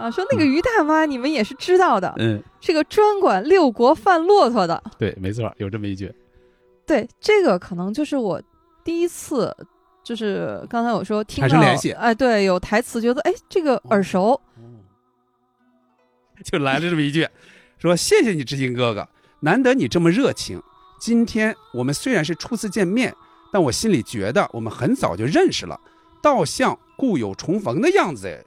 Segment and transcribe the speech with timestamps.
[0.00, 4.82] 啊，说那个于大妈，你们也是知道的，嗯，是个专管六国贩骆驼的。
[4.98, 6.10] 对，没错，有这么一句。
[6.86, 8.40] 对，这个可能就是我
[8.82, 9.54] 第一次，
[10.02, 14.40] 就是刚才我说听到，联系哎，对，有台词，觉得哎，这个耳熟。
[16.42, 17.28] 就来了这么一句，
[17.78, 19.06] 说谢谢你知心哥哥，
[19.40, 20.62] 难得你这么热情。
[20.98, 23.14] 今天我们虽然是初次见面，
[23.52, 25.78] 但我心里觉得我们很早就认识了，
[26.22, 28.42] 倒像故友重逢的样子哎。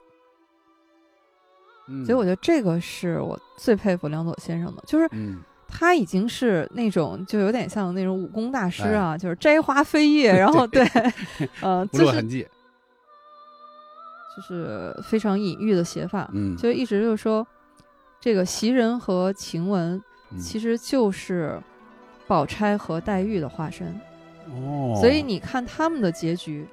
[1.88, 2.04] 嗯。
[2.04, 10.84] 所以我觉得这个是我最佩服梁左先生的，就是嗯，他已经是那种就有点像那种武功大师啊，就是摘花飞叶，然后 对，
[11.60, 12.46] 呃，就是痕迹。
[14.36, 17.46] 就是非常隐喻的写法，嗯，就一直就说
[18.20, 20.38] 这个袭人和晴雯嗯。
[20.40, 21.62] 其实就是
[22.26, 23.86] 宝钗和黛玉的化身，
[24.48, 26.66] 哦，所以你看他们的结局，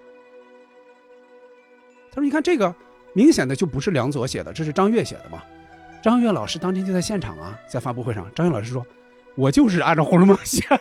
[2.09, 2.73] 他说：“你看这个，
[3.13, 5.41] 明显的就不是梁左写的，这是张悦写的嘛。
[6.01, 8.85] 张悦老师当天就在现场啊，在发布会上，张悦老师说
[9.35, 10.79] ：‘我就是按照《红楼梦》写的。’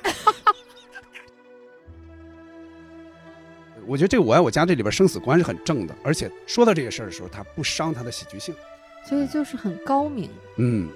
[3.86, 8.54] 我觉得这个《我爱我家》这里边生死观是很正的，而且说到这个事儿的时候，他不伤他的喜剧性。
[9.04, 10.30] 所以就是很高明。
[10.58, 10.88] 嗯，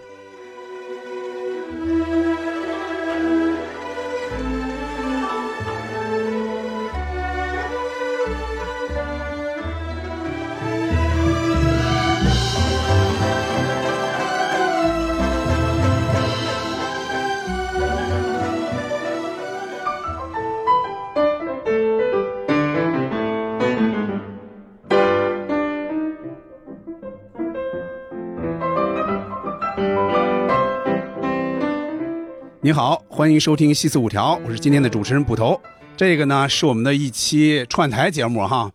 [32.65, 35.61] 你好，欢迎收听《西四五条》，我是今天的主持人捕头。
[35.99, 38.73] 这个呢是我们的一期串台节目哈，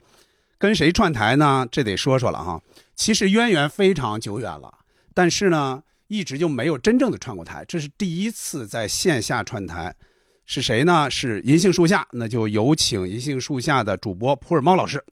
[0.59, 1.67] 跟谁串台呢？
[1.71, 2.61] 这得说说了哈。
[2.95, 4.71] 其实渊源非常久远了，
[5.15, 9.95] 但是呢一直就没有真正的串过台，这是第一次在线下串台。
[10.45, 11.09] 是谁呢？
[11.09, 15.03] 是银杏树下，那就有请银杏树下的主播普洱猫老师。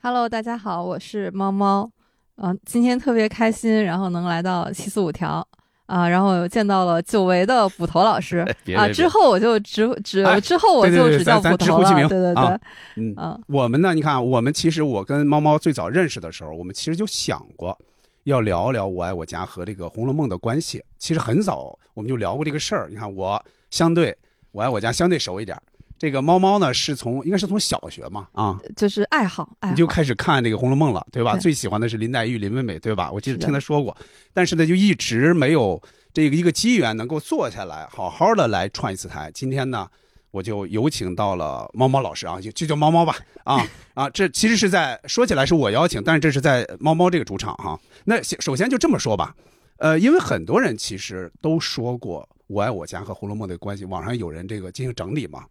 [0.00, 1.90] Hello，大家好，我是猫猫，
[2.36, 5.46] 嗯、今天特别开心，然后能来到七四五条。
[5.92, 8.38] 啊，然后见到了久违的捕头老师
[8.74, 12.58] 啊，之后我就只只、哎之后我就只叫捕头了，对对对，啊
[12.96, 13.92] 嗯，嗯我们呢？
[13.92, 17.78] 你看，我们其实我跟猫猫最早认识的时候，我们其实就想过
[18.24, 20.82] 要聊聊《我爱我家》和这个《红楼梦》的关系。
[20.98, 22.88] 其实很早我们就聊过这个事儿。
[22.88, 24.10] 你看，我相对
[24.50, 25.62] 《我爱我家》相对熟一点儿，
[26.02, 31.34] 这个猫猫呢是从应该是从小学嘛啊，就是爱好爱好你就开始看这个《红楼梦》了，对吧？
[31.34, 33.08] 对最喜欢的是林黛玉、林妹妹，对吧？
[33.12, 33.96] 我记得听他说过，
[34.34, 35.80] 但是呢，就一直没有
[36.12, 39.30] 这个一个机缘能够坐下来好好的来串一次台。
[39.32, 39.88] 今天呢，
[40.32, 43.14] 我就有请到了猫猫老师啊，就就叫猫猫吧，
[43.44, 43.64] 啊
[43.94, 49.36] 啊，这其实是在说起来是我邀请，但是这是在猫猫这个主场哈、那首先就这么说吧，
[49.76, 55.44] 呃，因为很多人其实都说过《我爱我家》和《红楼梦》的关系，网上有人这个进行整理嘛。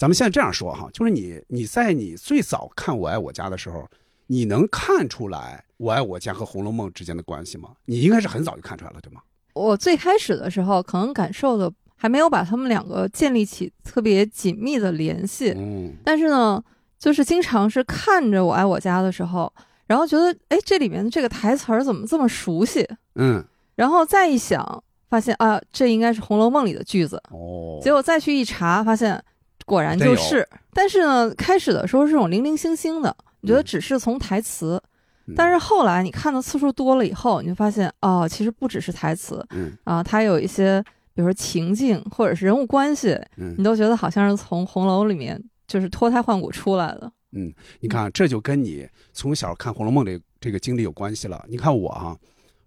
[0.00, 3.86] 咱们现在这样说哈，就是你你在你最早看《我爱我家》的时候，
[4.28, 7.72] 你能看出来《我爱我家》和《红楼梦》之间的关系吗？
[7.84, 9.20] 你应该是很早就看出来了，对吗？
[9.52, 16.64] 我最开始的时候，可能感受的还没有把他们两个建立起特别紧密的联系，嗯但是呢，
[16.98, 19.52] 就是经常是看着《我爱我家》的时候，
[19.86, 22.88] 然后觉得，哎，这里面的这个台词儿怎么这么熟悉？
[23.16, 23.44] 嗯
[23.74, 27.22] 然后再一想，发现啊，这应该是《红楼梦》里的句子。
[27.30, 29.22] 哦，结果再去一查，发现
[29.70, 30.46] 果然就是。
[30.72, 33.64] 但是呢，开始的时候是这种零零星星的，你觉得嗯。
[33.64, 34.82] 只是从台词，
[35.26, 35.34] 嗯。
[35.36, 39.46] 但是后来你看的次数多了以后，你就发现哦，其实不只是台词。
[39.50, 39.72] 嗯。
[39.84, 40.82] 啊，它有一些，
[41.14, 43.54] 比如说情境或者是人物关系，嗯。
[43.56, 47.12] 你都觉得好像是从红楼里面就是脱胎换骨出来的。
[47.32, 51.44] 嗯，你看这就跟你从小看《红楼梦》这这个经历有关系了。
[51.48, 52.16] 你看我啊，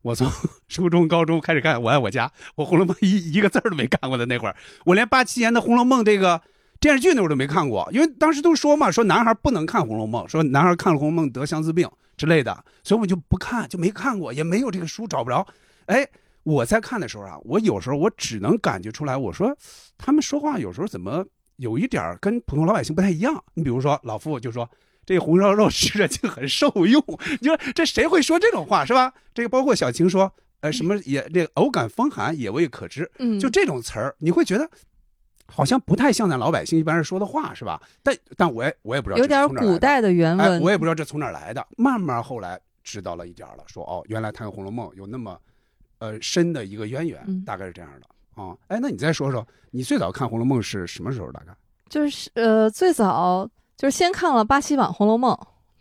[0.01, 0.25] 我从
[0.69, 4.55] 初中、高中开始看《我爱我家》，我《红楼梦》一一个字儿都没看过的那会儿，
[4.85, 6.41] 我连八七年的《红楼梦》这个
[6.83, 15.47] 电视剧那会儿都没看过，因为当时都说嘛，说男孩不能看《红楼梦》，说男孩看了《红楼梦》得相思病之类的，所以我就不看，就没看过，也没有这个书找不着。
[15.85, 16.05] 哎，
[16.43, 19.55] 我在看的时候啊，我有时候我只能感觉出来，我说
[19.97, 21.25] 他们说话有时候怎么
[21.55, 23.41] 有一点儿跟普通老百姓不太一样。
[23.53, 24.69] 你比如说老傅就说。
[25.05, 27.03] 这红烧肉吃着就很受用，
[27.41, 29.11] 你说这谁会说这种话是吧？
[29.33, 34.65] 这个包括小晴说，呃，什么也这个偶感风寒，也未可知，嗯，就这种词儿，你会觉得
[35.55, 37.81] 好像不太像咱老百姓一般人说的话是吧？
[38.01, 40.61] 但但我也我也不知道有点古代的原哎，文。
[40.61, 41.65] 我也不知道这从哪儿来的。
[41.77, 45.37] 慢慢后来知道了一点了，说哦，原来他跟《红楼梦》有那么
[45.99, 48.55] 呃深的一个渊源，嗯大概是这样的啊。
[48.67, 51.31] 哎，那你再说说，你最早看《红楼梦》是什么时候？
[51.31, 51.55] 大概
[51.87, 53.47] 就是呃，最早
[53.77, 55.33] 就是先看了八七版《红楼梦》，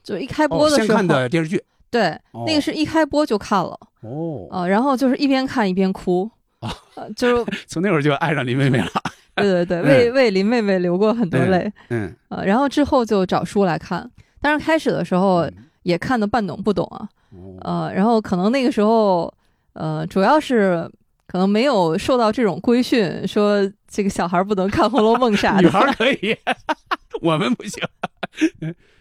[0.02, 1.62] 就一开播哦，的时候，先看的电视剧。
[1.90, 6.30] 对，哦那个是一开播就看了，哦，呃，然后就是一边看一边哭，
[6.60, 8.90] 啊呃，就是 从那会儿就爱上林妹妹了。
[9.36, 15.54] 对 对对，为为林妹妹流过很多泪，嗯，呃，然后之后就找书来看，当然开始的时候嗯。
[15.82, 17.58] 也看的半懂不懂啊，哦。
[17.62, 19.34] 呃，然后可能那个时候，
[19.72, 20.88] 呃，主要是
[21.26, 25.62] 可能没有受到这种规训，说这个小孩不能看《红楼梦》啥的。
[25.62, 25.72] 女的。
[25.72, 26.36] 孩儿可以，
[27.20, 27.82] 我们不行。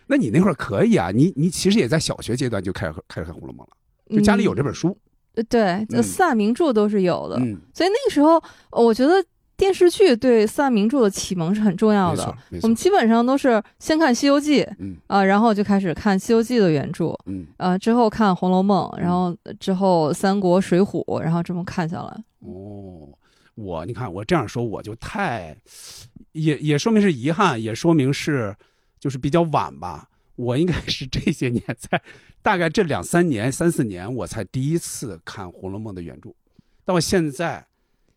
[0.07, 3.75] 那你那会儿可以啊，你你其实也在小学阶段就开始开始看《红楼梦》了，
[4.17, 4.97] 就家里有这本书。
[5.35, 8.41] 嗯，对，四大名著都是有的，嗯，所以那个时候，
[8.71, 9.23] 呃我觉得
[9.61, 12.75] 电视剧对四大名著的启蒙是很重要的我们。
[12.75, 22.23] 基本上都是先看《西游记》嗯啊、然后就开始看《西游记》的原著，嗯，呃，之后看《红楼梦》，然后之后三国、水浒，然后这么看下来。
[22.39, 23.07] 哦，
[23.53, 25.55] 我你看我这样说我就太，
[26.31, 28.55] 也也说明是遗憾，也说明是
[28.99, 30.09] 就是比较晚吧。
[30.37, 32.01] 我应该是这些年才
[32.41, 36.31] 大概这两三年、三四年，我才第一次看《红楼梦》的原著，
[36.83, 37.63] 到现在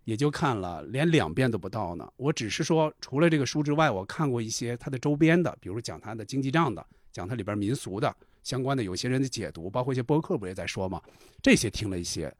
[0.04, 2.08] 也就看了连两遍都不到呢。
[2.16, 11.00] 我只是说，除了这个书之外，我看过一些它的周边的，比如讲它的经济账的，讲它里边民俗的相关的，有些人的解读，包括一些播客不也在说嘛，
[11.42, 12.34] 这些听了一些，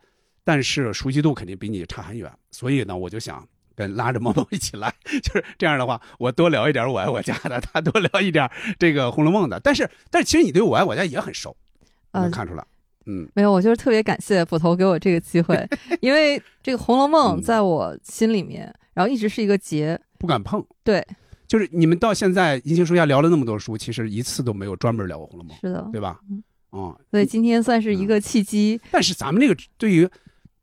[0.44, 3.46] 但是熟悉度肯定比你差很远，所以呢，我就想。
[3.76, 9.58] 跟拉着猫猫一起来，就是这样的话，我多聊一点我爱我家的，他多聊一点这个《红楼梦》的。
[9.58, 11.56] 但是，但是其实你对我爱我家也很熟，
[12.12, 12.64] 呃能看出来。
[13.06, 15.68] 嗯没有，我就是特别感谢捕头给我这个机会，
[16.00, 19.98] 因为这个《红楼梦嗯》在我心里面，然后一直是一个结。
[20.18, 20.64] 不敢碰。
[20.82, 21.06] 对，
[21.46, 26.18] 就是你们到现在银杏树下聊了那么多书，其实一次都没有专门聊过《红楼梦》，是的，对吧？
[26.30, 26.42] 嗯
[26.72, 28.80] 嗯，所以今天算是一个契机。
[28.90, 30.08] 但是咱们这个对于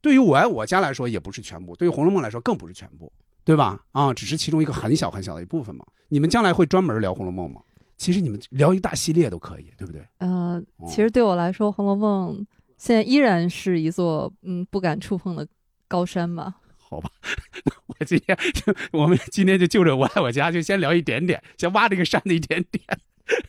[0.01, 3.11] 对于我爱我家来说也不是全部，对于《红楼梦》来说更不是全部，
[3.45, 3.79] 对吧？
[3.91, 5.85] 啊，只是其中一个很小很小的一部分嘛。
[6.09, 7.61] 你们将来会专门聊《红楼梦》吗？
[8.01, 10.01] 其实你们聊一大系列都可以，对不对？
[10.17, 12.35] 呃，哦其实对我来说，《红楼梦》
[12.75, 15.47] 现在依然是一座嗯不敢触碰的
[15.87, 16.55] 高山吧。
[16.75, 17.11] 好吧，
[17.85, 22.83] 我今天就我们今天就就着我爱我家就先聊一点点，先挖这个山的一点点，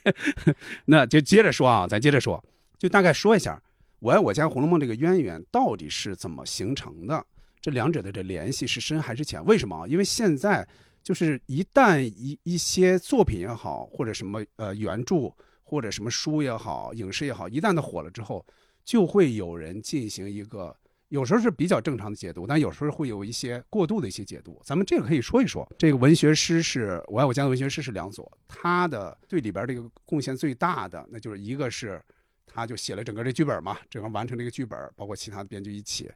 [0.85, 2.45] 那就接着说啊，咱接着说，
[2.77, 3.59] 就大概说一下
[4.01, 7.25] 我爱我家《红楼梦》这个渊源到底是怎么形成的，
[7.63, 9.43] 这两者的这联系是深还是浅？
[9.47, 9.87] 为什么啊？
[9.89, 10.69] 因为现在
[11.03, 15.33] 就是一旦一一些作品也好，或者什么呃原著
[15.63, 18.45] 或者什么书也好，影视也好，一旦它火了之后，
[18.85, 20.77] 就会有人进行一个。
[21.09, 24.59] 有时候是比较正常的解读，但有时候会有一些过度的一些解读。
[24.65, 25.71] 咱们这个可以说一说。
[25.77, 32.01] 这个文学师是我爱我家的文学师是梁左，他的对里边这个贡献最大的，那就是一个是
[32.47, 36.11] 他就写了整个这剧本嘛，整个完成这个剧本，包括其他的编剧一起。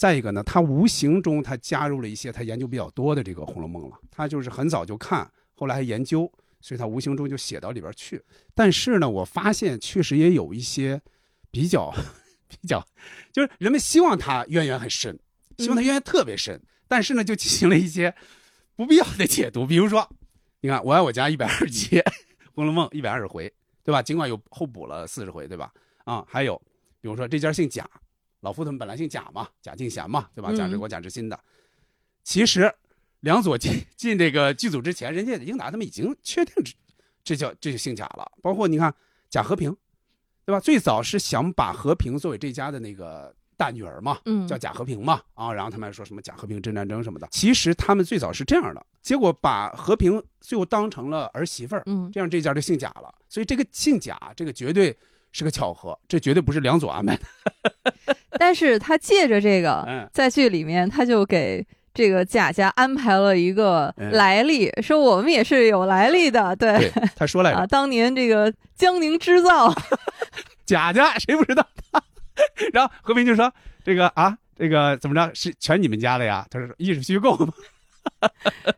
[0.00, 3.98] 再一个呢，他无形中他加入了一些他研究比较多的这个《红楼梦》了。
[4.10, 6.20] 他就是很早就看，后来还研究，
[6.62, 8.22] 所以他无形中就写到里边去。
[8.54, 11.02] 但是呢，我发现确实也有一些
[11.50, 11.92] 比较。
[12.48, 12.84] 比较，
[13.30, 15.16] 就是人们希望他渊源很深，
[15.58, 18.12] 希望他渊源特别深，但是呢，就进行了一些
[18.74, 19.64] 不必要的解读。
[19.64, 20.10] 比如说，
[20.62, 21.98] 你看《我爱我家》一百二十集，
[22.52, 23.52] 《红楼梦》一百二十回，
[23.84, 24.02] 对吧？
[24.02, 25.72] 尽管有后补了四十回，对吧？
[26.04, 26.60] 啊，还有
[27.00, 27.88] 比如说这家姓贾，
[28.40, 30.52] 老夫他们本来姓贾嘛，贾敬贤嘛，对吧？
[30.52, 31.38] 贾志国、贾志新的。
[32.22, 32.72] 其实
[33.20, 36.72] 梁左进 进这个剧组之前，人家英达他们已经确定这
[37.22, 38.30] 这叫这就姓贾了。
[38.42, 38.94] 包括你看
[39.28, 39.76] 贾和平。
[40.46, 40.58] 对吧？
[40.58, 47.28] 最早是想把和平作为这家的那个大女儿嘛，嗯，叫贾和平嘛，啊，然后他们还说什么贾和平真战争什么的。
[47.30, 53.14] 其实他们最早是这样的，结果把和平最后当成了儿媳妇儿，嗯，这样这家就姓贾了。
[53.28, 54.96] 所以这个姓贾，这个绝对
[55.32, 58.14] 是个巧合，这绝对不是两组安排的。
[58.38, 61.66] 但是他借着这个，嗯在剧里面他就给。
[61.92, 66.54] 这个贾家安排了一个来历，嗯、说我们也是有来历的。
[66.54, 69.74] 对，对他说来着、 啊，当年这个江宁织造，
[70.64, 71.66] 贾家谁不知道？
[72.72, 73.52] 然后和平就说
[73.84, 77.52] ：“这个啊，这个怎么着是全你们家的呀？”他说：“艺术虚构嘛。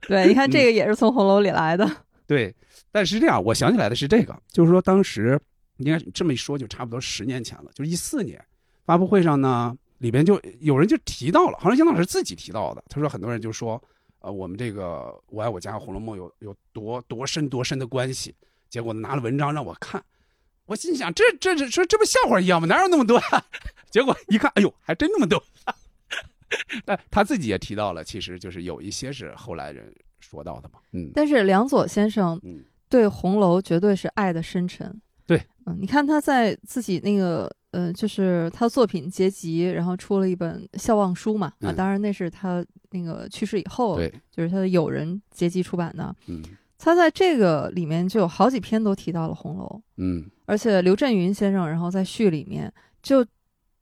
[0.09, 1.89] 对，你看这个也是从红楼里来的。
[2.27, 2.53] 对，
[2.91, 5.39] 但是这样，我想起来的是这个，就是说当时
[5.83, 8.43] 应该这么一说，就差不多十年前了，就是一四年
[8.85, 9.77] 发布会上呢。
[9.99, 12.83] 里边就有人就提到了，好像杨老师自己提到的。
[12.89, 13.81] 他说很多人就说，
[14.19, 18.35] 呃，我们这个《我爱我家》《红楼梦》有有多多深多深的关系。
[18.69, 20.03] 结果拿了文章让我看，
[20.67, 22.67] 我心想这这这说这不笑话一样吗？
[22.67, 23.45] 哪有那么多啊？
[23.93, 25.41] 结果一看，哎呦，还真那么多。
[26.85, 30.81] 但他自己也提到了，其实就是有一些是后来人说到的嘛。
[30.95, 35.01] 嗯，但是梁左先生嗯对红楼绝对是爱的深沉。
[35.37, 37.51] 对，嗯，你看他在自己那个。
[37.73, 46.15] 呃，就是他作品结集，然后出了一本《笑忘书》嘛，啊，嗯、当然那是他那个去世以后，对，就是他的友人结集出版的。
[46.27, 46.43] 嗯，
[46.77, 52.71] 他在这个里面就有好几篇都提到了红楼，嗯，而且刘震云先生然后在序里面
[53.03, 53.25] 就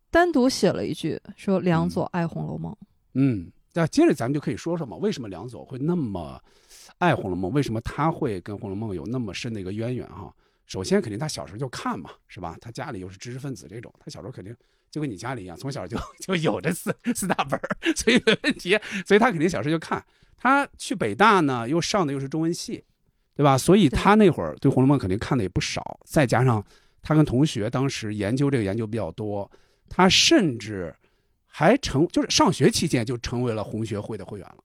[0.09, 2.73] 单独写了一句说梁左爱《红楼梦》。
[3.15, 6.41] 嗯，那接着咱们就可以说说嘛，为什么梁左会那么
[6.99, 7.51] 爱《红楼梦》？
[7.55, 10.33] 为什么他会跟《红楼梦》有那么深的一个渊源哈？
[10.71, 12.57] 首先，肯定他小时候就看嘛，是吧？
[12.61, 14.55] 他家里又是知识分子这种，他小时候肯定
[14.89, 18.79] 就跟你家里一样，从小就 就有这四四大本儿， 所以没问题。
[19.05, 20.01] 所以他肯定小时候就看。
[20.37, 22.85] 他去北大呢，又上的又是中文系，
[23.35, 23.59] 对吧？
[23.59, 25.99] 所以他那会儿对《红楼梦》肯定看的也不少。
[26.05, 26.65] 再加上
[27.03, 29.51] 他跟同学当时研究这个研究比较多，
[29.89, 30.95] 他甚至
[31.47, 34.59] 还成就是上学期间就成为了红学会的会员了。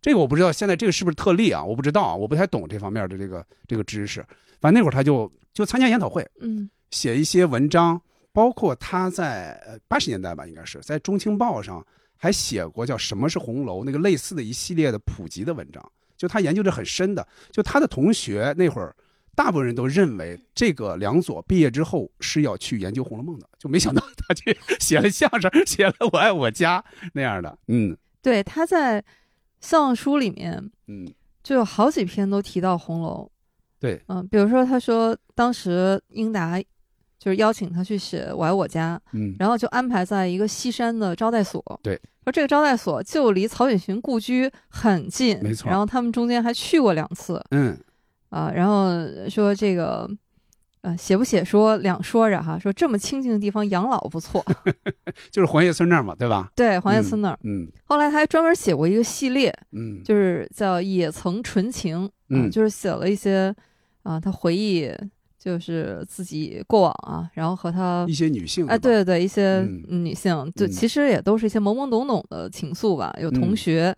[0.00, 1.64] 这个我不知道，现在这个是不是特例啊？
[1.64, 4.22] 我不知道，我不太懂这方面的这个这个知识。
[4.60, 8.00] 反正那会儿他就就参加研讨会，嗯，写一些文章，
[8.32, 11.84] 包括他在呃八十年代吧，应该是在《中青报》上。
[12.20, 18.92] 还写过叫什么是红楼那个类似的一系列的普及的文章，就他研究的很深的，就他的同学那会儿，
[19.36, 27.56] 大部分人都认为这个梁左毕业之后是要去研究《红楼梦》的，就没想到他去写了相声，写了《我爱我家》那样的。
[27.68, 29.04] 嗯，对，他在
[29.60, 31.06] 相声书里面，嗯，
[31.44, 33.30] 就有好几篇都提到红楼。
[33.80, 36.60] 对，嗯，比如说他说当时英达。
[37.20, 41.60] 就是邀请他去写《我爱我家》，嗯，然后就安排在一个西山的招待所。
[41.82, 45.68] 对，说这个招待所就离曹雪芹故居很近，没错。
[45.68, 47.76] 然后他们中间还去过两次，嗯，
[48.30, 48.88] 啊，然后
[49.28, 50.08] 说这个，
[50.82, 54.44] 呃，写不写说两说着哈，说这么清静的地方养老不错，
[55.30, 56.50] 就是黄叶村那儿嘛，对吧？
[56.54, 57.38] 对，黄叶村那儿。
[57.44, 63.54] 嗯，后来他还专门写过一个系列，嗯，就是叫《也曾纯情》，嗯，就是写了一些
[64.02, 64.92] 啊，他回忆。
[65.40, 73.14] 就是自己过往啊，然后和他一些女性，哎，对对对，一些女性，就其实也都是一些懵懵懂懂的情愫吧。
[73.20, 73.94] 有同学，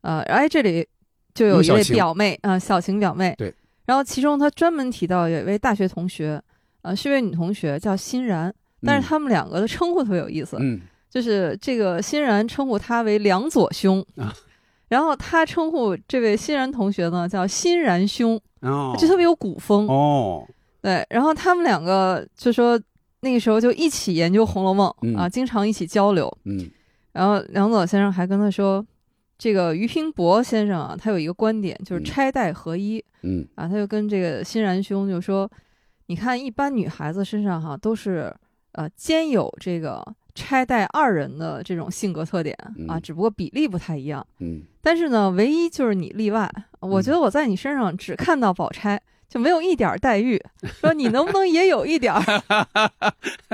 [0.00, 0.86] 呃，哎，这里
[1.32, 3.32] 就有一位表妹啊，小晴表妹。
[3.38, 3.54] 对。
[3.90, 6.40] 然后其中他专门提到有一位大学同学，
[6.82, 10.80] 呃，是一位女同学叫欣然，但是他们两个的称呼特别有意思，嗯，
[11.10, 14.32] 就是这个欣然称呼他为梁左兄啊，
[14.86, 20.46] 然后他称呼这位欣然同学呢叫欣然兄，哦，就特别有古风哦。
[20.80, 22.80] 对，然后他们两个就说
[23.22, 26.32] 那个时候就一起研究《红楼梦》啊，经常一起交流。
[26.44, 26.70] 嗯，
[27.10, 28.86] 然后梁左先生还跟他说，
[29.40, 33.02] 这个俞平伯先生啊，他有一个观点，就是钗黛合一。
[33.22, 35.50] 嗯，啊，他就跟这个欣然兄就说，
[36.08, 38.30] 你看一般女孩子身上哈都是
[38.72, 42.54] 呃兼有这个钗黛二人的这种性格特点
[42.86, 44.26] 啊，只不过比例不太一样。
[44.40, 46.46] 嗯，但是呢，唯一就是你例外。
[46.80, 49.00] 我觉得我在你身上只看到宝钗。
[49.30, 50.42] 就没有一点黛玉，
[50.80, 52.20] 说你能不能也有一点儿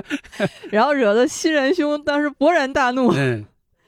[0.72, 3.12] 然后惹得新仁兄当时勃然大怒。
[3.12, 3.44] 嗯，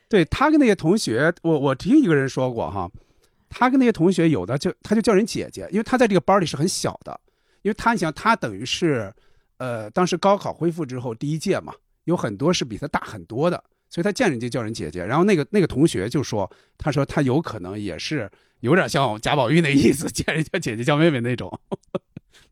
[0.08, 2.90] 对他跟那些同学，我我听一个人说过哈，
[3.48, 7.20] 他跟那些同学有的就他就叫人姐姐，因为他在这个班里是很小的，
[7.62, 9.12] 因为他你想他等于是，
[9.58, 11.74] 呃，当时高考恢复之后第一届嘛，
[12.04, 15.04] 有很多是比他大很多的，所以他见人就叫人姐姐。
[15.04, 18.30] 然后那个那个同学就说，他说他有可能也是。
[18.60, 21.48] 有点像贾宝玉那意思，见人家姐姐叫妹妹那种。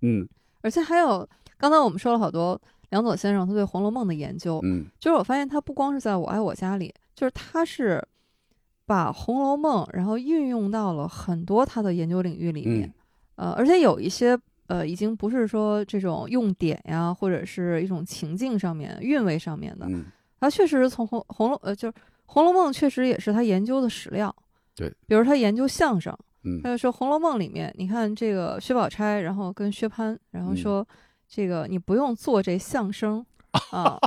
[0.03, 0.25] 嗯，
[0.61, 4.61] 而且还有，刚才我们说了好多梁左先生他对《红楼梦》的研究。
[4.63, 8.01] 嗯，就是我发现他不光是在我爱我家里，就是他是
[8.85, 12.93] 把《红楼梦》然后运用到了很多他的研究领域里面。
[13.37, 19.87] 呃，而且有一些呃，已经不是说这种用典呀，或者是一种情境上面、韵味上面的。
[19.89, 20.05] 嗯，
[20.39, 21.93] 他确实是从红红楼呃，就是
[22.27, 24.35] 《红楼梦》确实也是他研究的史料。
[24.75, 30.87] 对，比如他研究相声，嗯，他就说《红楼梦》里面，你看这个薛宝钗，然后跟薛蟠，然后说
[31.27, 33.25] 这个你不用做这相声
[33.71, 33.99] 啊，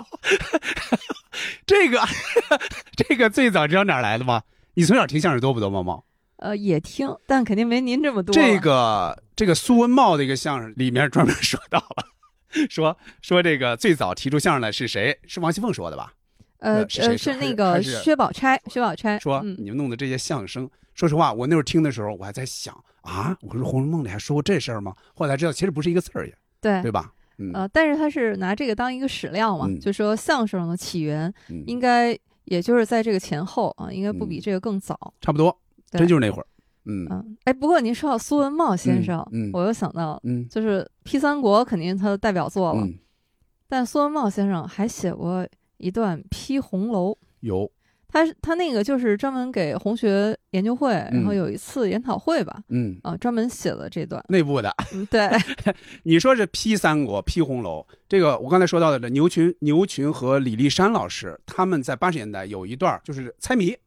[1.66, 2.02] 这个
[2.96, 4.44] 这个最早知道哪来的吗？
[4.76, 6.04] 你从小听相声多不多，茂茂？
[6.38, 8.34] 呃，也听，但肯定没您这么多。
[8.34, 12.06] 这个这个苏文茂的一个相声里面专门说到了，
[12.70, 15.20] 说说这个最早提出相声的是谁？
[15.28, 16.14] 是王熙凤说的吧？
[16.60, 24.94] 呃呃，是那个薛宝钗，薛宝钗说：“你们弄的这些相声，说实话，我那会儿听的时候，我还在想啊，我说《红楼梦》里还说过这事儿吗？
[25.16, 27.14] 后来知道，其实不是一个字儿也，对对吧？
[27.54, 31.34] 呃，但是他是拿这个当一个史料嘛，就说相声的起源
[31.68, 35.56] 应该也就是在这个前后啊，应该不比这个更早，差不多，
[35.90, 36.48] 真就是那会儿。
[36.86, 37.08] 嗯。
[37.10, 42.88] 嗯，哎，不过您说到苏文茂先生，我又想到，嗯，就是批三国肯定他的代表作了，
[43.68, 45.48] 但苏文茂先生还写过。”
[45.82, 47.72] 一段批红楼有，
[48.12, 53.00] 他他那个就是专门给红学研究会，然后有一次研讨会吧，嗯。
[53.04, 54.24] 啊，专门写了这段。
[54.30, 54.76] 内部的。
[55.12, 55.30] 对，
[56.04, 63.78] 你说是批三国、批红楼，这个我刚才说到的牛群、牛群和李立山老师，他们在八十年代有一段就是猜谜，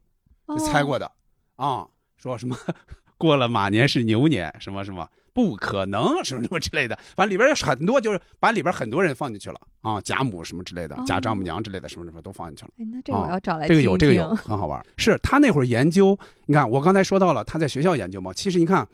[0.57, 1.11] 猜过的。
[1.57, 1.85] 啊，
[2.17, 2.57] 说什么
[3.17, 12.71] 过了马年是牛年，什么什么，不可能什么什么之类的，反正里边有很多，就是把里边很多人放进去了啊，贾母什么之类的，贾丈母娘之类的什么什么都放进去了。
[12.77, 14.85] 哎，那这个我要找来这个有这个有很好玩。
[14.97, 18.87] 是他那会儿研究，你看我刚才说到了他在学校研究嘛，其实你看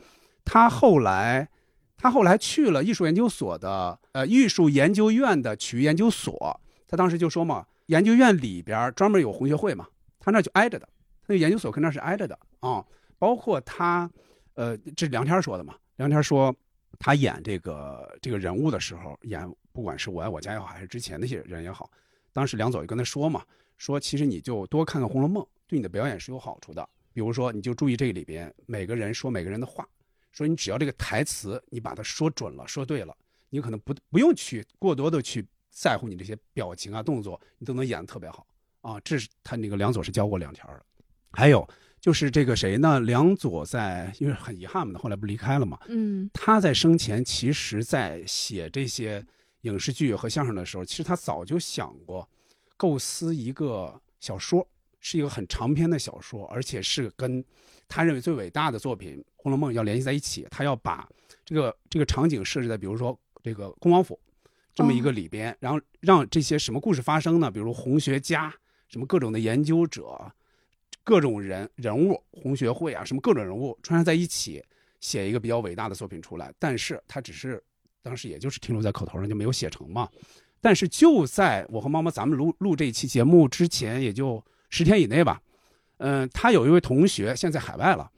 [0.44, 1.48] 他后来
[1.96, 9.86] 他后来去了艺术研究所的呃艺术研究院的曲艺研究所，他当时就说嘛，研究院里边专门有红学会嘛，
[10.18, 10.88] 他那就挨着的，
[11.20, 12.82] 他那研究所跟那是挨着的啊。
[13.18, 14.10] 包括他，
[14.54, 16.54] 呃，这梁天说的嘛，梁天说
[16.98, 21.90] 他演这个这个人物的时候，演不管是我爱我家也好，还是之前那些人也好，
[22.32, 23.44] 当时梁左就跟他说嘛，
[23.76, 26.88] 说其实你就多看看《红楼梦》，对你的表演是有好处的。
[27.12, 29.86] 比如说，你就注意这里边每个人说每个人的话，
[30.32, 33.14] 说你只要这个台词你把它说准了、说对了，
[33.50, 38.46] 你可能不不用去过多的去在乎你这些表情啊、动作，你都能演得特别好
[38.80, 38.98] 啊。
[39.00, 40.82] 这是他那个梁左是教过两条的，
[41.32, 41.68] 还有。
[42.00, 42.98] 就是这个谁呢？
[43.00, 45.78] 梁左在，因为很遗憾嘛，后来不离开了嘛。
[45.88, 49.22] 嗯，他在生前，其实在写这些
[49.62, 52.26] 影视剧和相声的时候，其实他早就想过，
[52.78, 54.66] 构思一个小说，
[54.98, 57.44] 是一个很长篇的小说，而且是跟
[57.86, 60.46] 他认为最伟大的作品《红楼梦》要联系在一起。
[60.50, 61.06] 他要把
[61.44, 64.18] 这个这个场景设置在，比如说这个恭王府
[64.74, 67.50] 这么一个里边，然后让这些什么故事发生呢？
[67.50, 68.50] 比如红学家，
[68.88, 70.32] 什么各种的研究者。
[71.10, 74.64] 各种人人物，红学会啊，什么各种人物穿插在一起，
[75.00, 76.54] 写一个比较伟大的作品出来。
[76.56, 77.60] 但是他只是
[78.00, 80.08] 当时也就是停留在口头上，就没有写成嘛。
[80.60, 85.42] 但是就在我和猫猫咱们录录这一期节目之前，也就十天以内吧。
[85.96, 88.08] 嗯，他有一位同学现在海外了，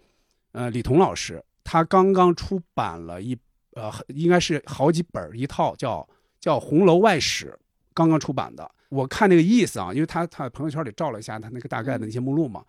[0.52, 3.34] 呃，李彤老师，他刚刚出版了一
[3.72, 6.06] 呃，应该是好几本一套叫
[6.38, 7.58] 叫《红楼外史》，
[7.94, 8.70] 刚刚出版的。
[8.88, 12.64] 我看那个意思啊，因为他他朋友圈里照了一下他那个大概的那些目录嘛。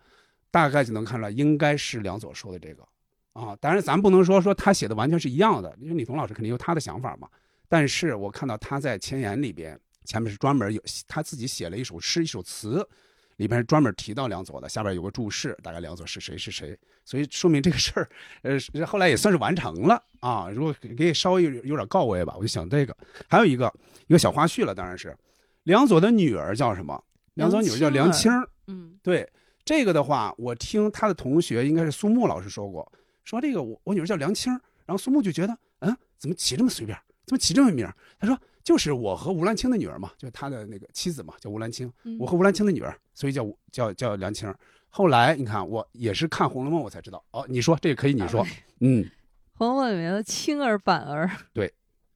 [0.50, 2.86] 大概就能看出来，应该是梁左说的这个，
[3.32, 7.28] 啊，当然咱不能说说他写的完全是一样的，因为李彤老师肯定有他的想法嘛。
[7.68, 12.88] 但是我看到他在前言里边，前面是专门有他自己写了一首诗一首词，
[13.36, 18.08] 里边是专门提到梁左的，下边有个注释，大概梁左是谁是谁，所以说明这个事儿，
[18.42, 20.48] 呃，后来也算是完成了啊。
[20.50, 22.96] 如果给稍微有有点告慰吧，我就想这个，
[23.28, 23.72] 还有一个
[24.06, 25.16] 一个小花絮了，当然是
[25.64, 27.02] 梁左的女儿叫什么？
[27.34, 28.30] 梁左女儿叫梁青
[28.66, 29.28] 嗯，对。
[29.64, 32.92] 这个的话，我听他的同学应该是苏木老师说过，
[33.24, 34.52] 说这个我我女儿叫梁青，
[34.84, 36.94] 然后苏木就觉得，嗯，怎么起这么随便，
[37.24, 37.90] 怎么起这么名？
[38.18, 44.52] 他说就是我和吴兰清的女儿嘛，就是他的那个妻子嘛，叫吴兰清，我和吴兰清的女儿，所以叫叫叫梁青。
[44.88, 48.46] 后来你看，我也是看《红楼梦》我才知道，哦，你说这个可以，你说，
[48.80, 49.04] 嗯，
[49.52, 51.72] 《红楼梦》里面的青儿、板儿，对，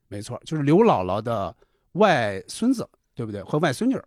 [0.08, 1.54] 没错，就是刘姥姥的
[1.92, 3.42] 外孙子，对不对？
[3.42, 4.00] 和外孙女，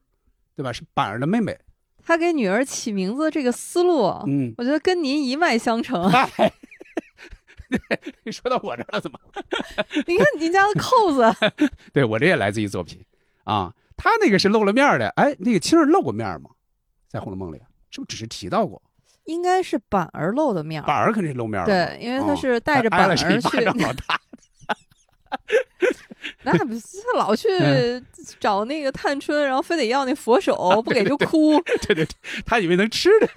[0.55, 0.71] 对吧？
[0.73, 1.55] 是板儿的妹妹。
[2.03, 6.09] 他给女儿起名字这个思路，嗯，我觉得跟您一脉相承。
[7.89, 9.19] 嗨， 你说到我这儿了，怎么？
[10.07, 11.33] 你看您家的扣子，
[11.93, 13.03] 对我这也来自于作品
[13.43, 13.73] 啊。
[13.97, 16.49] 他那个是露了面的，哎，那个青儿露过面吗？
[17.07, 18.81] 在《红楼梦》里，是不是只是提到过？
[19.25, 23.25] 应该是板儿露的面，板儿肯定是露面了对，因为他是带着板儿去。
[26.43, 27.47] 那不是老去
[28.39, 31.61] 找那个探春，然后非得要那佛手，不给就哭。
[31.61, 33.29] 对对对，他以为能吃的。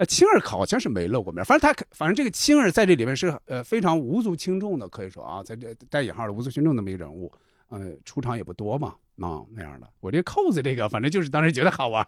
[0.00, 7.30] 对，呃，青儿好像是没露过面，反正他反正这个青儿在这里面是呃非常无足轻重的，可以说啊，在这带引号的无足轻重那么一个人物，
[7.68, 8.94] 呃，出场也不多嘛。
[9.20, 12.02] 啊，那样的，我这扣子这个，反正就是当时觉得好玩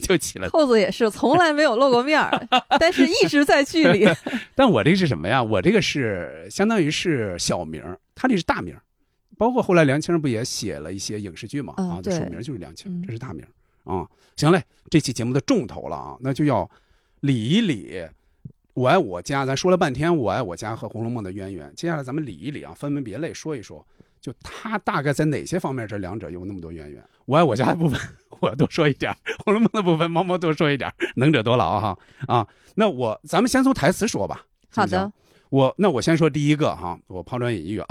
[0.00, 0.48] 就起了。
[0.48, 2.48] 扣子也是从来没有露过面儿，
[2.80, 4.08] 但是一直在剧里。
[4.56, 5.42] 但我这个是什么呀？
[5.42, 8.74] 我这个是相当于是小名，他这是大名。
[9.36, 11.74] 包括后来梁青不也写了一些影视剧嘛？
[11.76, 13.44] 啊，这署名就是梁青，这是大名
[13.84, 14.08] 啊。
[14.36, 16.66] 行嘞，这期节目的重头了啊，那就要
[17.24, 17.90] 理一理
[18.74, 19.44] 《我爱我家》。
[19.46, 23.82] 咱说了半天《我爱我家》和《红楼梦》的渊源，接下来咱们理一理啊，分门别类说一说。
[24.20, 27.02] 就他大概在哪些方面，这两者有那么多渊源？
[27.24, 27.98] 我爱我家的部分，
[28.40, 29.10] 我多说一点；
[29.42, 30.92] 红楼梦的部分，猫猫多说一点。
[31.16, 32.46] 能者多劳哈啊！
[32.74, 34.44] 那我咱们先从台词说吧。
[34.68, 35.10] 好的，
[35.48, 37.86] 我那我先说第一个哈，我抛砖引玉啊。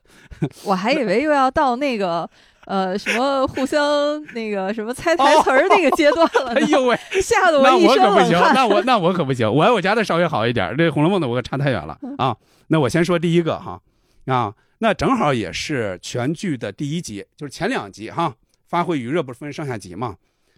[0.64, 2.28] 我还以为又要到那个
[2.66, 6.52] 呃什么互相那个什么猜台词儿那个阶段了。
[6.58, 8.54] 哎呦喂，吓得我一身冷汗。
[8.54, 12.36] 那我那我可不行，我爱我家的稍微好一点，这红楼梦的我可差太远了啊。
[12.68, 13.80] 那我先说第一个哈
[14.26, 14.54] 啊。
[14.78, 18.34] 那正好也是全剧的第一集，就是前两集哈。
[18.66, 20.16] 发挥余热不是分上下集嘛，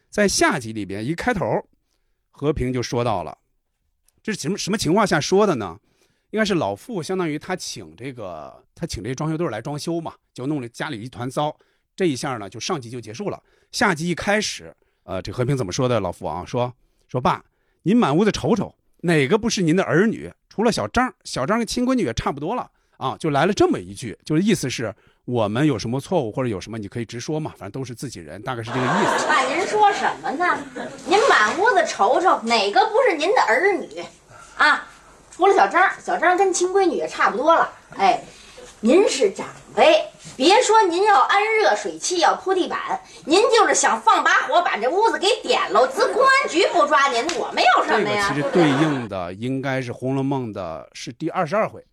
[0.08, 1.44] 在下集里边一开头，
[2.30, 3.36] 和平就说到了，
[4.22, 5.80] 这是什么什么情况下说的呢？
[6.30, 11.56] 应该是老傅相当于他请这个他请这装修队来装修嘛，就弄得家里一团糟。
[11.96, 13.42] 这一下呢，就上集就结束了。
[13.72, 16.00] 下集一开始，呃，这和平怎么说的？
[16.00, 16.72] 老父啊，说
[17.08, 17.44] 说爸，
[17.82, 20.32] 您满屋子瞅瞅，哪个不是您的儿女？
[20.48, 29.26] 除了小张，小张跟亲闺女也差不多了啊，就来了这么一句，就是意思是我们有什么错误或者有什么，你可以直说嘛，反正都是自己人，大概是这个意思。
[29.26, 30.58] 爸您说什么呢？
[31.06, 34.04] 您满屋子瞅瞅，哪个不是您的儿女？
[34.56, 34.86] 啊，
[35.32, 37.72] 除了小张，小张跟亲闺女也差不多了。
[37.96, 38.22] 哎，
[38.80, 40.06] 您是长辈，
[40.36, 48.28] 别说您要安热水器，要铺地板，您就是想放把火把这屋子给点了，自公安局不抓您，我们有什这个么呀？
[48.28, 51.84] 其实对应的应该是《红楼梦》的是第二十二回，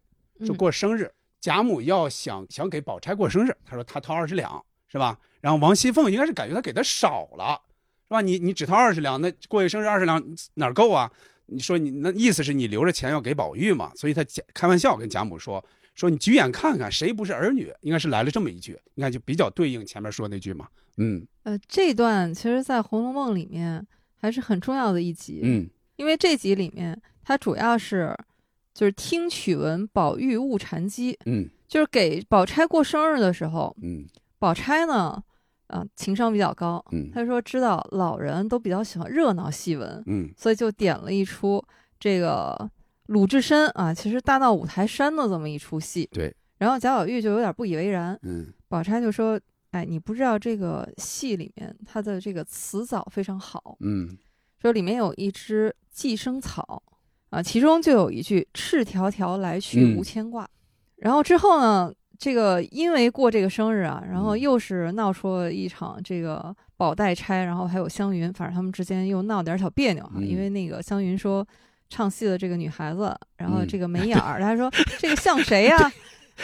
[0.46, 5.18] 就嗯过生日，贾母要想想给宝钗过生日，她说她掏二十两，是吧？
[5.42, 7.60] 然后王熙凤应该是感觉她给的少了，
[8.08, 8.22] 是吧？
[8.22, 11.12] 你你只掏二十两，那过一生日二十两哪够啊？
[11.48, 13.92] 你说你那意思是你留着钱要给宝玉嘛？
[13.96, 15.64] 所以他假开玩笑跟贾母说
[15.94, 20.68] 说你举眼看看谁不是儿女，应该是来了这么一句，你看就比较对应前面说那句嘛。
[20.98, 21.26] 嗯。
[21.44, 25.70] 呃，这段其实，在《红楼梦》里面还是很重要的一集，嗯。
[25.98, 28.16] 因为这集里面它主要是
[28.74, 31.50] 就是听曲闻宝玉误禅机，嗯。
[31.68, 34.06] 就是给宝钗过生日的时候，嗯。
[34.40, 35.22] 宝钗呢，
[35.68, 37.12] 啊、情商比较高，嗯。
[37.14, 40.32] 她说知道老人都比较喜欢热闹戏文，嗯。
[40.38, 41.64] 所以就点了一出
[42.00, 42.70] 这个
[43.12, 46.08] 鲁智深啊，其实大闹五台山的这么一出戏。
[46.14, 49.38] 对，然后贾宝玉就有点不以为然，嗯宝钗就说
[49.72, 54.18] ：“哎，你不知道这个戏里面它的这个词藻非常好，嗯
[54.62, 56.82] 说里面有一只寄生草
[57.32, 60.48] 啊，其中就有一句‘赤条条来去无嗯牵挂’。
[60.96, 70.14] 然后之后呢，这个因为过这个生日啊，然后嗯又是闹出了一场这个宝黛钗，然后还有湘云，反正他们之间又闹点小别扭啊。
[70.16, 71.46] 嗯因为那个湘云说
[71.92, 75.78] 唱戏的这个女孩子，然后嗯这个 眉眼儿，她说 这个像谁呀、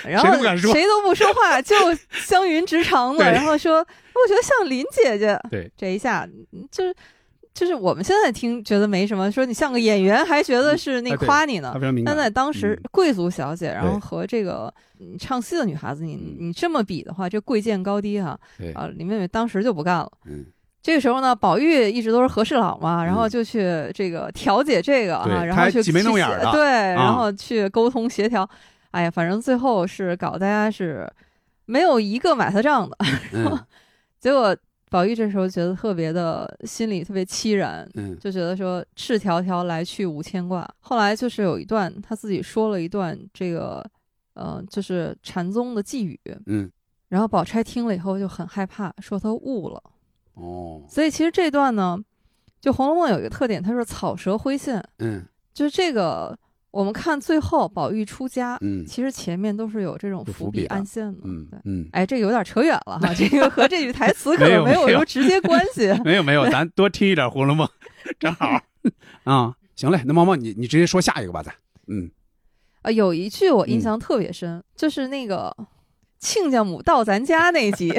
[0.04, 1.74] 然后谁都不说话，就
[2.12, 5.40] 湘云直肠子，然后说我觉得像林姐姐。
[5.50, 6.94] 对，这一下嗯就是
[7.54, 11.76] 就是我们现在听觉得没什么，说你像个演员，还觉得是那夸你呢。
[12.06, 14.72] 但在当时嗯，贵族小姐，然后和这个
[15.18, 20.12] 唱戏的女孩子，你嗯你这么比的话，这贵贱高低哈对，啊，林妹妹当时就不干了。
[20.26, 20.46] 嗯
[20.88, 28.50] 这个时候呢，宝玉一直都是和事佬嘛，然后嗯就去这个调解这个啊，然后去挤眉弄眼的对，然啊后去沟通协调。
[28.92, 31.06] 哎呀，反正最后是搞大家是
[31.66, 32.98] 没有一个买他账的。
[33.36, 33.60] 嗯
[34.18, 34.56] 结果
[34.90, 40.66] 宝玉这时候觉得特别的心里特别凄然，嗯就觉得说赤条条来去无牵挂。
[40.80, 43.86] 后来就是有一段他自己说了一段这个
[44.36, 46.72] 呃，就是禅宗的寄语，嗯
[47.10, 49.84] 然后宝钗听了以后就很害怕，说他悟了。
[50.38, 51.98] 哦所以其实这段呢，
[52.62, 56.38] 就《红楼梦》有一个特点，它是草蛇灰线，嗯就是这个
[56.70, 61.22] 我们看最后宝玉出家，嗯其实前面都是有这种伏笔暗线的。
[61.22, 65.92] 对，嗯嗯，哎，这个有点扯远了哈，这个和这句台词可没有能没有什么直接关系。
[66.06, 67.68] 没有没有，咱多听一点《红楼梦》，
[68.20, 68.62] 正好
[69.24, 69.56] 啊。
[69.76, 71.54] 行嘞，那毛毛你你直接说下一个吧，咱
[71.88, 72.10] 嗯
[72.82, 75.56] 啊，有一句我印嗯象特别深，就是那个
[76.20, 77.94] 亲家母到咱家那集，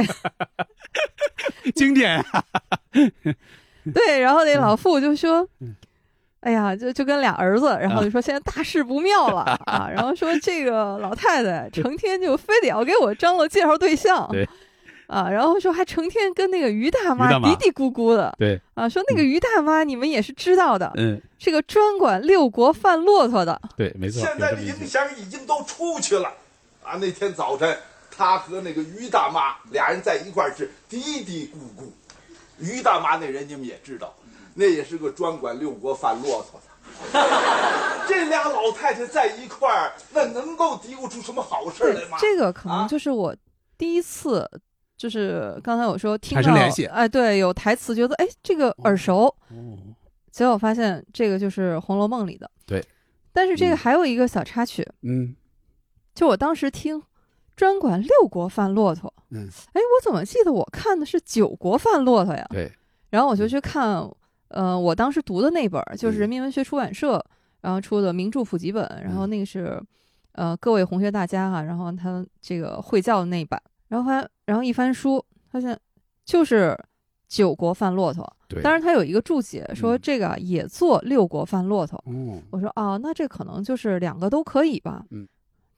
[1.75, 2.45] 经典啊，
[3.95, 5.75] 对，然后那老妇就说嗯。
[6.41, 14.49] 哎呀，就就跟俩儿子，然后就说现在大事不妙了啊， 然后说这个老太太成天就非得要给我张罗介绍对象，对。
[15.09, 18.33] 啊，然后说还成天跟那个于大妈嘀嘀咕咕的。
[18.39, 21.21] 对，啊，说那个于大妈你们也是知道的，嗯。
[21.41, 26.33] 是个专管六国贩骆驼的，对，没错，现在的影响已经都出去了，
[26.85, 27.77] 啊，那天早晨，
[28.19, 31.87] 他和那个于大妈俩人在一块儿是嘀嘀咕咕。
[32.59, 34.13] 于大妈那人你们也知道，
[34.55, 36.67] 那也是个专管六国贩骆驼的。
[38.09, 42.89] 这俩老太太在一块儿，那能够嘀咕出什么好事来吗？，这个可能啊？
[42.89, 43.37] 就是我
[43.77, 44.51] 第一次，
[44.97, 46.87] 就是刚才我说听到联系。
[46.87, 49.79] 哎，对，有台词，觉得哎这个耳熟，哦，
[50.33, 52.51] 结果发现这个就是《红楼梦》里的。
[52.67, 52.85] 对，
[53.33, 53.77] 但是这个嗯。
[53.77, 55.37] 还有一个小插曲，嗯。
[56.15, 57.01] 就我当时听
[57.59, 62.47] 专管六国贩骆驼，嗯，哎，我怎么记得我看的是九国贩骆驼呀？
[62.51, 62.73] 对，
[63.11, 64.09] 然后我就去看，
[64.47, 67.21] 呃，我当时读的那本儿就是嗯人民文学出版社
[67.61, 69.31] 然后出的名著普及本，然后嗯。
[69.31, 69.83] 那个是
[70.35, 75.77] 呃各位红学大家哈、然后他这个会教的那一版，然后翻然后一翻书，发现
[76.25, 76.79] 就是
[77.27, 80.01] 九国贩骆驼，对，当然他有一个注解说嗯。
[80.01, 85.05] 这个啊也做六国贩骆驼，嗯，我说哦，那这可能就是两个都可以吧。
[85.11, 85.27] 嗯。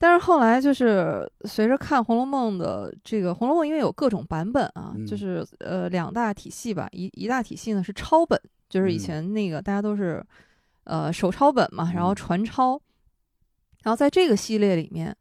[0.03, 5.07] 但是后来就是随着看《红楼梦》的这个《红楼梦》，因为有各种版本啊，嗯。
[5.07, 8.99] 就是呃两大体系吧，一一大体系呢是抄本，就是以嗯。
[8.99, 10.25] 前那个大家都是
[10.85, 12.17] 呃手抄本嘛，然后嗯。
[12.17, 12.81] 传抄，
[13.83, 15.15] 然后在这个系列里面，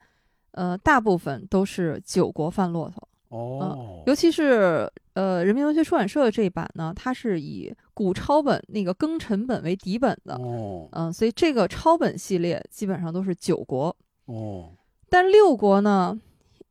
[0.51, 10.87] 呃大部分都是九国贩骆驼，哦，尤其是呃人民文学出版社的这一版呢，它是以古抄本那个庚辰本为底本的，哦。
[10.93, 13.93] 嗯、所以这个抄本系列基本上都是九国，
[14.29, 14.71] 哦，
[15.09, 16.19] 但六国呢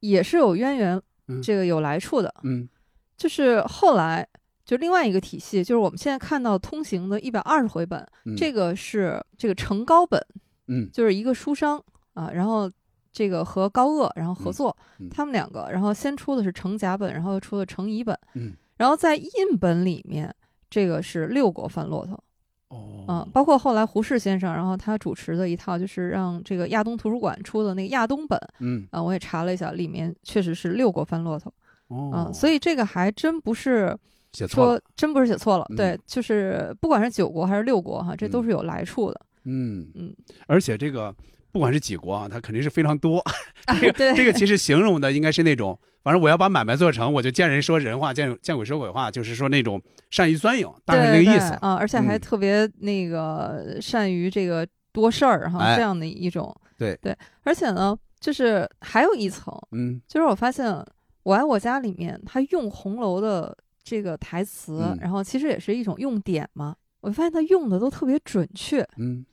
[0.01, 2.69] 也是有渊源嗯，这个有来处的，嗯。
[3.17, 4.27] 就是后来
[4.65, 10.25] 就另外一个体系，就是我们现在看到通行的一百二十回本，嗯，这个是这个成高本，
[10.69, 10.89] 嗯。
[10.93, 11.83] 就是一个书商
[12.15, 12.71] 啊，然后
[13.13, 18.55] 这个和高鄂然后合作，嗯嗯他们两个，然后先出的是成甲本，然后又出的成乙本，嗯。
[18.77, 20.33] 然后在印本里面，
[20.71, 22.23] 这个是六国翻骆驼，
[22.69, 23.05] 哦。
[23.09, 28.87] 嗯，包括后来胡适先生，然后他主持的一套就是让这个亚东图书馆出的那个亚东本嗯。
[28.91, 31.53] 啊，我也查了一下，里面确实是六国翻骆驼，
[31.89, 32.13] 哦。
[32.15, 33.97] 嗯，，所以这个还真不是
[34.33, 40.15] 写错了说，真不是写错了，嗯对，就是不管是九国还是六国哈，这都嗯是有来处的，嗯嗯，
[40.47, 41.15] 而且这个
[41.59, 43.19] 不管是几国啊，它肯定是非常多。
[43.19, 43.33] 啊
[43.81, 44.15] 这个对。
[44.15, 51.53] 这个其实形容的应该是那种，反正我要把买卖做成，我就见人说人话，见见鬼说鬼话，就是说那种善于钻营，大概是那对对个意思。
[51.61, 55.75] 啊，而且还嗯特别那个善于这个多事儿哈，哎。
[55.75, 56.97] 这样的一种对。
[57.03, 60.01] 对，而且呢，就是还有一层，嗯。
[60.07, 60.65] 就是我发现
[61.25, 64.97] 《我爱我家》里面他用红楼的这个台词，嗯。
[65.01, 68.87] 然后其实也是一种用典嘛，我发现他用的都特别准确。
[68.97, 69.27] 嗯。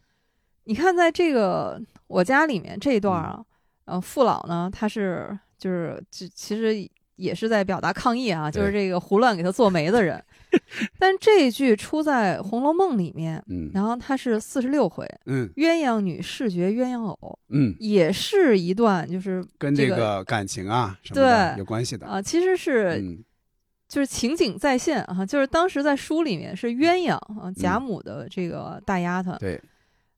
[0.68, 3.44] 你看，在这个我家里面这一段啊，
[3.86, 10.24] 呃，父老呢，他是就是就其实也是在表达抗议啊，就是这个胡乱给他做媒的人。
[10.98, 13.70] 但这一句出在《红楼梦》里面，嗯。
[13.74, 15.50] 然后它是四十六回，嗯。
[15.56, 22.08] 鸳鸯女视觉鸳鸯偶，嗯，也是一段就是跟这这个个感情啊什么有关系的。
[22.08, 23.24] 啊、其实是嗯。
[23.88, 27.54] 就是情景再现啊，就是当时在书里面是鸳鸯啊，嗯。
[27.54, 29.62] 贾母的这个大丫头，对，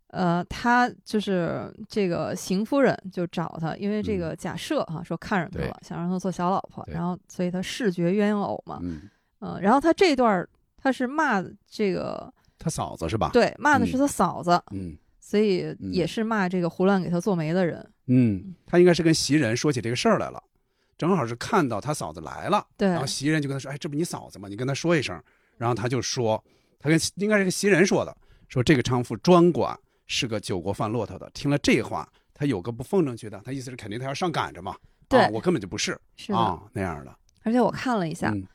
[0.10, 9.02] 呃，他就是这个邢夫人就找他，因为这嗯个假设哈、说看上他了，想让他做小老婆，然后所以他视觉鸳鸯偶嘛，嗯，
[9.40, 20.42] 嗯、然后他这段他是骂这个他嫂子是吧？，对骂的是他嫂子，嗯所以也是骂这个胡乱给他做媒的人，嗯，他应该是跟袭人说起这个事儿来了，
[20.98, 24.48] 正好是看到他嫂子来了，对然后袭人就跟他说：“哎，这不你嫂子吗？
[24.48, 25.22] 你跟他说一声。”
[25.58, 26.42] 然后他就说，
[26.80, 28.16] 他跟应该是跟袭人说的，
[28.48, 31.30] 说这个娼妇专管是个九国贩骆驼的。
[31.34, 34.76] 听了这话，他有个不奉承去的，他意思是肯定他要上赶着嘛。
[35.08, 37.16] 对啊，我根本就不是是，啊那样的。
[37.44, 38.46] 而且我看了一下，嗯，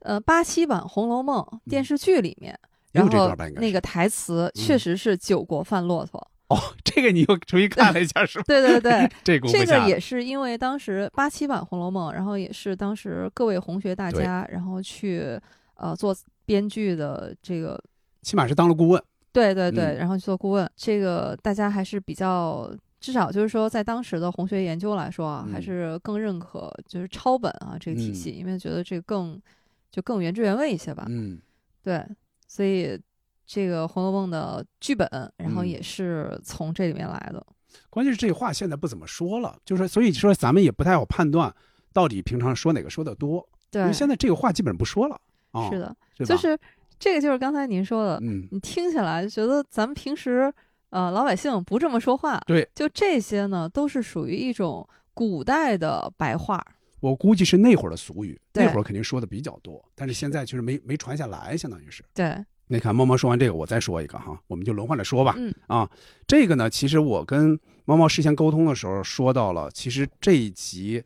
[0.00, 2.58] 呃，八七版《红楼梦》电视剧里面，
[2.90, 6.18] 然后那个台词确嗯实是九国贩骆驼。
[6.48, 8.44] 哦，这个你又重新看了一下是吧？
[8.48, 15.40] 对对对，这个这个也是因为当时八七版《红楼梦》，然后也是当时各位红学大家，然后去
[15.76, 17.80] 呃做编剧的这个，
[18.22, 19.02] 起码是当了顾问。
[19.32, 22.72] 对对对，嗯然后去做顾问，这个大家还是比较。
[23.00, 29.42] 至少就是说，在当时的红学研究来说啊，嗯还是更认可就是抄本啊这个体系，因为觉得这个更
[29.90, 31.04] 就更原汁原味一些吧。
[31.08, 31.40] 嗯
[31.82, 32.06] 对，
[32.46, 32.96] 所以
[33.44, 37.44] 这个《红楼梦》的剧本，然后嗯也是从这里面来的。
[37.90, 41.52] 关键是这话现在不怎么说了，就是所以说咱们也不太好判断
[41.92, 45.68] 到底平常说哪个说的多，因为，现在这个话基本不说了啊。
[45.68, 46.56] 是，的，是就是
[47.02, 50.52] 这个就是刚才您说的，嗯你听起来觉得咱们平时
[50.90, 56.64] 呃老百姓不这么说话，对，就这些呢都是属于一种古代的白话。
[57.00, 62.04] 我估计是那会儿的俗语，那会儿肯定说的比较多，但是现在就是没没传下来，相当于是。
[62.14, 62.36] 对，
[62.68, 65.34] 你看，猫猫说完这个，我再说一个哈，我们就轮换着说吧。
[65.36, 65.90] 嗯啊，
[66.28, 71.02] 这个呢，其实我跟猫猫事先沟通的时候说到了，其实这一集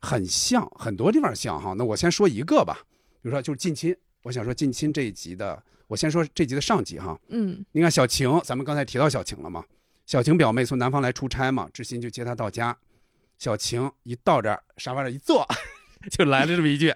[0.00, 1.74] 很像，很多地方像哈。
[1.76, 2.78] 那我先说一个吧，
[3.20, 7.18] 比如说就是近亲，我想说近亲这一集的，我先说这集的上集哈。
[7.28, 9.64] 嗯你看小晴，咱们刚才提到小晴了嘛？
[10.06, 12.76] 小晴表妹从南方来出差嘛，志新就接她到家。
[13.38, 15.46] 小晴一到这儿，沙发上一坐，
[16.10, 16.94] 就来了这么一句，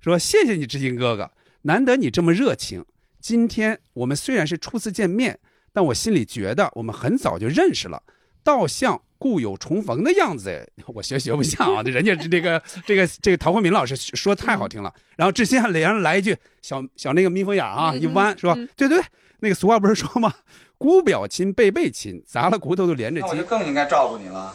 [0.00, 1.30] 说：“谢谢你，志新哥哥，
[1.62, 2.84] 难得你这么热情。
[3.20, 5.40] 今天我们虽然是初次见面，
[5.72, 8.04] 但我心里觉得我们很早就认识了，
[8.44, 14.92] 倒像故友重逢的样子。”哎，我学学不像啊， 这人家这个这个这个陶慧敏老师说太好听了。
[15.16, 19.02] 然后志新还连上来一句小小那个眯缝眼啊，嗯一弯说：“嗯对对，
[19.40, 20.32] 那个俗话不是说吗？
[20.78, 23.44] 姑表亲，辈辈亲，砸了骨头都连着筋那我就。
[23.48, 24.54] 更应该照顾你了。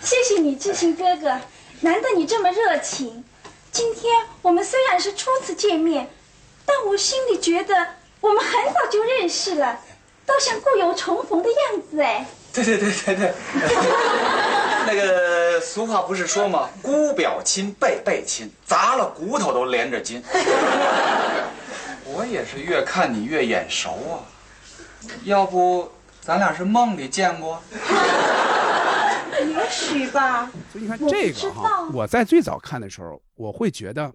[0.00, 1.28] 谢谢你，志新哥哥，
[1.82, 3.22] 难得你这么热情。
[3.70, 6.08] 今天我们虽然是初次见面，
[6.66, 7.74] 但我心里觉得
[8.20, 9.78] 我们很早就认识了，
[10.26, 12.26] 倒像故友重逢的样子哎。
[12.52, 13.34] 对对对对对，
[14.86, 16.68] 那个俗话不是说吗？
[16.82, 20.22] 姑表亲，辈辈亲，砸了骨头都连着筋。
[22.06, 24.22] 我也是越看你越眼熟啊，
[25.24, 27.60] 要不咱俩是梦里见过？
[29.44, 30.48] 你也许吧。
[30.70, 34.12] 所以你看这个哈知道，我在最早看的时候，我会觉得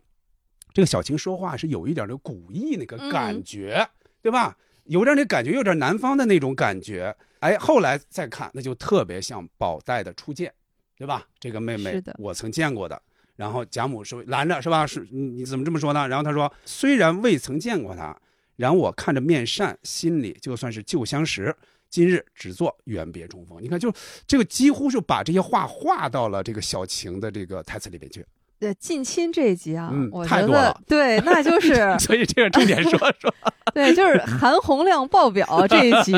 [0.73, 3.85] 这个小晴说话是有一点的古意那个感觉，
[4.21, 4.55] 对吧？
[4.89, 7.15] 有点那感觉，有点南方的那种感觉。
[7.41, 10.51] 哎，后来再看，那就特别像宝黛的初见，
[10.97, 11.27] 对吧？
[11.39, 12.99] 这个妹妹是的，我曾见过的。
[13.35, 14.85] 然后贾母说拦着是吧？
[14.87, 16.07] 是你你怎么这么说呢？
[16.07, 18.19] 然后他说虽然未曾见过她，
[18.55, 21.55] 然我看着面善，心里就算是旧相识。
[21.89, 23.61] 今日只做远别重逢。
[23.61, 23.93] 你看，就
[24.27, 28.25] 这个几乎是把这些话画到了这个小晴的这个台词里边去。
[28.59, 33.33] 对近亲这一集啊，嗯我觉得对，那就是 所以这个重点说说。
[33.73, 36.11] 对，就是含红量爆表 这一集。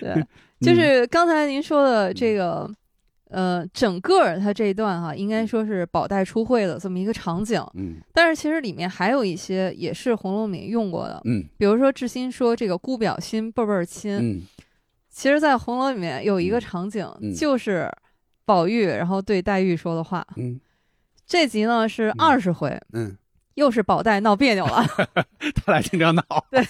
[0.00, 0.26] 对，嗯
[0.60, 2.70] 就是刚才您说的这个，
[3.30, 7.60] 呃，整个它这一段哈、应该说是宝黛初会的这么一个场景。
[7.74, 14.42] 嗯但是其实里面还有一些也是《红楼梦》里用过的，嗯比如说志新说这个姑表亲辈辈儿亲，嗯
[15.10, 17.90] 其实，在《红楼》里面有一个场景，嗯就是
[18.44, 20.24] 宝玉然后对黛玉说的话。
[20.36, 20.60] 嗯
[21.32, 23.16] 这集呢是二十回，嗯，
[23.54, 24.84] 又是宝黛闹别扭了。
[25.64, 26.22] 他俩经常闹。
[26.50, 26.62] 对，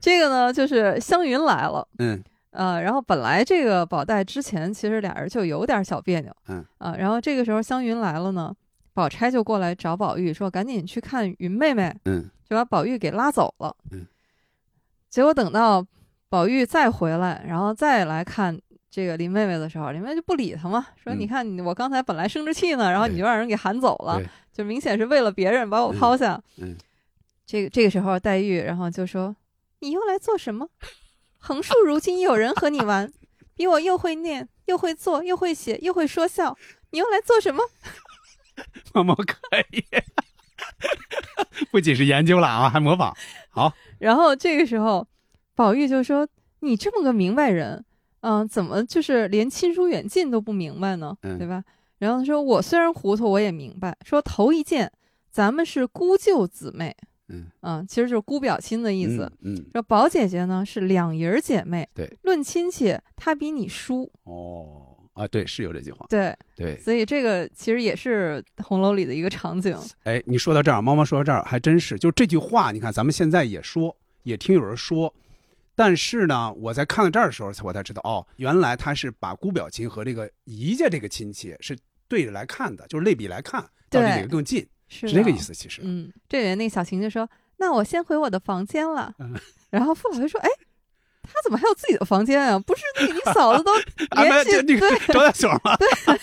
[0.00, 1.86] 这个呢就是湘云来了。
[2.00, 8.52] 嗯呃，然后本来这个宝黛之前其实俩人就有点小别扭，嗯啊、然后这个时候湘云来了呢，
[8.92, 13.76] 宝钗就过来找宝玉说赶紧去看云妹妹，嗯就把宝玉给拉走了。
[13.92, 14.04] 嗯，
[15.08, 15.86] 结果等到
[16.28, 18.58] 宝玉再回来，然后再来看
[18.96, 24.18] 这个林妹妹的时候，林妹妹就不理他嘛，说嗯你看你我刚才本来生着气呢，然后你就让人给喊走了，
[24.54, 26.42] 就明显是为了别人把我抛下。
[26.56, 26.74] 嗯
[27.44, 29.36] 这个这个时候黛玉然后就说
[29.80, 30.70] 你又来做什么？
[31.36, 33.12] 横竖如今有人和你玩，
[33.54, 36.56] 比我又会念，又会做，又会写，又会说笑，
[36.92, 37.62] 你又来做什么？
[38.94, 39.36] 毛毛可
[39.72, 39.84] 以，
[41.70, 43.14] 不仅是研究了啊，还模仿。
[43.50, 45.06] 好， 然后这个时候，
[45.54, 46.26] 宝玉就说
[46.60, 47.84] ：“你这么个明白人，
[48.20, 51.16] 嗯、怎么就是连亲疏远近都不明白呢？
[51.22, 51.62] 嗯对吧？”
[51.98, 53.96] 然后他说：“我虽然糊涂，我也明白。
[54.04, 54.90] 说头一件，
[55.30, 56.94] 咱们是姑舅姊妹，
[57.28, 59.30] 嗯嗯，其实就是姑表亲的意思。
[59.40, 59.54] 嗯。
[59.54, 66.04] 嗯说宝姐姐呢是两姨儿姐妹，对，论亲戚，她比你叔，哦啊，对，是有这句话。
[66.10, 69.74] 对，对，所以这个其实也是红楼里的一个场景。
[70.04, 75.14] 哎，你说到这儿，猫猫说到这儿，还真是，就这句话，你看咱们现在也说，也听有人说，
[75.76, 83.60] 但是呢，我在看到这儿的时候，我才知道，哦，原来他是把姑表亲和这个姨家这个亲戚是对着来看的，就是类比来看，
[83.90, 85.54] 到底对哪个更近，是的是这个意思。
[85.54, 89.14] 其实，嗯，这里面那个小晴就说：“那我先回我的房间了。
[89.20, 89.34] 嗯
[89.68, 90.48] 然后傅老师说：“哎，
[91.22, 92.56] 他怎么还有自己的房间啊？
[92.60, 93.74] 不是那个你嫂子都
[94.22, 94.78] 联系对，
[95.12, 96.16] 招待所嘛，他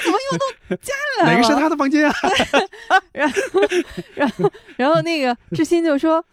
[0.00, 1.32] 怎么又都家里来了？
[1.32, 2.14] 哪个是他的房间啊？
[3.12, 3.60] 然后，
[4.14, 6.24] 然后，然后那个志新就说：“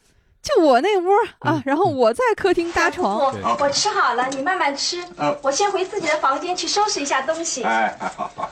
[0.46, 3.18] 就我那屋啊，然后我在客厅搭床。
[3.18, 5.04] 我我吃好了，你慢慢吃。
[5.18, 7.64] 嗯我先回自己的房间去收拾一下东西。
[7.64, 8.50] 哎，哎好好。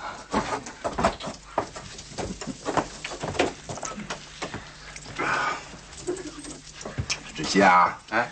[7.36, 8.28] 志新啊，哎，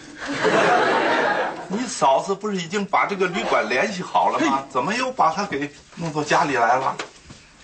[1.68, 4.64] 你嫂子不是已经把这个旅馆联系好了吗？
[4.72, 6.96] 怎么又把她给弄到家里来了？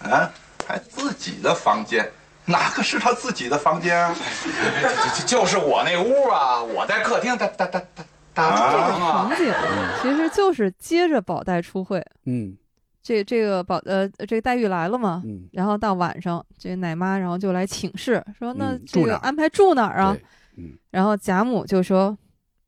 [0.03, 0.29] 啊，
[0.67, 2.11] 还自己的房间，
[2.47, 4.15] 哪个是他自己的房间啊？
[5.21, 9.37] 就就就是我那屋啊，我在客厅打打打打打这个床啊场。
[9.37, 9.53] 景
[10.01, 12.55] 其实就是接着宝黛出会，嗯
[13.03, 20.13] 这这个宝呃这个黛玉来了嘛，嗯，然后到晚上，这个奶妈然后就来请示，说那嗯这个安排住哪儿啊？
[20.13, 20.23] 对，
[20.57, 22.17] 嗯然后贾母就说，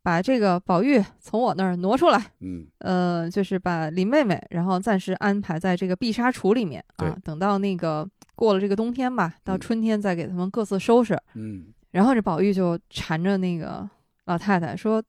[0.09, 11.15] 把这个宝玉从我那儿挪出来，嗯呃，就是把林妹妹，然后暂时安排在这个碧纱橱里面啊，等到那个过了这个冬天吧，到嗯春天再给他们各自收拾。
[11.35, 13.87] 嗯然后这宝玉就缠着那个
[14.25, 15.03] 老太太说。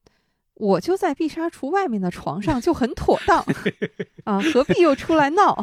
[0.54, 3.42] 我就在碧纱橱外面的床上就很妥当
[4.24, 5.56] 啊，何必又出来闹？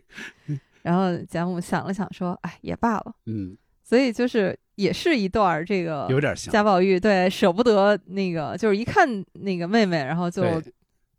[0.84, 3.14] 然后贾母想了想说：“哎，也罢了。
[3.24, 6.52] 嗯，”所以就是也是一段儿这个有点像。
[6.52, 10.44] 贾宝玉对舍不得那个，就是一看那个妹妹，然后就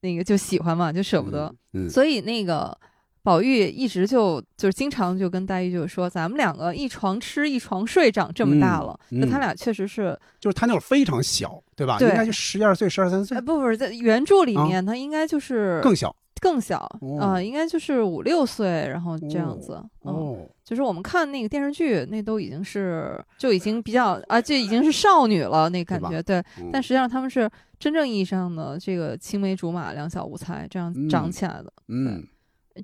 [0.02, 1.54] 那个就喜欢嘛，就舍不得。
[1.74, 2.76] 嗯，所以那个
[3.24, 11.98] 宝玉一直就就是经常就跟黛玉就说，咱们两个一床吃一床睡，长这么大了，嗯嗯那他俩确实是，就是他那会儿非常小，对吧？
[12.00, 16.16] 对应该就十一二岁、十二三岁哎，，不不是在原著里面，他应该就是更小。
[16.40, 20.14] 更小，哦呃，应该就是五六岁，然后这样子，嗯。
[20.14, 26.40] 哦，就是我们看那个电视剧，那都已经是就已经比较啊，就已经是少女了，那感觉对。
[26.60, 31.72] 嗯但实际上他们是真正意义上的这个青梅竹马、两小无猜这样长起来的。
[31.88, 32.24] 嗯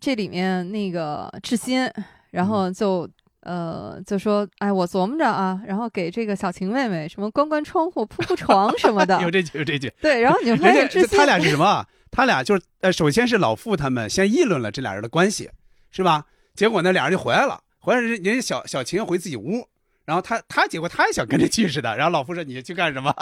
[0.01, 1.87] 这里面那个志新，
[2.31, 3.07] 然后就
[3.43, 9.91] 呃，就说，哎，我琢磨着啊，然后给这个小晴妹妹什么关关窗户、铺铺床什么的，有这句，有这句。
[10.01, 11.85] 对，然后你就发现这他俩是什么？
[12.09, 15.49] 他俩就是呃，首先是老傅他们先议论了这俩人的关系，
[15.91, 16.25] 是吧？
[16.55, 19.67] 结果呢，俩人就回来了，回来人人家小小晴回自己屋，
[20.05, 23.13] 然后他他结果他也想跟着去似的，然后老傅说你去干什么？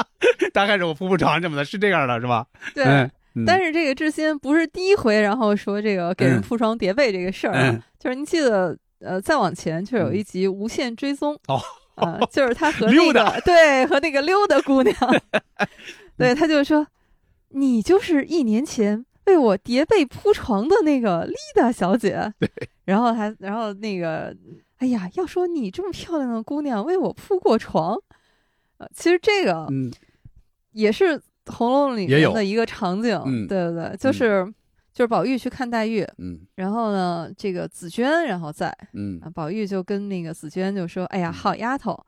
[0.53, 2.45] 他开始我铺铺床什么的，是这样的，是吧？
[2.76, 3.09] 对。
[3.45, 11.62] 但是这个志新不是第一回，然后说这个给人铺床叠被这个事儿啊，就是您记得呃，再往前就有一集《无限追踪》哦，
[11.95, 14.95] 啊，就是他和 那个对和那个溜达姑娘，
[16.18, 16.88] 对，他就说
[17.49, 19.06] 你就是一年前。
[19.26, 22.49] 为我叠被铺床的那个丽达小姐， 对，
[22.86, 24.36] 然后还然后那个，
[24.78, 27.95] 哎呀，要说你这么漂亮的姑娘为我铺过床，
[28.78, 29.89] 呃，其实这个，嗯，
[30.72, 34.45] 也是《红楼梦》里面的一个场景，对对对，就是
[34.94, 42.06] 就是宝玉去看黛玉，嗯，然后呢，这个紫娟然后在，嗯，宝玉就跟那个紫娟就说，哎呀，好丫头，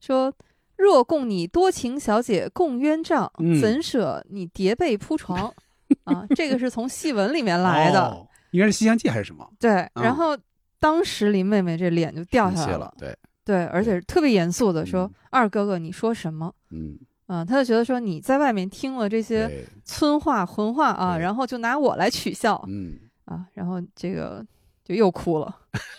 [0.00, 0.32] 说
[0.76, 3.30] 若供你多情小姐共鸳帐，
[3.60, 5.52] 怎舍你叠被铺床。
[6.04, 9.48] 啊，这个是从戏文里面来的，应该是《西厢记》还是什么？
[9.58, 10.36] 对，然后
[10.80, 13.16] 当时林妹妹这脸就掉下来了，对。
[13.44, 24.44] 对，而且特别严肃的说：“二哥哥，你说什么？”嗯，啊，他就觉得说你在外面听了这些村话混话啊，然后就拿我来取笑，嗯啊，然后这个
[24.84, 25.54] 就又哭了，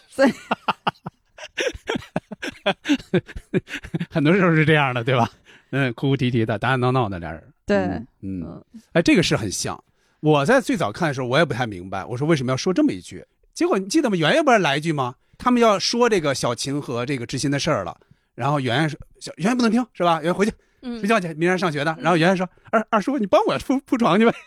[0.09, 0.31] 所以
[4.09, 5.29] 很多时候是这样的，对吧？
[5.71, 7.43] 嗯，哭哭啼啼的，打打闹闹的俩人。
[7.65, 8.63] 对，嗯，
[8.93, 9.81] 哎，这个是很像。
[10.21, 13.25] 我在最早看的时候，我也不太明白，我说为什么要说这么一句？
[13.53, 14.15] 结果你记得吗？
[14.15, 15.15] 圆圆不是来一句吗？
[15.37, 17.97] 他们要说这个小琴和这个知心的事儿了，
[18.33, 20.15] 然后圆圆说：“小圆圆不能听，是吧？
[20.15, 24.33] 圆圆回去睡觉去，明天上学的。”然后圆圆说：“二二叔，你帮我铺铺床去呗。”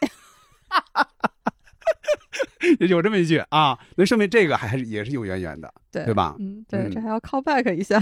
[2.89, 6.37] 有这么一句啊，那说明这个还是也是有渊源的，对对吧？
[6.39, 8.01] 嗯，对，这还要 call back 一下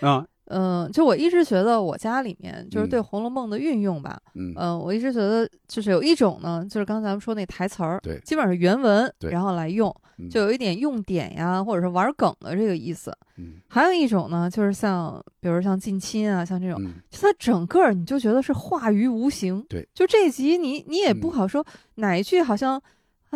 [0.00, 0.24] 啊。
[0.46, 9.94] 嗯，就我一直觉得我家里面就是对《红楼梦》的运用吧，嗯，我一直觉得就是有一种呢，就是刚才咱们说那台词儿，对，基本上是原文，然后来用，
[10.28, 13.16] 就有一点用典呀，或者是玩梗的这个意思。
[13.36, 19.64] 嗯，还有一种呢，就是像比如像近亲啊，像这种，就它整个你就觉得是化于无形。
[19.68, 21.64] 对，就这集你你也不好说
[21.96, 22.80] 哪一句好像，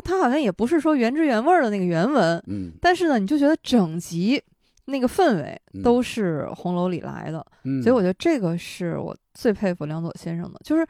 [0.04, 4.42] 它好像也不是说原汁原味的那个原文，嗯，但是呢，你就觉得整集。
[4.88, 7.44] 那个氛围都是红楼里来的，
[7.82, 10.86] 所以我觉得这个是我最佩服梁左先生的，就是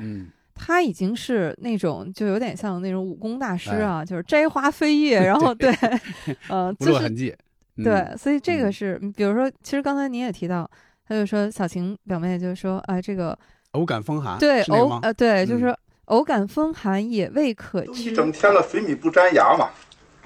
[0.57, 5.71] 他已经是那种就有点像那种武功大师啊，就是摘花飞叶， 然后对，
[6.49, 7.35] 呃，就是痕迹，
[7.77, 10.69] 对，所以这个是，比如说，其实刚才你也提到，
[11.07, 13.39] 他就说小晴表妹就是说，哎，这个
[13.73, 15.77] 偶感风寒，对，偶呃，对，就是
[16.07, 19.69] 偶感风寒也未可知，一整天了，水米不沾牙嘛。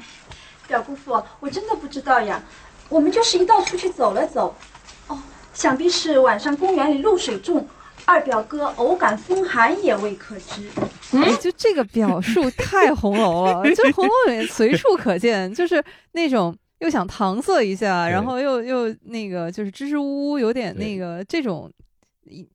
[0.68, 2.40] 表姑父，我真的不知道呀。
[2.88, 4.54] 我们就是一道出去走了走，
[5.08, 5.16] 哦，
[5.52, 7.66] 想必是晚上公园里露水重，
[8.10, 10.68] 二表哥偶感风寒也未可知。
[11.12, 15.82] 嗯，就这个表述 太红楼了， 就红楼里随处可见，就是
[16.12, 21.70] 那种又想搪塞一下，然后又又那个就是支支吾吾，有点那个这种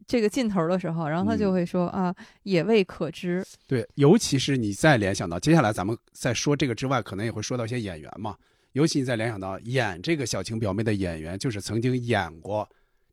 [0.05, 3.41] 这个劲头的时候，然后他就会说啊，也未可知。
[3.65, 8.35] 对，尤其是你再联想到接下来咱们在说这个之外，可能也会说到一些演员嘛。
[8.73, 12.67] 尤其你再联想到演这个小晴表妹的演员，就是曾经演过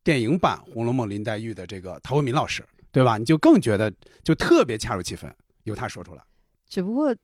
[0.04, 3.18] 电影版《红楼梦》林黛玉的这个陶慧敏老师，对吧？
[3.18, 3.92] 你就更觉得
[4.22, 5.34] 就特别恰如其分，
[5.64, 6.22] 由他说出来。
[6.66, 7.14] 只不过，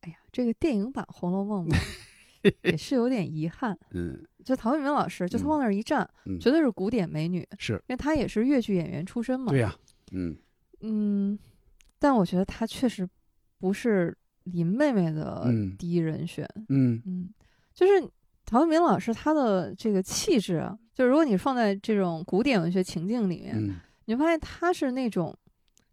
[0.00, 1.76] 哎呀，这个电影版《红楼梦》嘛，
[2.62, 3.78] 也是有点遗憾。
[3.90, 6.08] 嗯，就陶慧敏老师，就他往那儿一站，
[6.40, 9.50] 绝对是古典美女，是因为她也是越剧演员出身嘛。
[9.50, 9.74] 对呀，
[10.12, 10.36] 嗯
[10.80, 11.38] 嗯，
[11.98, 13.08] 但我觉得她确实
[13.58, 14.16] 不是。
[14.46, 17.32] 林妹妹的第一人选，嗯嗯，
[17.72, 17.92] 就是
[18.44, 25.36] 陶渊明老师他的这个气质啊，就如果你放在这种古典文学情境里面，你会发现他是那种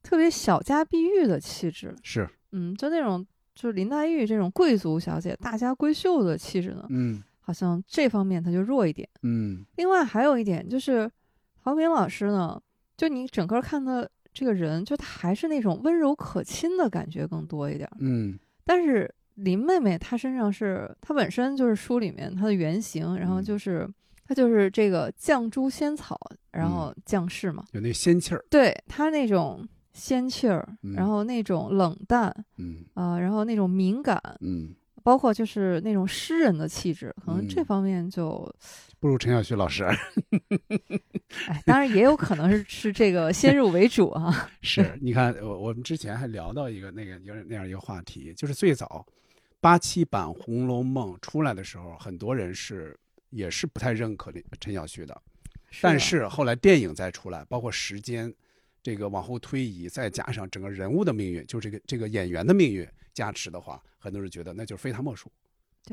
[0.03, 3.25] 特别小家碧玉的气质，是，嗯，就那种
[3.55, 9.65] 就是林黛玉这种贵族小姐、大家闺秀的气质呢，嗯，好像这方面他就弱一点，嗯。
[9.75, 11.09] 另外还有一点就是
[11.63, 12.61] 陶渊明老师呢，
[12.97, 14.07] 就你整个看他。
[14.31, 23.89] 这个人就他还是那种温柔可亲的感觉更多一点，嗯，但是林妹妹她身上是她本身就是书里面她的原型，然后就是
[24.29, 26.15] 她就是这个绛珠仙草，
[26.51, 34.75] 然后降世嘛，有那仙气儿，对它那种仙气儿，然后那种冷淡，嗯啊，然后那种敏感，嗯。
[35.01, 38.53] 包括就是那种诗人的气质，可能这方面就
[38.99, 39.83] 不如陈小旭老师。
[41.47, 44.51] 哎，当然也有可能是是这个先入为主啊。
[44.61, 49.03] 是，你看我我们之前还聊到一个那个有点那样一个话题，就是最早
[49.61, 52.95] 八七版《红楼梦》出来的时候，很多人是
[53.29, 55.21] 也是不太认可这陈小旭的。
[55.71, 58.33] 是但是后来电影再出来，包括时间
[58.81, 65.31] 这个往后推移，再加上整个人物的命运，就这个这个演员的命运加持的话，很多人觉得那就是非他莫属。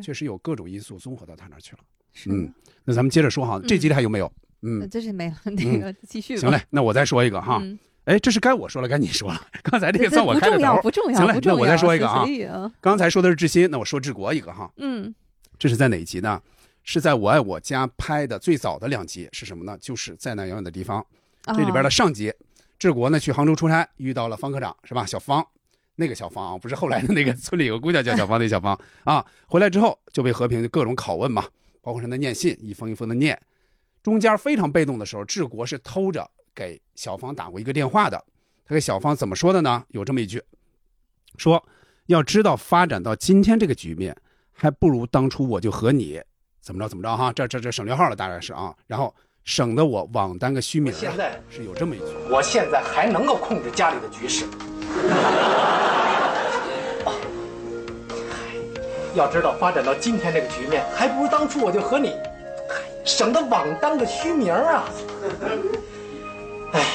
[0.03, 1.78] 确实有各种因素综合到他那儿去了。
[2.12, 2.53] 是嗯，
[2.84, 4.32] 那咱们接着说哈，这集里还有没有？
[4.62, 6.37] 嗯呃，这是没了，那个继续。
[6.37, 7.59] 行嘞，那我再说一个哈。
[7.62, 9.49] 嗯哎，这是该我说了，该你说了。
[9.64, 10.82] 刚才这这个算我开的不重要，头。
[10.82, 11.57] 不重要，行嘞不，重要。
[11.57, 12.24] 那我再说一个啊
[12.80, 14.72] 刚才说的是志新，那我说治国一个哈。
[14.76, 15.12] 嗯
[15.59, 16.41] 这是在哪一集呢？
[16.87, 19.76] 是在我爱我家拍的最早的两集是什么呢？
[19.80, 21.05] 就是在那遥远的地方。
[21.47, 22.32] 这里边啊的上集，
[22.78, 25.05] 治国呢去杭州出差，遇到了方科长，是吧？
[25.05, 25.45] 小方，
[25.97, 31.45] 那个小方啊，不是后来的那个村里有个姑娘叫小方，那小方啊，回来之后就被和平就各种拷问嘛，
[31.82, 33.37] 包括让他念信，一封一封的念。
[34.01, 38.24] 中间非常被动的时候，治国是偷着给小芳打过一个电话的。
[38.64, 39.84] 他给小芳怎么说的呢？
[39.89, 40.41] 有这么一句，
[41.37, 41.64] 说
[42.07, 44.16] 要知道发展到今天这个局面，
[44.53, 46.22] 还不如当初我就和你
[46.67, 49.14] 怎么着怎么着哈，这这这省略号了，大概是啊，然后
[49.45, 50.99] 省得我网担个虚名了。
[50.99, 52.07] 现在是有这么一句。
[52.29, 54.45] 我现在还能够控制家里的局势。
[59.14, 62.12] 要知道，发展到今天这个局面，还不如当初我就和你，
[63.05, 64.89] 省得网当个虚名啊！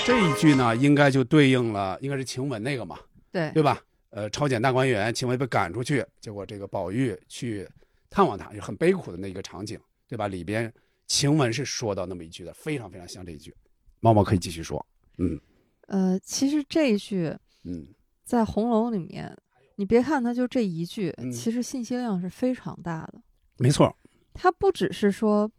[0.05, 2.97] 这一句呢，应该就对应了，应该是晴雯那个嘛，
[3.32, 3.80] 对对吧？
[4.09, 7.65] 呃，超检大观园，晴雯被赶出去，结果这个宝玉去
[8.12, 10.28] 探望他，就很悲苦的那一个场景，对吧？
[10.28, 10.72] 里边
[11.07, 13.55] 晴雯是说到那么一句的，非常非常像这一句。
[14.01, 14.86] 猫猫可以继续说，
[15.18, 15.39] 嗯。
[15.88, 17.88] 呃，其实这一句嗯，
[18.24, 19.36] 在《红楼》里面，
[19.78, 21.32] 你别看它就这一句，嗯。
[21.32, 23.22] 其实信息量是非常大的。
[23.57, 23.95] 没错，
[24.34, 25.49] 它不只是说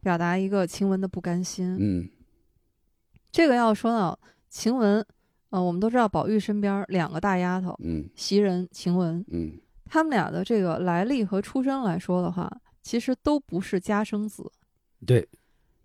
[0.00, 2.10] 表达一个晴雯的不甘心，嗯。
[3.30, 4.18] 这个要说到
[4.48, 5.04] 晴雯，
[5.50, 8.08] 呃，我们都知道宝玉身边两个大丫头嗯。
[8.16, 12.50] 袭人、晴雯，嗯他们俩的这个来历和出身来说的话，
[12.82, 14.50] 其实都不是家生子，
[15.06, 15.26] 对，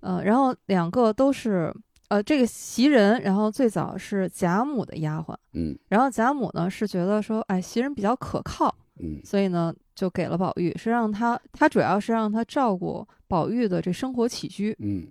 [0.01, 1.73] 呃，然后两个都是
[2.09, 5.77] 呃，这个袭人，然后最早是贾母的丫鬟，嗯。
[5.87, 9.21] 然后贾母呢是觉得说，哎，袭人比较可靠，嗯。
[9.23, 15.07] 所以呢就给了宝玉，是让他他主要是让他照顾宝玉的这生活起居，嗯。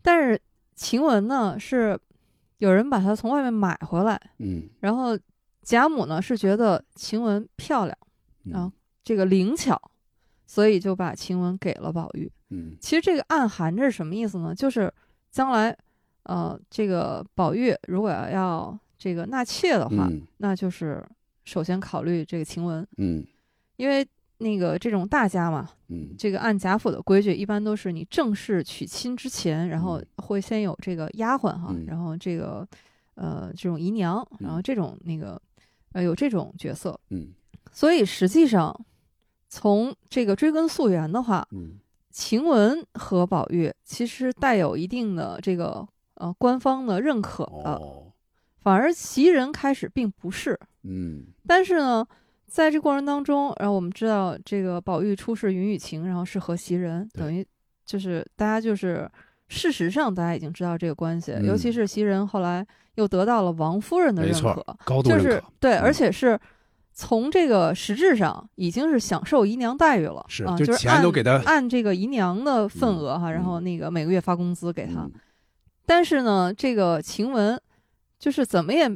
[0.00, 0.40] 但是
[0.76, 1.98] 晴雯呢是
[2.58, 4.68] 有人把她从外面买回来，嗯。
[4.78, 5.18] 然后
[5.66, 7.98] 贾母呢是觉得晴雯漂亮，
[8.44, 9.76] 然后嗯这个灵巧，
[10.46, 12.30] 所以就把晴雯给了宝玉。
[12.50, 12.76] 嗯。
[12.80, 14.54] 其实这个暗含着什么意思呢？
[14.54, 14.92] 就是
[15.32, 15.76] 将来，
[16.22, 20.22] 呃，这个宝玉如果要要这个纳妾的话，嗯。
[20.36, 21.04] 那就是
[21.44, 23.26] 首先考虑这个晴雯，嗯。
[23.76, 24.06] 因为
[24.38, 26.14] 那个这种大家嘛，嗯。
[26.16, 30.06] 这个按贾府的规矩，一般都是你正式娶亲之前，然后嗯。
[30.18, 31.84] 会先有这个丫鬟哈，嗯。
[31.86, 32.64] 然后这个
[33.16, 35.40] 呃这种姨娘，然后嗯这种那个
[35.96, 37.32] 呃有这种角色，嗯。
[37.72, 38.78] 所以实际上
[39.48, 41.78] 从这个追根溯源的话，嗯。
[42.10, 48.12] 晴雯和宝玉其实带有一定的这个呃官方的认可的，哦。
[48.60, 50.58] 反而袭人开始并不是。
[50.82, 51.26] 嗯。
[51.46, 52.06] 但是呢，
[52.46, 57.46] 在这过程当中，然后我们知道这个宝玉出仕云雨情，然后是和袭人，等于
[57.84, 59.10] 就是大家就是
[59.48, 62.66] 事实上大家已经知道这个关系，嗯尤其是袭人后来
[62.96, 66.38] 又得到了王夫人的认可，就是高度认可对，嗯而且是。
[66.98, 75.02] 从这个实质上已经是享受姨娘待遇了，啊，是就就是按钱都给她按这个姨娘的份嗯额哈，然后嗯那个每个月发工资给她。
[75.02, 75.12] 嗯
[75.84, 77.60] 但是呢，这个晴雯
[78.18, 78.90] 就是怎么也，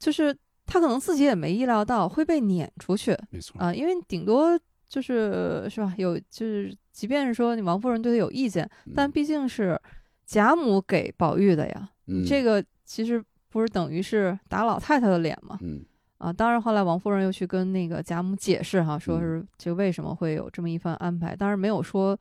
[0.00, 0.36] 就是
[0.66, 9.10] 她可能自己也没意料到会被撵出去没错啊、因为顶多就是是吧，有就是即便是说你王夫人对她有意见，但嗯。
[9.10, 9.78] 毕竟是
[10.24, 12.24] 贾母给宝玉的呀，嗯。
[12.24, 15.58] 这个其实不是等于是打老太太的脸吗？
[15.60, 15.84] 嗯。
[16.18, 19.20] 啊，当然后来王夫人又去跟那个贾母解释哈，说嗯。
[19.20, 22.16] 是就为什么会有这么一番安排，当然没有说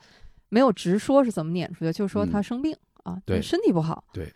[0.49, 2.43] 没有直说是怎么撵出去，就说她嗯。
[2.43, 4.33] 生病、啊，对身体不好，对，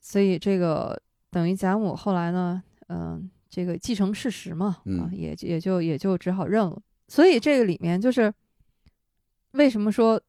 [0.00, 0.96] 所以这个
[1.30, 6.80] 等于贾母后来呢，嗯、这个继承事实嘛，啊嗯，也也就也就只好认了。
[7.08, 8.32] 所以这个里面就是
[9.52, 10.20] 为什么说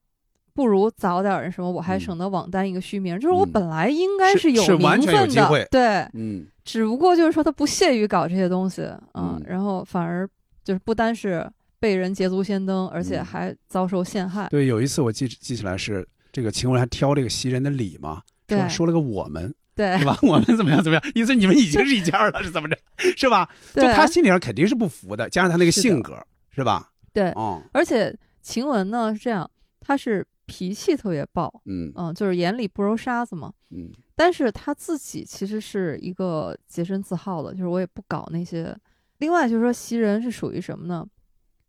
[0.53, 10.29] 不如早点儿什么，我还嗯省得网单一个虚名，就是我嗯本来应该是有名是完全有分的，机会对，嗯只不过就是说他不屑于搞这些东西啊，嗯然后反而
[10.63, 11.49] 就是不单是
[11.79, 14.47] 被人捷足先登，而且嗯还遭受陷害。
[14.49, 20.17] 对，有一次我记记起来是这个晴雯还挑这个袭人的理嘛，说对说了个我们对是吧？
[20.21, 21.03] 我们怎么样怎么样？
[21.15, 22.77] 意思你们已经是一家了，是怎么着？
[23.17, 23.49] 是吧？
[23.73, 26.17] 就他心里上肯定是不服的，加上他那个性格，
[26.51, 26.91] 是吧？
[27.11, 33.51] 对，嗯，而且晴雯呢是这样，她是脾气特别暴，嗯嗯，就是眼里不揉沙子嘛。
[33.71, 38.77] 嗯但是她自己其实是一个洁身自好的，就是我也不搞那些。
[39.17, 41.03] 另外就是说袭人是属于什么呢？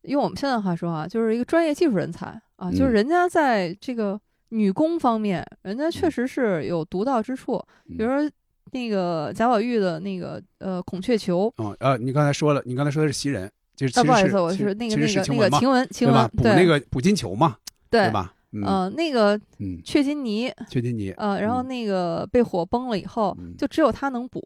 [0.03, 4.21] 用我们现在话说啊，就是一个专业技术人才啊，就是嗯人家在这个
[4.51, 8.31] 女工方面，人家嗯确实是有独到之处，比如说
[8.73, 11.51] 那个贾宝玉的那个呃孔雀球。
[11.57, 15.59] 哦呃，你刚才说了，你刚才说的是袭人，就是其啊，实不好意思，我是那个那个那个晴雯嘛
[15.91, 16.29] 晴雯？
[16.37, 17.57] 补那个补金球嘛，
[17.91, 18.35] 对吧？
[18.53, 24.41] 嗯呃，那个嗯，雀金泥，雀金尼，呃，然后嗯那个被火崩了以后，嗯就只有他能补，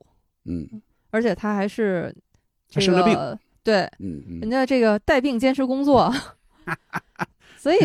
[0.47, 0.67] 嗯
[1.11, 2.15] 而且他还是
[2.69, 6.11] 这他生了病个对，嗯嗯人家这个带病坚持工作，
[7.59, 7.79] 所以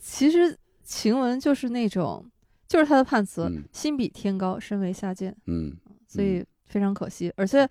[0.00, 2.24] 其实晴雯就是那种，
[2.66, 5.72] 就是他的判词嗯“心比天高，身为下贱嗯”，
[6.08, 7.32] 所以非常可惜。
[7.36, 7.68] 而且，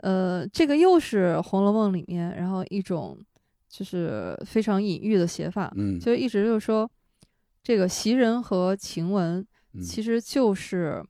[0.00, 3.18] 呃，这个又是《红楼梦》里面，然后一种
[3.68, 6.90] 就是非常隐喻的写法，嗯，就一直就是说，
[7.62, 11.04] 这个袭人和晴雯嗯其实就是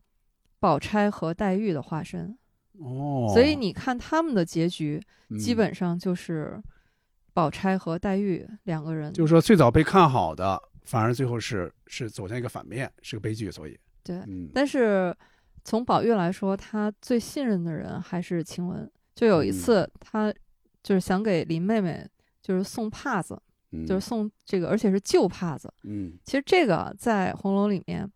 [0.59, 2.37] 宝钗和黛玉的化身。
[2.81, 5.01] 哦，所以你看他们的结局，
[5.39, 6.61] 基嗯本上就是
[7.33, 9.13] 宝钗和黛玉两个人。
[9.13, 13.51] 就是说最早被看好的，反而最后是是走向一个反面，是个悲剧。
[13.51, 15.15] 所以，对，嗯但是
[15.65, 18.91] 从宝玉来说，他最信任的人还是晴雯。
[19.15, 20.33] 就有一嗯次，他
[20.83, 22.09] 就是想给林妹妹
[22.41, 23.41] 就是送帕子，
[23.73, 25.73] 嗯就是送这个，而且是旧帕子。
[25.85, 28.11] 嗯其实这个在红楼里面，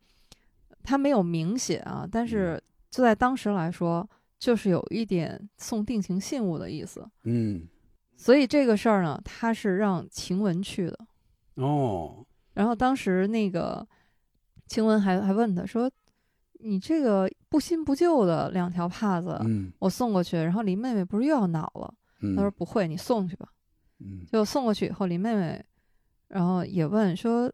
[0.82, 7.06] 他没有明写啊，但嗯是就在当时来说，就是有一点送定情信物的意思。
[7.24, 7.68] 嗯
[8.16, 10.98] 所以这个事儿呢，他是让晴雯去的。
[11.56, 12.24] 哦
[12.54, 13.86] 然后当时那个
[14.66, 15.90] 晴雯还还问他说
[16.64, 23.48] ：“你这个不新不旧的两条帕子，嗯我送过去，然后林妹妹不是又要恼了？”嗯，他说：“不会，你送去吧。”
[24.00, 25.62] 嗯就送过去以后，林妹妹，
[26.28, 27.52] 然后也问说：“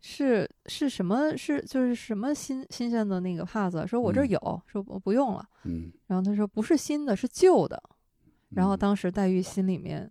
[0.00, 1.36] 是是什么？
[1.36, 4.62] 是就是什么新新鲜的那个帕子？”说：“我这有。
[4.66, 5.44] 说：“我不用了。
[5.64, 7.80] 嗯”然后她说：“不是新的，是旧的。”
[8.50, 10.10] 然后嗯当时黛玉心里面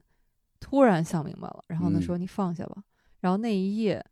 [0.59, 2.83] 突然想明白了，然后呢嗯说：“你放下吧。”
[3.21, 4.03] 然后那一夜，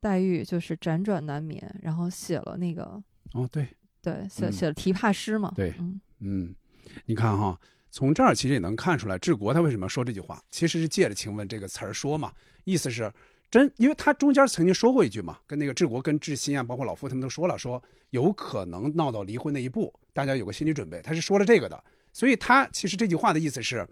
[0.00, 3.02] 黛玉就是辗转难眠，然后写了那个
[3.34, 3.66] 哦对，
[4.02, 5.52] 对写嗯写了题帕诗嘛。
[5.56, 6.54] 对嗯嗯，
[7.06, 7.58] 你看哈，
[7.90, 12.32] 从这儿其实也能看出来，治国他为什么要说这句话，其实是借着“请问”这个词儿说嘛，
[12.64, 13.12] 意思是
[13.50, 23.86] 真，因为他中间曾经说过一句嘛，跟那个治国跟治新啊，包括老夫他们都说了，说有可能闹到离婚那一步，大家有个心理准备，他是说了这个的，所以他其实这句话的意思是。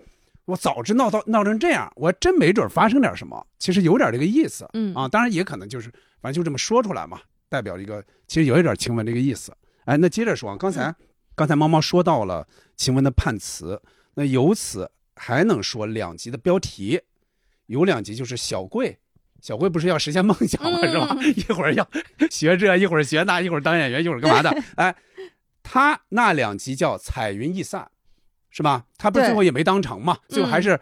[0.46, 3.46] 我早知闹到闹成这样，我真没准发生点什么。
[3.60, 5.88] 其实有点这个意思，嗯啊，当然也可能就是
[6.20, 7.20] 反正就这么说出来嘛，
[7.50, 9.54] 代表一个其实有一点晴雯这个意思。
[9.84, 10.94] 哎，那接着说，刚才、
[11.34, 13.82] 刚才猫猫说到了晴雯的判词，
[14.14, 17.02] 那由此还能说两集的标题，
[17.66, 18.98] 有两集就是小贵。
[19.42, 20.78] 小贵不是要实现梦想吗？
[20.86, 21.16] 是吧？
[21.34, 21.88] 一会儿要
[22.30, 24.62] 学这，一会儿学那，一会儿当演员，一会儿干嘛的？
[24.76, 24.94] 哎，
[25.62, 27.90] 他那两集叫彩云易散，
[28.50, 28.84] 是吧？
[28.98, 30.78] 他不是最后也没当成嘛，最后还是、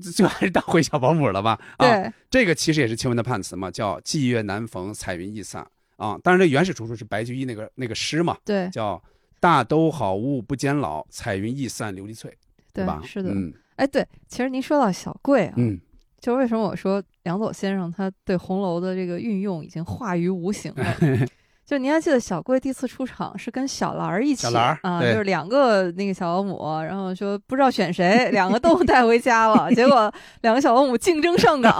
[0.00, 1.60] 最后还是当回小保姆了吧？
[1.76, 1.86] 啊，
[2.30, 6.18] 这个其实也是晴雯的判词嘛，叫霁月难逢，彩云易散啊。
[6.24, 9.00] 当然，这原始出处是白居易那个那个诗嘛，对叫
[9.38, 12.34] 大都好物不坚老，彩云易散琉璃脆，
[12.72, 13.02] 对吧？
[13.04, 13.30] 是的。
[13.32, 15.78] 嗯哎，对，其实您说到小贵啊，嗯
[16.18, 20.84] 就为什么我说梁左先生他对红楼的这个运用已经化于无形了。
[21.64, 31.72] 就您还记得小贵第一次出场是跟小兰儿一起小兰儿啊，对就是两个那个小保姆，然后说不知道选谁，两个都带回家了，结果两个小保姆竞争上岗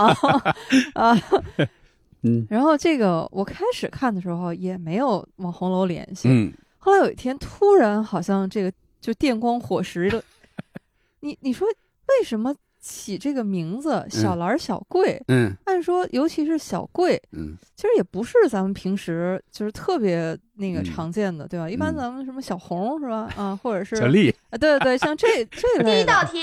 [0.95, 1.19] 啊。
[2.23, 2.47] 嗯。
[2.51, 6.53] 然后这个我开始看的时候也没有往红楼联系，嗯。
[6.79, 10.23] 后来有一天突然好像这个就电光火石的，
[11.21, 15.21] 你你说为什么起这个名字小兰儿小贵？
[15.29, 15.53] 嗯。
[15.65, 17.57] 按说尤其是小贵，嗯。
[17.75, 20.85] 其实也不是咱们平时就是特别那个嗯。
[20.85, 21.69] 常见的，对吧？
[21.69, 21.97] 一般嗯。
[21.97, 23.29] 咱们什么小红是吧？
[23.37, 26.39] 啊，或者是小丽，啊，对对对，像这这 第一道题，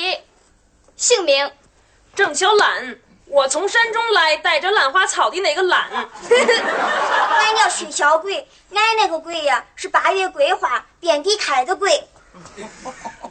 [0.96, 1.50] 姓名
[2.14, 2.96] 郑小懒，
[3.28, 5.90] 我从山中来，带着兰花草的那个兰。
[5.92, 11.90] 俺叫许小桂，俺那个桂呀是八月桂花遍地开的桂。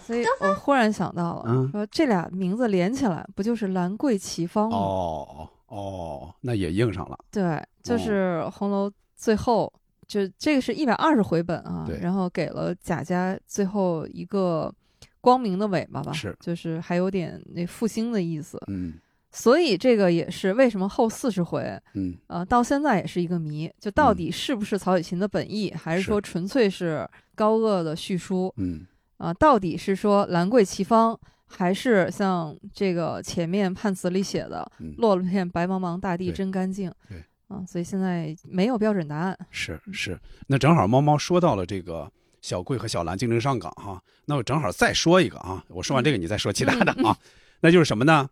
[0.07, 1.71] 所以我忽然想到了，嗯。
[1.71, 4.77] 说这俩名字连起来不就是兰桂齐芳吗？
[4.77, 9.73] 哦哦，那也应上了，对，就是红楼最后
[10.07, 14.73] 就这个是一百二十回本啊，然后给了贾家最后一个
[15.21, 16.37] 光明的尾巴吧，是。
[16.41, 18.95] 就是还有点那复兴的意思，嗯
[19.35, 21.61] 所以这个也是为什么后四十回，
[21.95, 22.17] 嗯。
[22.29, 24.17] 呃，到现在也是一个谜，就到嗯。
[24.17, 26.07] 底是不是曹雪芹的本意，还是是。
[26.07, 28.87] 说纯粹是高鹗的叙述嗯。
[29.17, 39.39] 啊、到底是说兰桂齐芳，还是像这个前面判词里写的嗯，落了片白茫茫大地真干净，对啊，所以现在没有标准答案。
[39.51, 42.11] 是是，那正好猫猫说到了这个
[42.43, 47.17] 小贵和小兰竞争上岗哈，那我正好再说一个啊，我说完这个你再说其他的啊，
[47.61, 48.29] 那就是什么呢？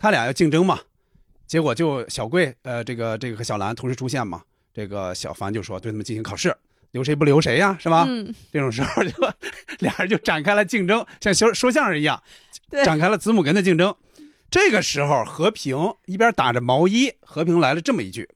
[0.00, 0.80] 他俩要竞争嘛，
[1.46, 4.42] 结果就小贵呃这个这个和小兰同时出现嘛，
[4.72, 6.56] 这个小凡就说对他们进行考试，
[6.92, 8.06] 留谁不留谁呀，是吧？
[8.08, 9.10] 嗯，这种时候就
[9.80, 12.22] 俩人就展开了竞争，像说说相声一样，
[12.84, 13.94] 展开了子母哏的竞争。
[14.50, 15.76] 这个时候，和平
[16.06, 18.28] 一边打着毛衣，和平来了这么一句：“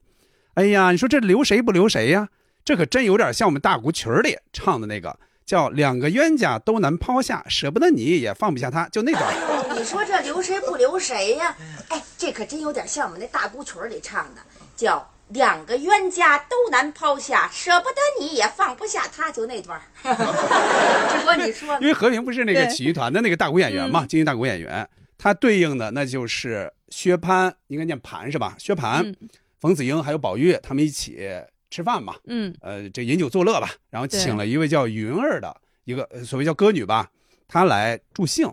[0.53, 2.29] 哎呀，你说这留谁不留谁呀？
[2.63, 9.23] 这可真有点像我们大鼓曲里唱的那个，叫两个冤家都难抛下，舍不得你也放不下他，就那段。
[9.77, 11.55] 你说这留谁不留谁呀？
[11.89, 14.41] 哎，这可真有点像我们那大鼓曲里唱的，
[14.75, 19.83] 叫两个冤家都难抛下，舍不得你也放不下他，就那段儿。
[21.13, 24.87] 直播你说因为和平不是那个对曲艺团的那个大鼓演员嘛，嗯京剧大鼓演员，
[25.17, 28.55] 他对应的那就是薛蟠，应该念盘是吧？
[28.57, 29.15] 薛蟠、嗯
[29.61, 31.27] 冯子英还有宝玉他们一起
[31.75, 35.53] 吃饭嘛，嗯呃，这饮酒作乐吧，然后请了一位叫云儿的
[35.83, 37.11] 一个呃所谓叫歌女吧，
[37.49, 38.49] 她来助兴。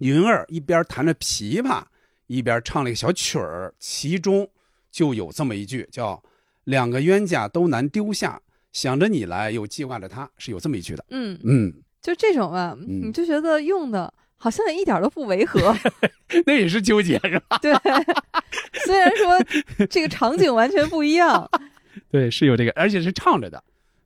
[0.00, 1.84] 云儿一边弹着琵琶，
[2.26, 4.50] 一边唱了一个小曲儿，其中
[4.90, 6.20] 就有这么一句叫
[6.64, 11.04] “两个冤家都难丢下，想着你来又记挂着他”，是有这么一句的。
[11.10, 11.72] 嗯，嗯，
[12.02, 15.72] 就这种吧，嗯你就觉得用的好像一点都不违和。
[16.44, 17.56] 那也是纠结是吧？
[17.62, 17.72] 对，
[18.84, 21.48] 虽然说这个场景完全不一样，
[22.10, 23.62] 对，是有这个，而且是唱着的，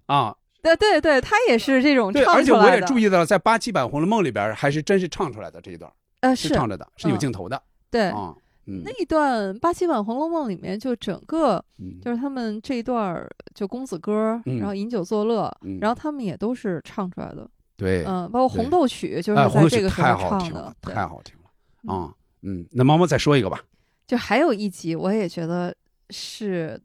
[0.06, 2.70] 啊，对对对，他也是这种对，唱而且出来的。
[2.70, 8.34] 我也注意到了，在八七版《红楼梦》里边，还是真是唱出来的这一段，呃，是是唱着的，是有嗯镜头的，对，啊，
[8.66, 17.48] 嗯那一段八七版《红楼梦》里面，就整个嗯就是他们这一段就公子哥，嗯然后饮酒作乐，嗯然后他们也都是唱出来的。
[17.76, 22.12] 对，嗯，包括红豆曲就是在这个时候唱的好听了，，太好听了啊，
[22.42, 23.60] 嗯，那猫猫再说一个吧，
[24.04, 25.72] 就还有一集，我也觉得
[26.10, 26.78] 是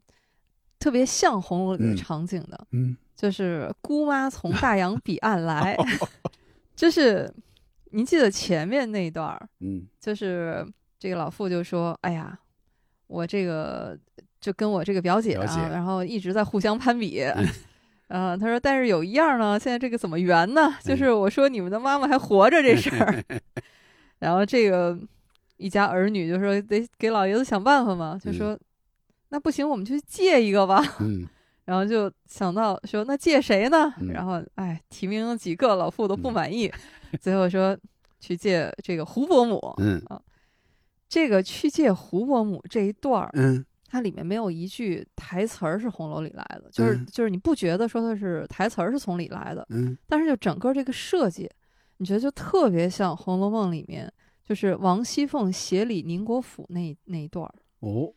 [0.84, 1.96] 特别像红楼里的嗯。
[1.96, 5.74] 场景的，嗯，就是姑妈从大洋彼岸来
[6.76, 7.32] 就是
[7.92, 9.86] 您记得前面那一段儿，嗯。
[9.98, 10.62] 就是
[10.98, 12.38] 这个老妇就说：“哎呀，
[13.06, 13.98] 我这个
[14.42, 17.22] 就跟我这个表姐啊，然后一直在互相攀比。
[17.22, 17.46] 嗯。
[18.08, 20.68] 呃，他说，但是有一样呢，现在这个怎么圆呢？
[20.68, 23.24] 嗯就是我说你们的妈妈还活着这事儿，
[24.18, 24.96] 然后这个
[25.56, 28.56] 一家儿女就说得给老爷子想办法嘛，就说、
[29.34, 30.80] 那不行，我们去借一个吧。
[31.02, 31.26] 嗯。
[31.64, 33.92] 然后就想到说那借谁呢？
[33.98, 34.12] 嗯。
[34.12, 36.72] 然后哎，提名几个，老傅都不满意，
[37.20, 37.76] 最后说
[38.20, 39.60] 去借这个胡伯母。
[39.78, 40.00] 嗯。
[40.06, 40.22] 啊，
[41.08, 43.66] 这个去借胡伯母这一段儿，嗯。
[43.88, 47.06] 它里面没有一句台词儿是红楼里来的，就是、嗯。
[47.06, 49.98] 就是你不觉得说它是台词儿是从里来的，嗯。
[50.08, 51.50] 但是就整个这个设计，
[51.96, 54.08] 你觉得就特别像《红楼梦》里面
[54.44, 58.12] 就是王熙凤协理宁国府那那一段儿，哦，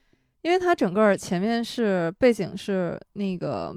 [0.47, 3.75] 因为它整个前面是背景是那个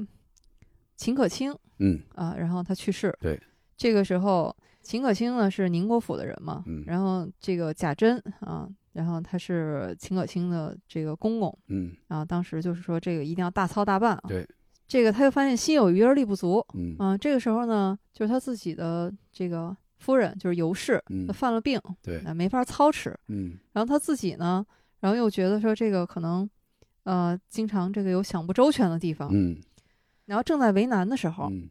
[0.95, 2.01] 秦可卿嗯。
[2.15, 3.37] 啊，然后他去世，对，
[3.77, 6.85] 这个时候秦可卿呢是宁国府的人嘛，嗯。
[6.87, 11.93] 然后这个贾珍啊，然后他是秦可卿的这个公公，嗯。
[12.07, 14.49] 然后当时就是说这个一定要大操大办啊，对，
[14.87, 16.95] 这个他就发现心有余而力不足，嗯。
[17.01, 22.21] 啊，这个时候呢，就是他自己的这个夫人就是尤氏，嗯她犯了病，对。
[22.21, 23.59] 啊，没法操持，嗯。
[23.73, 24.65] 然后他自己呢，
[25.01, 26.49] 然后又觉得说这个可能，
[27.11, 29.57] 呃，经常这个有想不周全的地方，嗯
[30.27, 31.69] 然后正在为难的时候，嗯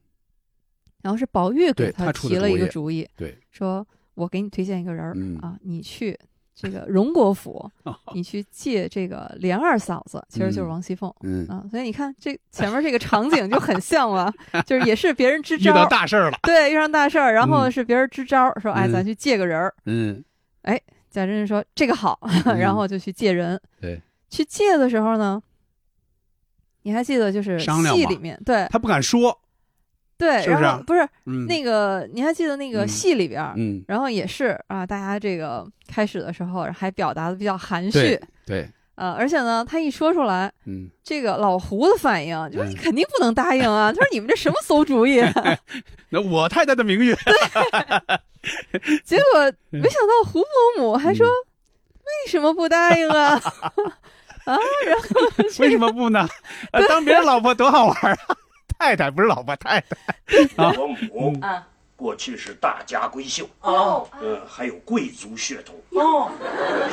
[1.01, 6.17] 然后是宝玉给他提了一个主主意，对，说我给你推荐一个人儿、嗯啊，你去
[6.53, 7.71] 这个荣国府，
[8.13, 11.09] 你去借这个连二嫂子，其实就是嗯王熙凤。
[11.21, 14.29] 嗯啊，所以你看这前面这个场景就很像嘛，
[14.65, 19.73] 就是也是别人支 招遇招，到大事儿了，对，遇上大事儿，然后嗯是别人支招，说哎，嗯咱去借个人儿。
[19.85, 20.21] 嗯
[20.63, 20.77] 哎，
[21.09, 22.19] 贾珍说这个好，
[22.59, 23.57] 然后就去借人。
[23.79, 25.41] 对，去借的时候呢，
[26.83, 28.67] 你还记得就是商量嘛戏里面对。
[28.71, 29.37] 他不敢说，
[30.17, 30.67] 对，是不是啊？
[30.69, 31.45] 然后不是嗯。
[31.47, 32.87] 那个你还记得那个嗯。
[32.87, 33.83] 戏里边儿，嗯。
[33.87, 37.91] 然后也是啊，大家这个开始的时候还表达的比较含蓄。
[37.91, 42.71] 对，对，呃，而且呢，他一说出来，嗯，这个老胡的反应就是嗯。
[42.71, 45.33] 你肯定不能答应啊， 他说你们这什么馊主意啊，
[46.09, 47.15] 那我太太的名誉，
[49.03, 51.49] 结果没想到胡伯母还说、嗯。
[52.25, 53.39] 为什么不答应啊？
[54.53, 55.05] 啊，然后
[55.59, 56.27] 为什么不呢？
[56.73, 58.17] 呃当别人老婆多好玩啊！
[58.79, 59.95] 太太不是老婆，太太。
[60.63, 65.75] 啊，我母啊，过去是大家闺秀，哦，呃，还有贵族血统。
[65.91, 66.31] 哦，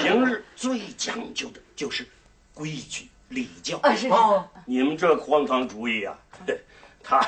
[0.01, 2.07] 平日最讲究的就是
[2.53, 3.79] 规矩礼教。
[3.83, 4.03] 啊是。
[4.03, 6.15] 是哦，你们这荒唐主意啊，
[7.03, 7.25] 他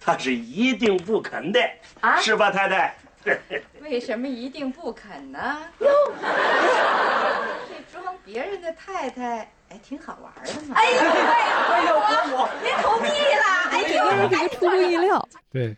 [0.00, 1.60] 他是一定不肯的，
[2.00, 2.16] 啊？
[2.20, 2.96] 是吧，太太？
[3.82, 5.58] 为什么一定不肯呢？
[7.68, 10.74] 这装别人的太太，哎，挺好玩的嘛。
[10.76, 11.94] 哎呦哎呦
[12.36, 15.76] 我您同意了，哎呦，就是这个出乎意料，对，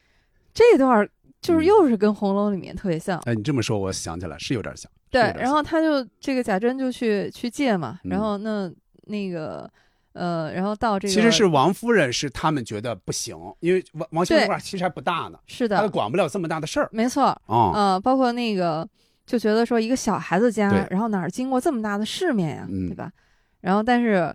[0.53, 1.09] 这段
[1.41, 8.11] 就是又是跟红楼里面特别像，哎，你这么说，我想起来是有点像，对然后他就这个贾珍就去去借嘛，嗯。
[8.11, 8.71] 然后那
[9.05, 9.71] 那个
[10.17, 16.89] 呃，然后到这个其实是王夫人是他们觉得不行，因为王王熙凤其实还不大呢，是的她管不了这么大的事儿。
[16.93, 18.89] 没错，嗯呃，包括那个
[19.27, 23.13] 就觉得说一个小孩子家，然后哪儿经过这么大的世面呀，嗯对吧？
[23.61, 24.35] 然后但是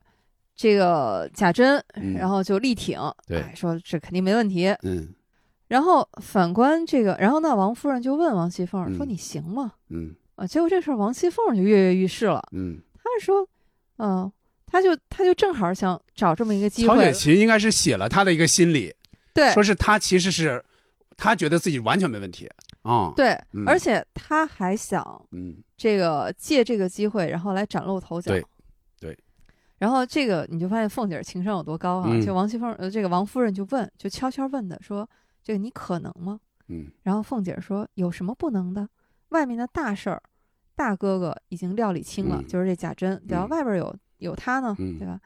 [0.56, 4.68] 这个贾珍，嗯然后就力挺，对哎，说这肯定没问题。
[4.84, 5.10] 嗯
[5.68, 13.48] 然后反观这个，然后那，王夫人就问王熙凤说：“嗯你行吗嗯？”啊，结果这事儿王熙凤就跃跃欲试了，嗯，她是说，
[13.98, 14.30] 嗯、
[14.72, 18.96] 她就他就正好想找这么一个机会曹雪会，芹应该是写了他的一个心理，
[19.34, 20.64] 对说是他其实是
[21.18, 22.50] 他觉得自己完全没问题
[22.84, 23.12] 啊。
[23.14, 28.32] 对，嗯而且他还想嗯，这个借这个机会，然后来崭露头角。
[28.32, 28.46] 对
[28.98, 29.18] 对，
[29.78, 32.08] 然后这个你就发现凤姐情商有多高啊！
[32.10, 35.08] 嗯就王熙凤，呃，这个王夫人就问，就悄悄问的说
[35.44, 38.88] ：“这个你可能吗？”嗯然后凤姐说：“有什么不能的？
[39.30, 40.24] 外面的大事儿，
[40.76, 43.46] 大哥哥已经料理清了，嗯就是这贾珍，对吧？
[43.46, 45.20] 嗯外边有有他呢，嗯对吧？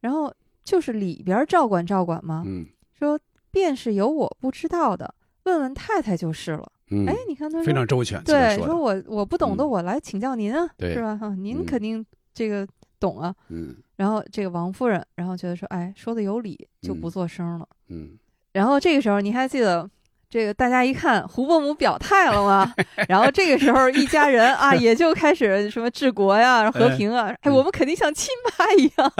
[0.00, 0.32] 然后
[0.62, 2.44] 就是里边照管照管嘛。
[2.46, 3.18] 嗯说
[3.50, 5.14] 便是有我不知道的，
[5.44, 6.72] 问问太太就是了。
[6.90, 11.16] 嗯，哎，你看他说非常周全，对，说说我我不懂的，嗯我来请教您啊，对是吧？
[11.16, 12.66] 哈，您嗯肯定这个
[13.00, 13.34] 懂啊。
[13.48, 17.68] 嗯然后这个王夫人，然后觉得说，哎，说的有理，就不嗯作声了。
[17.88, 18.16] 嗯
[18.52, 19.90] 然后这个时候，你还记得，
[20.28, 22.74] 这个大家一看胡伯母表态了吗？
[23.08, 29.12] 然后这个时候，一家人啊，也就开始什么治国呀、和平啊，哎，我们肯定像亲妈一样。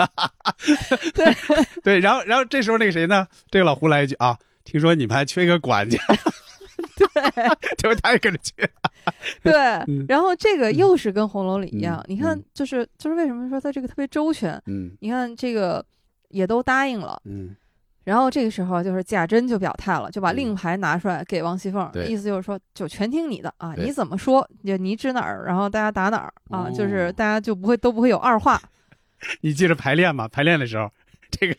[1.15, 1.35] 对
[1.83, 3.27] 对，然后然后这时候那个谁呢？
[3.51, 5.99] 这个老胡来一句啊，听说你们还缺一个管家，
[6.97, 7.07] 对，
[7.79, 8.53] 结果他也跟着去。
[9.43, 9.55] 对
[9.87, 14.61] 嗯，然后这个又是跟红楼里一样，嗯你看嗯，就是就是为什么说他这个特别周全？
[14.67, 15.85] 嗯你看这个
[16.31, 17.55] 也都答应了，嗯
[18.07, 28.63] 然后这个时候就是贾珍就表态了，就把令牌拿出来给王熙凤，对意思就是说就全听你的啊，你怎么说就你指哪儿，然后大家打哪儿啊，哦就是大家就不会都不会有二话。
[29.43, 30.29] 你记着排练嘛？
[30.29, 30.89] 排练的时候，
[31.33, 31.57] 这个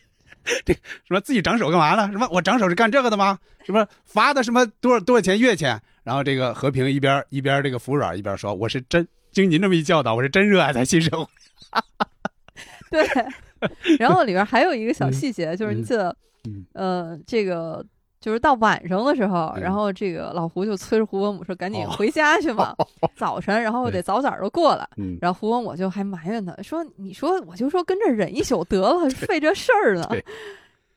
[0.64, 2.10] 这个什么自己长手干嘛呢？
[2.10, 3.38] 什么我长手是干这个的吗？
[3.66, 5.78] 什么罚的什么多少多少钱月钱？
[6.02, 11.28] 然后这个和平一边一边这个服软一边说：“我是真经您这么一教导，我是真热爱咱新生活。
[12.90, 13.06] 对，
[14.00, 16.16] 然后里边还有一个小嗯细节，就是你嗯记得，
[16.54, 17.84] 嗯呃，这个
[18.20, 22.74] 就是到晚上的时候，嗯然后这个老胡就催着胡伯母说：“赶紧哦回家去吧，
[23.16, 30.08] 早晨，然后得早早的过来。”嗯然后胡伯母就还埋怨他说：“你说我就说跟这忍一宿得了， 费这事儿呢。”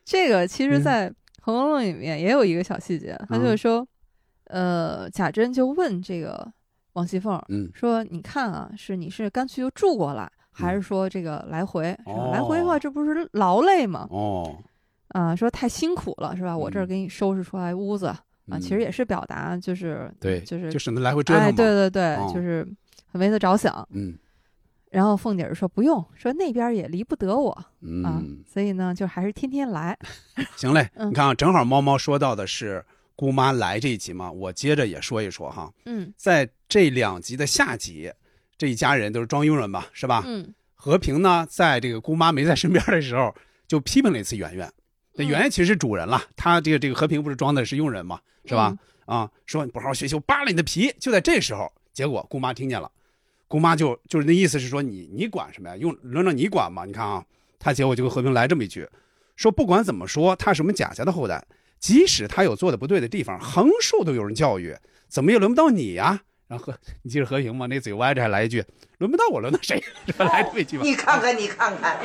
[0.03, 1.09] 这个其实，嗯在
[1.43, 3.85] 《红楼梦》里面也有一个小细节，他就是说，
[4.45, 6.51] 呃，贾珍就问这个
[6.93, 11.95] 王熙凤，嗯说：“你看啊，是你是干脆就住过来，还是说这个来回？
[12.33, 14.07] 来回的话，这不是劳累吗？
[14.09, 14.55] 哦，
[15.11, 16.57] 啊，说太辛苦了，是吧？
[16.57, 21.49] 我这儿嗯给你收拾出来屋子、啊，其实也是表达就是对，就是就省得来回折腾嘛。
[21.49, 22.67] 哎，对对对，哦就是
[23.11, 23.87] 很为他着想。
[23.91, 24.17] 嗯
[24.89, 29.97] 然后凤姐儿说不用，说那边也离不得我、啊，嗯，所以呢，就还是天天来。
[30.57, 32.83] 行嘞，嗯你看啊，正好猫猫说到的是
[33.15, 35.71] 姑妈来这一集嘛，我接着也说一说哈。
[35.85, 38.11] 嗯在这两集的下集，
[38.57, 40.23] 这一家人都是装佣人吧，是吧？
[40.25, 43.33] 嗯和平呢，在这个姑妈没在身边的时候，
[43.67, 44.69] 就批评了一次圆圆。
[45.13, 48.77] 那嗯圆圆其实是主人了，他这个这个和平不是装的是佣人嘛，是吧？
[49.05, 50.93] 啊，说你不好好学习，我扒了你的皮。
[50.99, 52.89] 就在这时候，结果姑妈听见了，
[53.47, 55.75] 姑妈就就是那意思是说你你管什么呀？
[55.75, 56.85] 用轮着你管吗？
[56.85, 57.25] 你看啊，
[57.59, 58.87] 他结果就跟和平来这么一句，
[59.35, 61.45] 说不管怎么说，他是我们贾家的后代，
[61.77, 64.77] 即使他有做的不对的地方，横竖都有人教育，
[65.09, 66.23] 怎么也轮不到你呀？
[66.51, 67.65] 然后和你记着和平吗？
[67.67, 68.61] 那嘴歪着还来一句，
[68.97, 69.81] 轮不到我，轮到谁？
[70.19, 70.83] 来这么一句吧。
[70.83, 71.97] 你看看，你看看，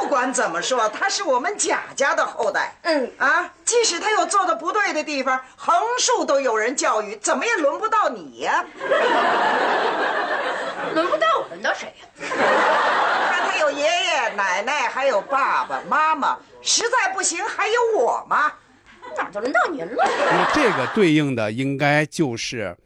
[0.00, 2.76] 不管怎么说，他是我们贾家的后代。
[2.82, 8.64] 嗯啊，即使他有做的不对的地方，横竖都有人教育，怎么也轮不到你呀、
[10.94, 18.52] 轮不到我，轮到谁呀、看他有爷爷奶奶，还有爸爸妈妈，实在不行还有我嘛。
[19.16, 20.08] 哪就轮到您了？
[20.30, 22.64] 那这个对应的应该就是《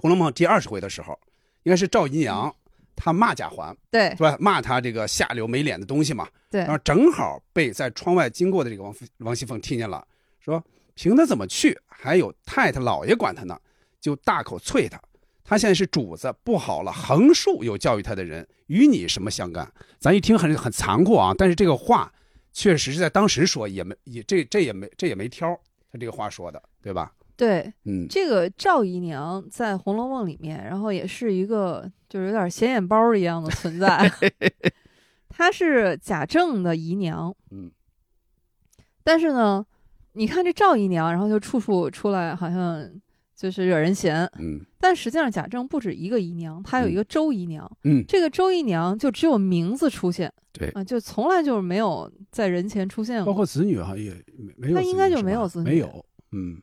[0.00, 1.18] 红楼梦》第二十回的时候，
[1.64, 2.54] 应该是赵姨娘
[2.96, 4.34] 她骂贾环，对是吧？
[4.40, 6.26] 骂他这个下流没脸的东西嘛。
[6.48, 10.02] 对然后正好被在窗外经过的这个王王熙凤听见了，
[10.40, 10.62] 说
[10.94, 13.60] 凭他怎么去，还有太太老爷管他呢，
[14.00, 14.98] 就大口啐他。
[15.44, 19.70] 他现在是主子，不好了，横竖有教育他的人，与你什么相干？
[19.98, 22.10] 咱一听很很残酷啊，但是这个话
[22.52, 25.48] 确实是在当时说，也没也这这也没这也没挑，
[25.92, 27.12] 他这个话说的，对吧？
[27.40, 34.12] 对，嗯这个赵姨娘在《红楼梦》里面，然后也是一个就是有点显眼包一样的存在。
[35.30, 37.70] 她是贾政的姨娘，嗯，
[39.02, 39.64] 但是呢，
[40.12, 42.86] 你看这赵姨娘，然后就处处出来，好像
[43.34, 44.30] 就是惹人嫌。
[44.38, 47.70] 嗯但实际上贾政不止一个姨娘，他有一个周姨娘。
[47.84, 53.32] 嗯这个周姨娘就只有名字出现，对啊，就从来就是没有在人前出现过。
[53.32, 56.60] 包括子女好像也没没有那应该就没有子女没有，嗯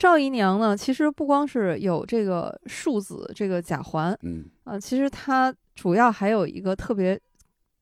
[0.00, 4.46] 赵姨娘呢，其实不光是有这个庶子这个贾环，嗯。
[4.64, 7.20] 啊，其实她主要还有一个特别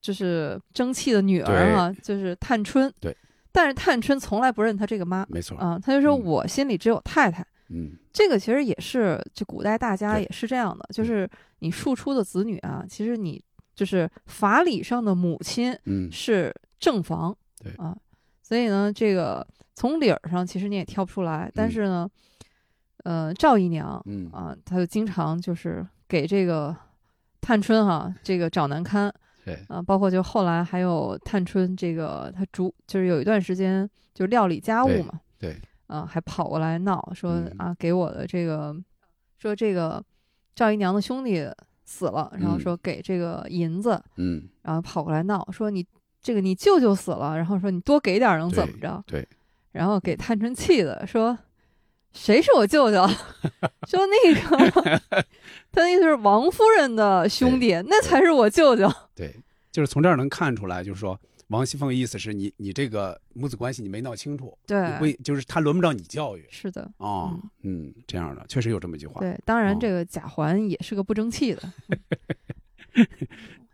[0.01, 2.93] 就是争气的女儿哈、就是探春。
[2.99, 3.15] 对，
[3.53, 7.41] 但是探春从来不认她这个妈，没错啊，她就说我心里只有太太。
[7.69, 7.91] 嗯。
[8.11, 13.41] 这个其实也是，就古代大家也是这样的，就是你庶出的子女啊，其实你
[13.73, 16.11] 就是法理上的母亲嗯。
[16.11, 17.71] 是正房，对。
[17.77, 17.95] 啊，
[18.43, 19.47] 所以呢，这个
[19.79, 21.71] 从理儿上其实你也挑不出来，但嗯。
[21.71, 22.09] 是呢，
[23.05, 24.29] 呃，赵姨娘，嗯。
[24.33, 26.75] 啊，她就经常就是给这个
[27.39, 29.09] 探春哈、这个找难堪，
[29.45, 29.57] 对。
[29.69, 35.57] 啊，包括就后来还有探春这个她主就是有一段时间就料理家务嘛，对。
[35.87, 37.55] 啊，还跑过来闹说、嗯。
[37.57, 38.75] 啊，给我的这个
[39.37, 40.03] 说这个
[40.53, 41.49] 赵姨娘的兄弟
[41.85, 42.59] 死了，然后嗯。
[42.59, 44.49] 说给这个银子，嗯。
[44.63, 45.87] 然后跑过来闹说你
[46.21, 49.03] 这个你舅舅死了，然后说你多给点儿能怎么对着？
[49.07, 49.27] 对，
[49.71, 51.37] 然后给探春气的说。
[52.11, 53.05] 谁是我舅舅？
[53.87, 54.99] 说那个，
[55.71, 58.91] 他的意思是王夫人的兄弟，那才是我舅舅。
[59.13, 59.31] 对，
[59.71, 61.17] 就是从这儿能看出来，就是说
[61.49, 71.61] 王熙凤意思是你你这个母子关系你没闹清楚，对就是他轮不着你教育是的，哦，嗯，这样的确实有这么一句话，对，当然哦这个贾环也是个不争气的。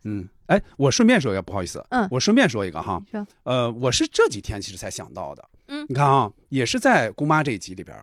[0.03, 3.01] 嗯，哎，我顺便说一个，不好意思，嗯我顺便说一个哈
[3.43, 7.97] 呃，我是这几天其实才想到的，嗯你看啊，也是在姑妈这一集里边，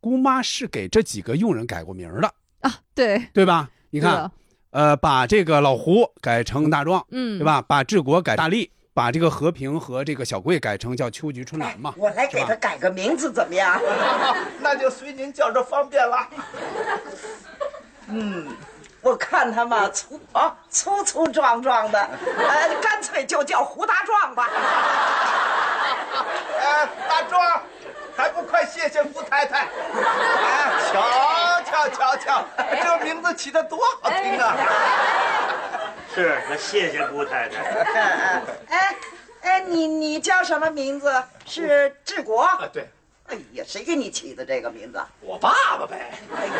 [0.00, 3.70] 姑妈是给这几个佣人改过名的啊，对，对吧？
[3.90, 4.30] 你看，
[4.70, 7.62] 呃，把这个老胡改成大壮，嗯对吧？
[7.62, 13.80] 把治国改大力，把这个和平和这个小贵改成叫秋菊春兰嘛，我来给他改个名字怎么样？
[14.60, 16.28] 那就随您叫着方便了。
[18.08, 18.46] 嗯，
[19.06, 24.50] 我看他嘛粗啊粗粗壮壮的，呃， 干脆就叫胡大壮吧。
[26.58, 27.62] 哎，大壮，
[28.16, 29.60] 还不快谢谢姑太太？
[29.60, 29.68] 哎，
[30.92, 32.44] 瞧瞧瞧瞧，
[32.82, 34.56] 这名字起的多好听啊！
[36.12, 37.62] 是，那谢谢姑太太。
[38.68, 38.96] 哎
[39.42, 41.22] 哎，你你叫什么名字？
[41.46, 42.44] 是治国？
[42.72, 42.90] 对。
[43.28, 45.00] 哎呀，谁给你起的这个名字？
[45.20, 46.10] 我爸爸呗。
[46.36, 46.52] 哎呀，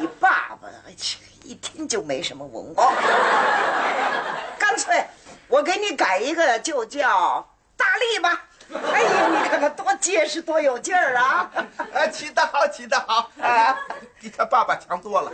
[0.00, 2.92] 你爸爸，哎切一听就没什么文化。
[4.58, 5.04] 干脆
[5.46, 8.42] 我给你改一个，就叫大力吧。
[8.92, 11.50] 哎呀，你看看多结实，多有劲儿啊！
[11.92, 13.76] 哎， 起得好，起得好，哎，
[14.18, 15.30] 比他爸爸强多了。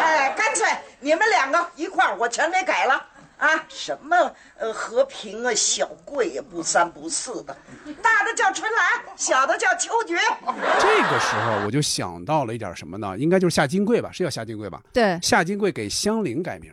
[0.00, 0.68] 哎，干脆
[0.98, 3.00] 你们两个一块儿，我全给改了
[3.42, 3.66] 啊！
[3.68, 4.16] 什么
[4.56, 7.56] 呃和平啊，小贵呀，不三不四的，
[8.00, 10.14] 大的叫春兰，小的叫秋菊。
[10.80, 13.18] 这个时候我就想到了一点什么呢？
[13.18, 14.10] 应该就是夏金贵吧？
[14.12, 14.80] 是叫夏金贵吧？
[14.92, 16.72] 对，夏金贵给香菱改名，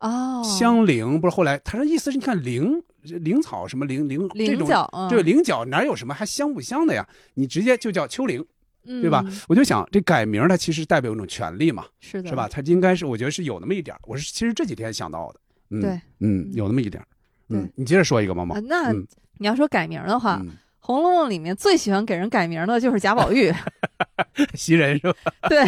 [0.00, 7.06] 哦，香菱不是后来他说意思是你看菱菱草什么菱菱菱这种角嗯对菱角哪有什么还香不香的呀？
[7.34, 8.40] 你直接就叫秋菱。
[8.88, 9.24] 嗯对吧？
[9.48, 12.48] 我就想，这改名它其实代表一种权利嘛，是的是吧？
[12.48, 15.40] 它应该是，我觉得是有那么一点我是其实这几天想到的，
[15.70, 17.06] 嗯，对，嗯，有那么一点儿
[17.48, 19.06] 嗯对，你接着说一个，毛毛啊，，那嗯
[19.38, 23.52] 你要说改名的话，嗯红楼梦》里面最喜欢给人改名的就是贾宝玉。
[24.54, 25.18] 袭人是吧？
[25.48, 25.64] 对，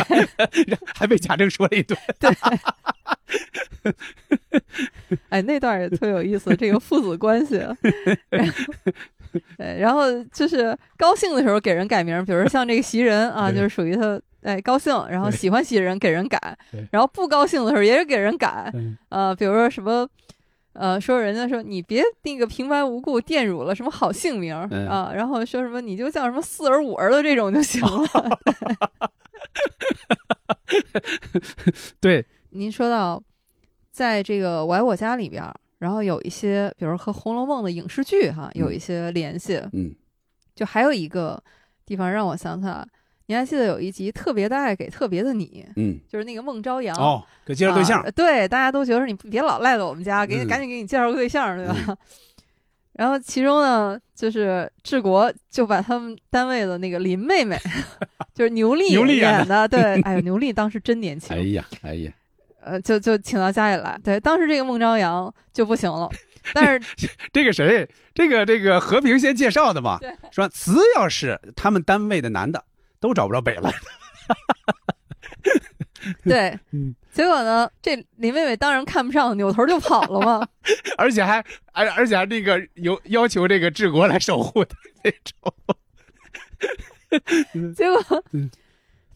[0.95, 1.99] 还被贾政说了一顿。
[2.21, 2.31] 对，
[5.29, 7.61] 哎，那段也特有意思，这个父子关系。
[9.59, 16.59] 对，然后就是高兴的时候给人改名，比如像这个袭人啊，就是属于他哎高兴，然后喜欢袭人给人改，
[16.91, 20.09] 然后不高兴的时候也是给人改嗯，呃，比如说什么。
[20.75, 28.39] 呃，说人家说你别那个平白无故玷辱了什么好姓名、嗯啊，然后说什么你就叫什么四儿五儿的这种就行了。
[31.99, 33.21] 对， 您说到，
[33.91, 39.61] 在这个《我爱我家》里边儿，然后有一些，比如和《红楼梦》的影视剧哈，有一些联系。
[39.73, 39.95] 嗯，
[40.55, 41.43] 就还有一个
[41.87, 42.87] 地方让我想起来，
[43.27, 51.97] 你还记得有一集特别的爱给特别的你，嗯，就是那个孟朝阳哦，给介绍对象啊，对，大家都觉得你别老赖在我们家，给你、嗯赶紧给你介绍个对象，对吧？
[52.95, 57.57] 然后其中呢，就是治国就把他们单位的那个林妹妹，
[58.35, 62.13] 就是牛莉牛莉演的，对， 哎呦，牛莉当时真年轻，哎呀，哎呀，
[62.69, 63.99] 呃，就就请到家里来。
[64.05, 66.09] 对，当时这个孟朝阳就不行了，
[66.53, 69.99] 但是 这个谁，这个这个和平先介绍的嘛，
[70.31, 72.63] 说只要是他们单位的男的，
[73.01, 73.73] 都找不着北来。
[76.25, 80.47] 对，嗯结果呢，这林妹妹当然看不上，扭头就跑了嘛。
[80.97, 85.53] 而且还而而且还那个有要求这个治国来守护的那种。
[87.75, 88.49] 结果嗯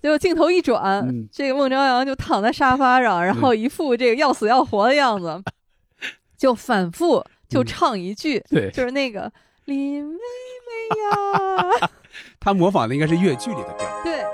[0.02, 5.40] 结果镜头一转，嗯这个孟朝阳就躺在沙发上，然后一副这个要死要活的样子，
[6.36, 9.32] 就反复就唱一句，嗯对就是那个
[9.66, 11.88] 林妹妹呀，
[12.40, 14.02] 他模仿的应该是越剧里的调。
[14.02, 14.24] 对，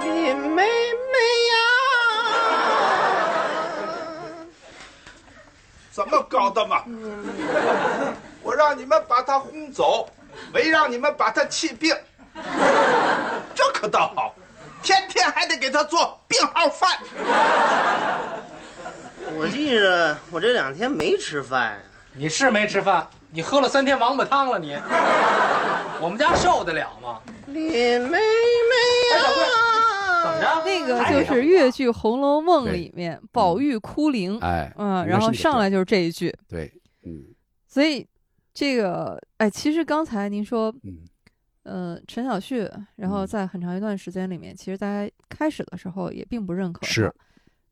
[0.00, 0.68] 林妹妹
[5.92, 6.82] 怎么搞的嘛？
[8.42, 10.08] 我让你们把他轰走，
[10.52, 11.94] 没让你们把他气病。
[13.54, 14.34] 这可倒好，
[14.82, 16.98] 天天还得给他做病号饭。
[19.36, 21.78] 我记着我这两天没吃饭呀、
[22.14, 24.76] 你是没吃饭，你喝了三天王八汤了你。
[26.00, 27.20] 我们家受得了吗？
[27.46, 29.20] 林妹妹呀、
[30.22, 30.62] 怎么着？
[30.64, 36.70] 那个就是越剧《红楼梦》里面宝玉哭灵，哎嗯，然后上来就是这一句，对，
[37.04, 37.24] 嗯
[37.66, 38.06] 所以
[38.52, 40.98] 这个哎，其实刚才您说，嗯，
[41.64, 47.12] 呃，陈小旭，然后在很长一段时间里面，其实大家开始的时候也并不认可，是。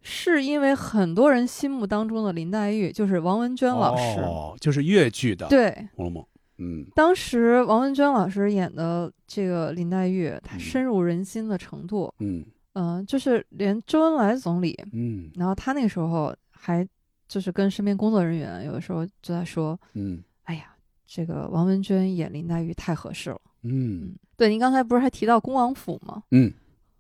[0.04, 6.22] 是因为很多人心目当中的林黛玉就是王文娟老师，哦，就是越剧的对《红楼梦》。
[6.58, 6.84] 嗯。
[6.94, 12.44] 当时王文娟老师演的这个林黛玉，她深入人心的程度，嗯。
[12.74, 15.30] 嗯、就是连周恩来总理，嗯。
[15.34, 16.84] 然后他那个时候还
[17.28, 20.74] 就是跟身边工作人员有的时候就在说，嗯哎呀，
[21.06, 23.38] 这个王文娟演林黛玉太合适了。
[23.62, 24.14] 嗯。
[24.36, 26.22] 对，您刚才不是还提到恭王府吗？
[26.30, 26.52] 嗯。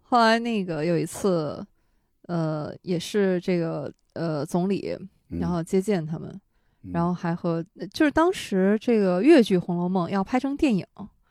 [0.02, 1.64] 后来那个有一次，
[2.28, 4.96] 呃，也是这个呃总理，
[5.30, 5.40] 嗯。
[5.40, 6.40] 然后接见他们，
[6.92, 10.86] 然后还和就是当时这个越剧《红楼梦》要拍成电影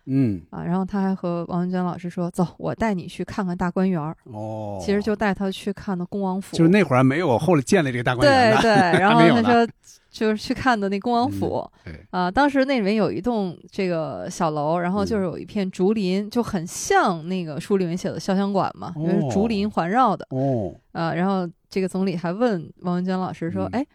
[0.06, 0.41] 嗯。
[0.49, 9.68] 啊，然后他还和王文娟老师说：“走，我带你去看看大观园儿。”哦，其实就带他去看的恭王府，就是那会儿还没有后来建了这个大观园对对， 然后他说
[10.10, 12.06] 就是去看的那恭王府，嗯对。
[12.10, 15.06] 啊、当时那里面有一栋这个小楼，然后嗯。
[15.06, 23.86] 就是有一片竹林，就很像那个书里面写的潇湘馆嘛，因为是竹林环绕的，哦，啊、然后这个总理还问王文娟老师嗯说，哎。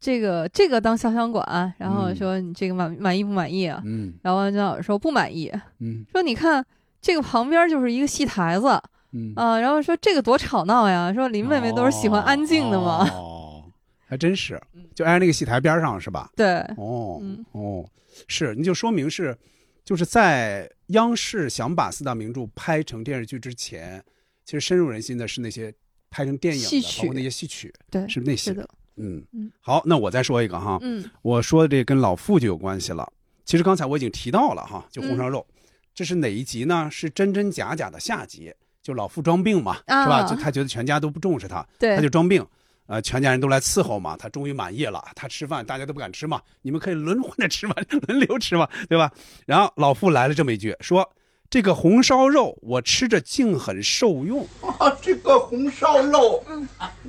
[0.00, 3.82] 这个这个当潇湘馆，然后说你这个满满意不满意啊？
[3.84, 6.64] 嗯然后王文娟老师说不满意，嗯说你看
[7.00, 8.80] 这个旁边就是一个戏台子，
[9.12, 13.64] 嗯啊，然后说这个多吵闹呀，说林妹妹都是喜欢安静的嘛，哦，
[14.06, 14.60] 还真是，
[14.94, 16.30] 就挨着那个戏台边上是吧？
[16.36, 17.84] 对，哦嗯哦，
[18.28, 19.36] 是，你就说明是，
[19.84, 24.02] 就是在央视想把四大名著拍成电视剧之前，
[24.44, 25.74] 其实深入人心的是那些
[26.08, 28.68] 拍成电影的，戏曲包括那些戏曲，对是那些是的。
[29.00, 33.10] 嗯嗯，好，那我再说一个哈，嗯，我说的这跟老傅就有关系了。
[33.44, 35.46] 其实刚才我已经提到了哈，就红烧肉，
[35.94, 36.88] 这是哪一集呢？
[36.90, 40.22] 是真真假假的下集，就老傅装病嘛，啊是吧？
[40.24, 42.44] 就他觉得全家都不重视他，对他就装病。
[42.86, 45.04] 呃，全家人都来伺候嘛，他终于满意了。
[45.14, 47.74] 他吃饭，大家都不敢吃嘛，你们可以轮换着吃嘛，
[48.06, 49.12] 轮流吃嘛，对吧？
[49.44, 51.06] 然后老傅来了这么一句，说
[51.50, 54.46] 这个红烧肉我吃着竟很受用。
[54.78, 56.44] 啊，这个红烧肉，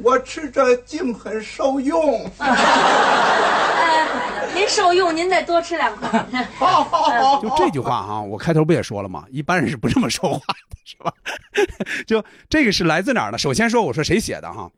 [0.02, 2.24] 我吃着竟很受用。
[4.56, 6.26] 您受用，您再多吃两块。
[6.58, 9.26] 好好好，就这句话哈，我开头不也说了吗？
[9.30, 11.14] 一般人是不这么说话的，是吧？
[12.08, 13.38] 就这个是来自哪儿呢？
[13.38, 14.72] 首先说，我说谁写的哈？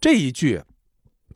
[0.00, 0.60] 这一句，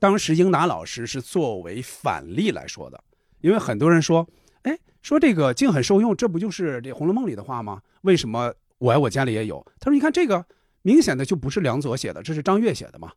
[0.01, 3.01] 当时英达老师是作为反例来说的，
[3.41, 4.26] 因为很多人说，
[4.62, 4.76] 哎，
[5.09, 7.80] 说这个竟很受用，这不就是这《红楼梦》里的话吗？
[8.02, 9.64] 为什么我爱我家里也有？
[9.80, 10.44] 他说，你看这个
[10.82, 13.11] 明显的就不是梁左写的，这是张悦写的嘛。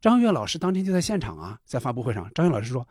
[0.00, 2.84] 张悦老师当天就在现场啊，在发布会上，张悦老师说，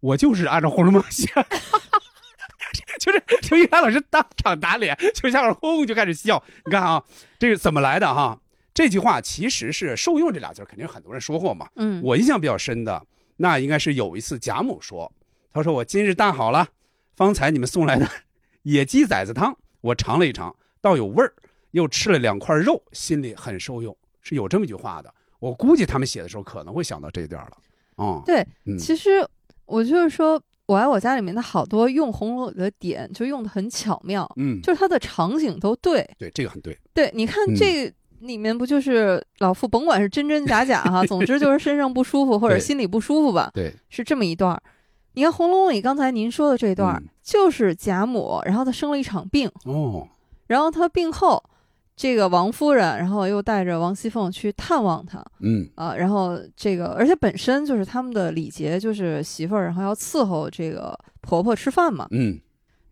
[0.00, 1.46] 我就是按照《红楼梦》写的。
[3.00, 6.44] 就是就于涵老师当场打脸，就下边轰就开始笑。
[6.66, 7.02] 你看啊，
[7.38, 8.38] 这个怎么来的哈？
[8.74, 11.66] 这句话其实是“受用”这俩字肯定很多人说过嘛。
[11.76, 13.02] 嗯我印象比较深的，
[13.38, 15.10] 那应该是有一次贾母说
[15.54, 16.68] ：“她说我今日大好了，
[17.16, 18.08] 方才你们送来的
[18.62, 21.32] 野鸡崽子汤，我尝了一尝，倒有味儿，
[21.72, 25.12] 又吃了两块肉，心里很受用。”是有这么一句话的。
[25.38, 27.52] 我估计他们写的时候可能会想到这一段了。
[27.96, 29.26] 哦，对，嗯其实
[29.66, 36.08] 我就是说，我爱我家里面的好多用红楼的点就用的很巧妙，嗯就是它的场景都对。
[36.18, 36.78] 对，这个很对。
[36.94, 44.62] 对，你看嗯这里面不就是老傅，甭管是真真假假哈， 总之就是身上不舒服或者心里不舒服吧，对，是这么一段儿。
[45.14, 50.06] 你看《红楼梦》里刚才您说的这段，嗯就是贾母，然后她生了一场病，哦，
[50.46, 51.42] 然后她病后，
[51.96, 62.06] 这个王夫人，然后又带着王熙凤去探望她，嗯啊，然后这个，而且本身就是他们的礼节，就是媳妇儿，然后要伺候这个婆婆吃饭嘛。
[62.10, 62.38] 嗯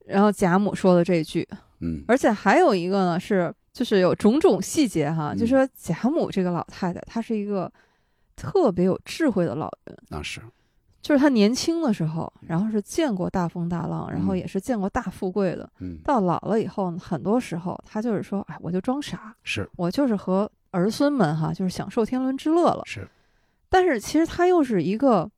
[0.06, 1.46] 然后贾母说的这句，
[1.80, 7.70] 嗯而且还有一个呢是，就是有种种细节嗯哈，就说贾母这个老太太，她是一个
[8.34, 9.96] 特别有智慧的老人。
[10.08, 10.40] 那是，
[11.02, 15.68] 就是他年轻的时候，然后是见过大风大浪，然后嗯也是见过大富贵的。
[15.80, 22.82] 嗯到老了以后，很多时候他就是说，哎，我就装傻，是我就是和儿孙们哈，就是享受天伦之乐了。
[22.86, 23.06] 是，
[23.68, 25.28] 但是其实他又是一个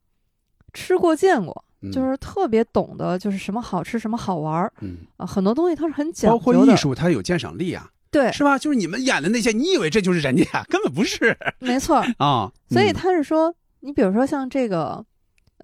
[0.73, 6.77] 吃过见过，嗯就是特别懂得就是什么好吃什么好玩儿嗯，啊，很多东西他是很讲包括究艺。
[6.77, 8.59] 术，他有鉴赏力啊，对，是吧？
[8.59, 12.15] 就是你们演的那些，你以为这就是人家呀， 根本不是没错儿。
[12.19, 12.53] 啊。
[12.69, 15.05] 所以嗯他是说，你比如说像这个，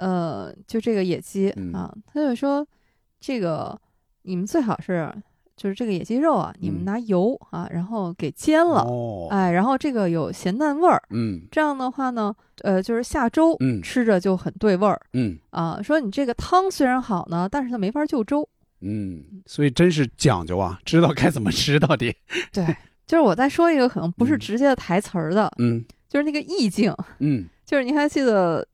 [0.00, 1.72] 呃，就这个野鸡、嗯。
[1.74, 2.66] 啊，他就说
[3.20, 3.78] 这个
[4.22, 5.12] 你们最好是
[5.56, 6.84] 就是这个野鸡肉啊，你们嗯。
[6.86, 9.28] 拿油啊，然后给煎了，哦。
[9.30, 11.42] 哎，然后这个有咸淡味儿，嗯。
[11.50, 13.82] 这样的话呢，呃，就是下粥嗯。
[13.82, 14.98] 吃着就很对味儿。
[15.12, 15.38] 嗯。
[15.50, 18.48] 啊，说你这个汤虽然好呢，但是它没法就粥。
[18.80, 22.16] 嗯，所以真是讲究啊，知道该怎么吃到底。
[22.50, 22.64] 对，
[23.06, 25.84] 就是我再说一个可能不是直接的台词儿的，嗯。
[26.08, 27.46] 就是那个意境，嗯。
[27.66, 28.66] 就是你还记得，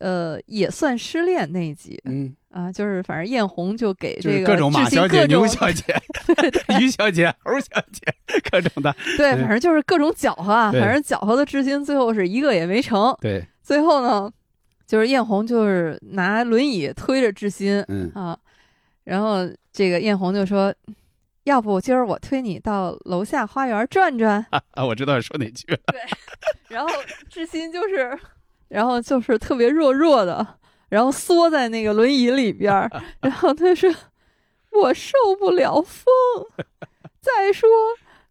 [0.00, 5.94] 呃，也算失恋那一集，嗯啊，就是反正艳红就给就是这个各种马小姐、牛小姐、
[6.80, 8.02] 于小姐、猴小姐，
[8.50, 8.94] 各种的。
[9.16, 13.16] 对，反正就是各种搅和啊，反正搅和的至今最后是一个也没成。
[13.20, 14.30] 对，最后呢，
[14.86, 18.38] 就是艳红就是拿轮椅推着志新，嗯啊，
[19.04, 19.38] 然后
[19.72, 20.74] 这个艳红就说。
[21.44, 25.78] 要不今儿我推你到楼下花园转转，啊，我知道说哪句了。
[25.88, 26.00] 对
[26.68, 26.88] 然后
[27.28, 28.18] 志新就是，
[28.68, 30.46] 然后就是特别弱弱的，
[30.88, 33.92] 然后缩在那个轮椅里边儿， 然后他说
[34.72, 36.12] ：“我受不了风。
[37.20, 37.68] 再说，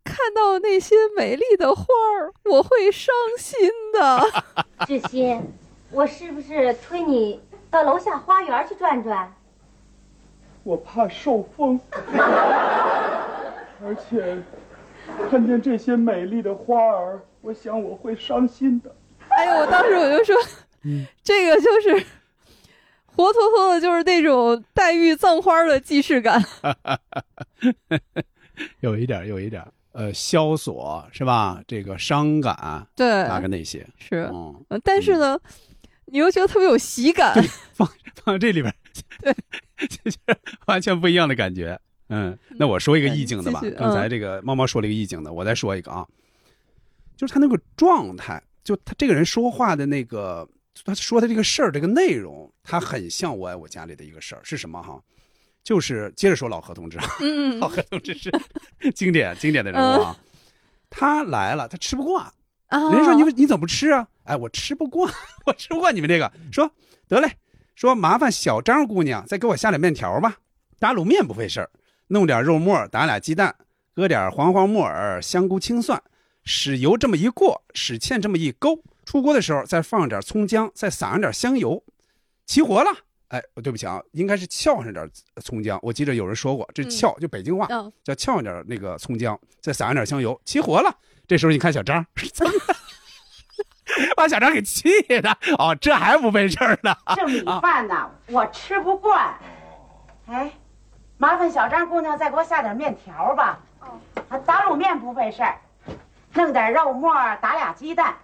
[0.04, 1.86] 看到那些美丽的花
[2.18, 4.86] 儿，我会伤心的。
[4.86, 5.42] 志新，
[5.92, 7.42] 我是不是推你
[7.72, 9.34] 到楼下花园去转转？
[10.64, 11.80] 我怕受风，
[13.84, 14.38] 而且
[15.30, 18.94] 看见这些美丽的花儿，我想我会伤心的。”
[19.38, 20.36] 哎呦，我当时我就说，
[21.24, 22.06] 这个就是
[23.06, 26.42] 活脱脱的，就是那种黛玉葬花的既视感。
[28.82, 31.62] 有一点儿，有一点儿，呃，萧索是吧？
[31.68, 35.40] 这个伤感，对大概那些是，嗯呃但是呢，
[36.06, 37.34] 你又觉得特别有喜感。
[37.74, 37.88] 放
[38.24, 38.76] 放这里边儿，
[39.22, 39.34] 对，
[39.88, 40.18] 就是
[40.68, 41.80] 完全不一样的感觉。
[42.10, 43.62] 嗯，那我说一个意境的吧。
[43.78, 46.06] 刚才嗯这个猫猫说了一个意境的，我再说一个啊，
[47.18, 50.48] 就是他那个状态，就他这个人说话的那个，
[50.86, 55.02] 他说的这个事儿，这个内容，他很像我爱我家里的一个事儿，是什么哈？
[55.64, 56.98] 就是接着说老何同志
[57.60, 58.30] 老何同志是
[58.94, 60.18] 经典经典的人物啊。
[60.90, 62.26] 他来了，他吃不惯，
[62.68, 64.08] 啊人家说你你怎么不吃啊？
[64.24, 65.12] 哎，我吃不惯，
[65.48, 66.32] 我吃不惯你们这个。
[66.52, 66.70] 说
[67.08, 67.32] 得嘞，
[67.76, 70.38] 说麻烦小张姑娘再给我下点面条吧，
[70.80, 71.70] 打卤面不费事儿，
[72.08, 73.56] 弄点肉末，打俩鸡蛋，
[73.96, 76.02] 搁点黄花木耳、香菇、青蒜，
[76.44, 81.84] 使油这么一过，使芡这么一勾，出锅的时候再放点葱姜，再撒上点香油，
[82.46, 82.90] 齐活了。
[83.30, 85.10] 哎，对不起啊，应该是翘上点
[85.42, 85.80] 葱姜。
[85.82, 90.96] 我记得有人说过，这翘、就北京话、嗯叫翘上点那个葱姜，再撒上点香油，齐活了。
[91.28, 92.06] 这时候你看小张，
[94.16, 96.96] 把小张给气的哦，这还不费事儿呢。
[97.16, 99.34] 这米饭呐，我吃不惯。
[100.28, 100.52] 哎，
[101.18, 103.60] 麻烦小张姑娘再给我下点面条吧。
[103.80, 104.00] 哦，
[104.46, 105.58] 打卤面不费事儿，
[106.34, 108.16] 弄点肉末，打俩鸡蛋，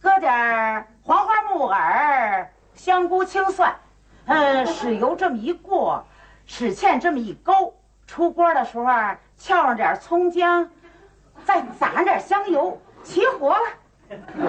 [0.00, 3.74] 搁点黄花木耳、香菇、青蒜，
[4.26, 6.04] 嗯，使油这么一过，
[6.46, 7.74] 使芡这么一勾，
[8.06, 8.86] 出锅的时候
[9.36, 10.68] 翘上点葱姜，
[11.44, 13.64] 再撒上点香油，齐活了。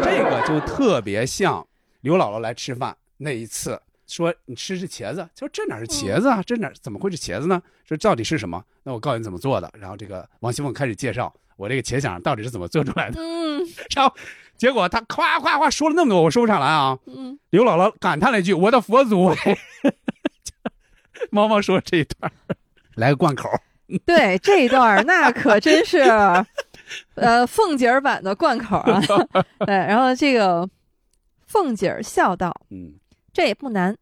[0.04, 1.66] 这个就特别像
[2.02, 6.42] 刘姥姥来吃饭那一次，说你吃是茄子，说这哪是茄子啊？
[6.44, 7.62] 这哪怎么会是茄子呢？
[7.86, 8.64] 说到底是什么？
[8.84, 9.72] 那我告诉你怎么做的。
[9.80, 13.20] 然后这个王熙凤开始介绍我这个茄想到底是怎么做出来的。
[13.22, 13.62] 嗯，
[13.96, 14.14] 然后
[14.58, 16.98] 结果他夸夸夸说了那么多，我说不上来啊。
[17.06, 19.34] 嗯，刘姥姥感叹了一句：“我的佛祖！
[21.32, 22.32] ”猫猫说这一段，
[22.96, 23.50] 来个贯口。
[24.06, 26.00] 对这一段那可真是，
[27.14, 29.00] 呃，凤姐儿版的贯口啊。
[29.66, 30.68] 对，然后这个
[31.46, 32.96] 凤姐儿笑道：“嗯，
[33.32, 33.96] 这也不难，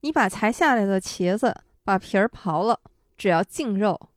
[0.00, 1.54] 你把才下来的茄子
[1.84, 2.80] 把皮儿刨了，
[3.18, 4.08] 只要净肉，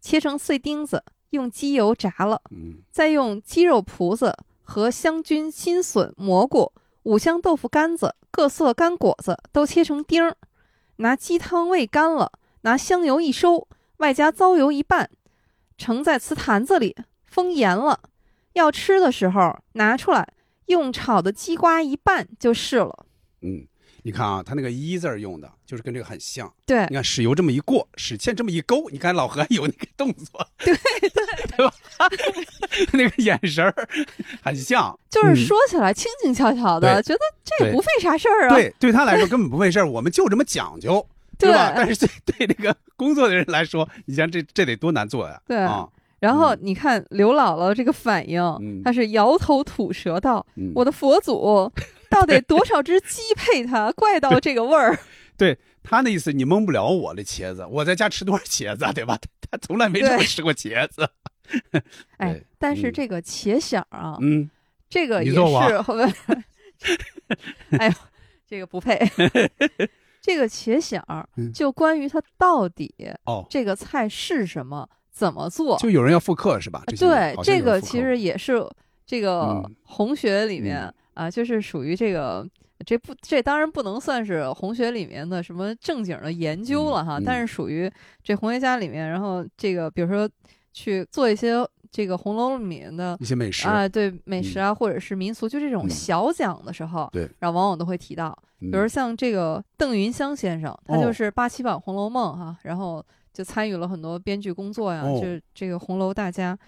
[0.00, 10.36] 切成碎丁子，用鸡油炸了，嗯，再用鸡肉脯子和香菌、新笋、蘑菇、五香豆腐干子、各色干果子都切成丁儿，
[10.96, 12.32] 拿鸡汤煨干了，
[12.62, 13.66] 拿香油一收。”
[14.00, 15.10] 外加糟油一拌，
[15.76, 16.96] 盛在瓷坛子里，
[17.26, 18.00] 封严了。
[18.54, 20.32] 要吃的时候拿出来，
[20.66, 23.04] 用炒的鸡瓜一拌就是了。
[23.42, 23.66] 嗯，
[24.02, 26.52] 你看啊，他那个“一”字儿用的，就是跟这个很像。
[26.66, 31.10] 对你看使油这么一过，使芡这么一勾，你看老何有那个动作，对 对
[31.56, 31.72] 对吧？
[32.92, 33.74] 那个眼神儿
[34.42, 38.54] 很像，就是嗯说起来轻轻巧巧的，对觉得这也不费啥事儿啊。
[38.54, 41.04] 对，对他来说根本不费事儿，我们就这么讲究，
[41.38, 41.72] 对吧？
[41.76, 42.08] 但是对
[42.38, 45.40] 对那个工作的人来说，你像这这得多难做呀？
[45.46, 45.86] 对啊，
[46.20, 48.40] 然后你看刘姥姥这个反应，
[48.84, 51.70] 她是摇头吐舌道：“嗯我的佛祖，
[52.10, 53.90] 到底多少只鸡配它？
[53.92, 54.98] 怪到这个味儿。
[55.36, 59.16] 对他那意思，你蒙不了我的茄子，我在家吃多少茄子啊，对吧？
[59.18, 61.08] 他 他从来没这么吃过茄子。”
[62.18, 64.48] 哎，但是这个茄想啊，嗯，
[64.88, 65.58] 这个也是过，
[67.78, 67.92] 哎呦，
[68.46, 68.98] 这个不配。
[70.22, 71.02] 这个茄响
[71.38, 76.82] 嗯就关于它到底哦这个菜是什么，怎么做，就有人要复刻是吧？
[76.86, 78.62] 对，这个其实也是
[79.06, 82.48] 这个嗯红学里面、啊，就是属于这个。
[82.86, 87.92] 这不，这当然不能算是红学里面的什么正经的研究了哈，嗯但是属于
[88.22, 90.26] 这红学家里面，然后这个比如说
[90.72, 91.56] 去做一些
[91.90, 95.90] 这个红楼里面的一些美食啊，对美食啊，或者是民俗，就这种嗯。
[95.90, 97.28] 小讲的时候，对。
[97.40, 98.80] 然后往往都会提到，比嗯。
[98.80, 101.02] 如像这个邓云香先生，他哦。
[101.02, 105.20] 就是八七版《红楼梦》哈，然后就参与了很多编剧工作呀，哦。
[105.20, 106.58] 就是这个红楼大家，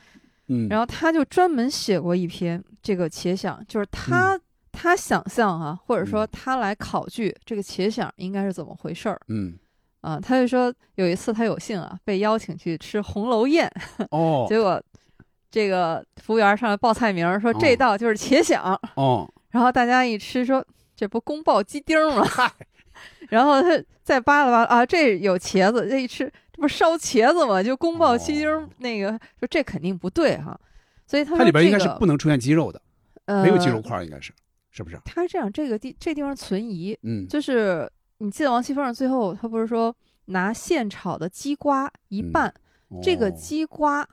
[0.48, 0.68] 嗯。
[0.68, 4.40] 然后他就专门写过一篇这个茄想，就是他、嗯。
[4.74, 9.20] 他想象啊、或者说他来考据这个茄想应该是怎么回事儿。
[9.28, 9.54] 嗯。
[10.00, 13.70] 啊，他就说有一次他有幸啊被邀请去吃红楼宴，
[14.10, 14.46] 哦。
[14.50, 14.82] 结果
[15.50, 18.64] 这个服务员上来报菜名，说这道就是茄想，
[18.96, 20.64] 哦，然后大家一吃说
[20.96, 22.26] 这不宫爆鸡丁儿吗？
[23.28, 23.68] 然后他
[24.02, 27.60] 再扒拉扒拉啊，这有茄子，这一吃这不是烧茄子吗？
[27.60, 30.58] 就宫爆鸡丁儿那个说这肯定不对哈，
[31.06, 32.80] 所以它里边应该是不能出现鸡肉的，
[33.24, 34.32] 呃没有鸡肉块儿，应该是
[34.70, 34.96] 是不是？
[35.04, 39.94] 他是这样，这个地这地方存疑，嗯就是你记得王熙凤最后他不是说
[40.26, 42.54] 拿现炒的鸡瓜一嗯拌，
[43.02, 44.08] 这个哦鸡瓜，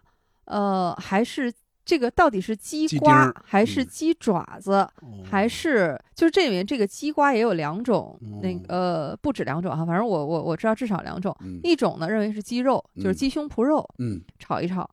[0.46, 1.54] 呃，还是
[1.90, 4.88] 这个到底是鸡瓜还是鸡爪子，
[5.24, 8.76] 还是就是这里面这个鸡瓜也有两种，那个
[9.10, 14.88] 呃不止两种哈，反正我我我知道至少两种，一种呢认为是鸡肉，就是嗯鸡胸脯肉，嗯炒一炒，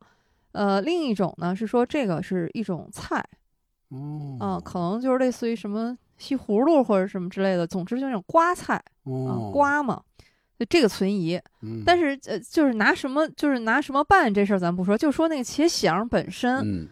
[0.53, 3.23] 呃，另一种呢是说这个是一种菜，
[3.89, 10.06] 哦嗯、可能就是类似于什么西葫芦或者什么之类的，总之就是那种瓜菜啊、哦瓜嘛，就
[10.65, 11.39] 这个存疑。
[11.61, 11.83] 嗯。
[11.85, 16.87] 但是呃，就是拿什么，就是拿什么办这事儿咱不说，就说那个茄响本身，嗯。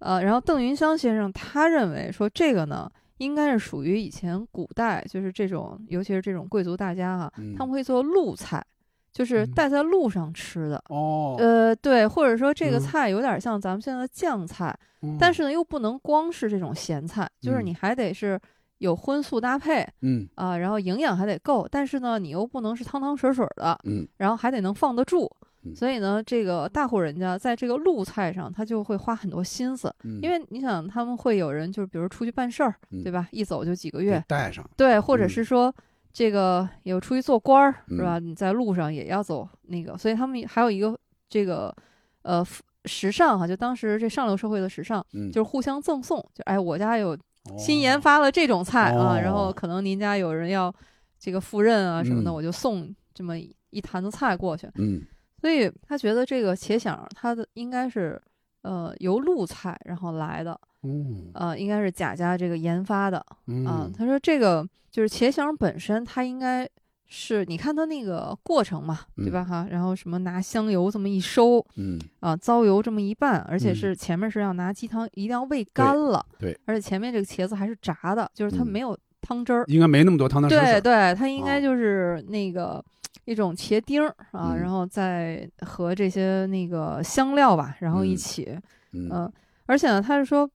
[0.00, 8.64] 呃，然后邓云香先生他认为说这个呢，应该是属于以前古代，就是这种，尤其是这种贵族大家哈、嗯他们会做路菜，
[9.12, 10.80] 就是带在路上吃的。
[10.88, 12.80] 哦，呃，对，或者说这个嗯。
[12.80, 14.72] 菜有点像咱们现在的酱菜，
[15.02, 15.16] 嗯。
[15.18, 17.66] 但是呢又不能光是这种咸菜，就是嗯。
[17.66, 18.38] 你还得是
[18.78, 25.30] 有荤素搭配，嗯啊、然后营养还得够，但是呢你又不能是汤汤水水的，嗯然后还得能放得住。
[25.64, 33.28] 嗯所以呢，这个大户人家在这个路菜上，他就会花很多心思，嗯因为你想，他们会有人就是比如出去办事儿，嗯对吧？
[33.32, 35.74] 一走就几个月，带上对，或者嗯是说
[36.12, 38.18] 这个有出去做官儿，是嗯吧？
[38.20, 40.96] 你在路上也要走那个，所以他们还有一个
[41.28, 41.74] 这个
[42.22, 42.42] 呃
[42.84, 47.18] 时尚哈，就当时这上流社会的时尚，嗯就是互相赠送，就哎我家有
[47.56, 50.74] 新研发了这种菜啊，然后可能您家有人要
[51.18, 54.68] 这个赴任啊什么的，我就送这么一坛子菜过去。
[54.74, 55.00] 嗯。
[55.40, 58.20] 所以他觉得这个茄鲞它的应该是
[58.62, 66.68] 呃由露菜然后来的，嗯呃应该是贾家这个研发的啊、嗯他说这个就是茄鲞本身它应该
[67.10, 69.66] 是你看它那个过程嘛，对吧哈？
[69.70, 71.98] 然后什么拿香油这么一收，嗯。
[72.20, 73.74] 啊糟油这么一拌，而且嗯。
[73.74, 78.66] 是前面是要拿鸡汤一定要煨干了，对，而且前面这个茄子还是炸的，就是它嗯。
[78.66, 81.46] 没有汤汁儿，应该没那么多汤汤水水对对，它应哦。
[81.46, 82.84] 该就是那个
[83.24, 84.58] 一种茄丁儿啊，嗯。
[84.60, 88.16] 然后再和这些那个香料吧，然后一嗯。
[88.16, 88.58] 起，
[88.92, 89.08] 嗯。
[89.10, 89.32] 呃。
[89.64, 90.48] 而且呢，他是说，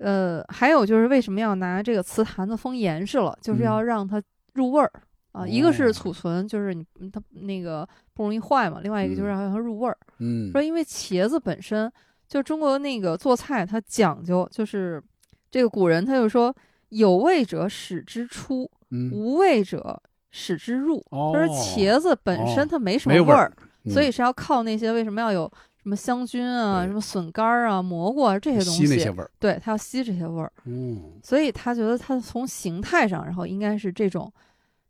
[0.00, 4.22] 呃，还有就是为什么要拿这个瓷坛子封严实了，就是要嗯让它
[4.54, 4.90] 入味儿。
[5.38, 9.96] 啊，一个哦是储存，就是你嗯它那个不容易坏嘛；另外一个就是嗯让它入味儿。
[10.18, 11.90] 嗯说因为茄子本身
[12.28, 15.02] 就中国那个做菜，它讲究就是
[15.50, 16.54] 这个古人他就说
[16.90, 20.00] 有味者使之出，嗯无味者
[20.30, 21.02] 使之入。
[21.10, 23.52] 哦就是茄子本身哦它没什没味儿么味儿，
[23.84, 25.50] 嗯所以是要靠那些为什么要有
[25.82, 30.52] 什么香菌啊、什么笋干儿啊、蘑菇啊这些东西，吸那些味儿对，它要吸这些味儿。
[30.66, 34.30] 嗯所以他觉得他从形态上，然后应该是这种，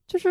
[0.08, 0.30] 就是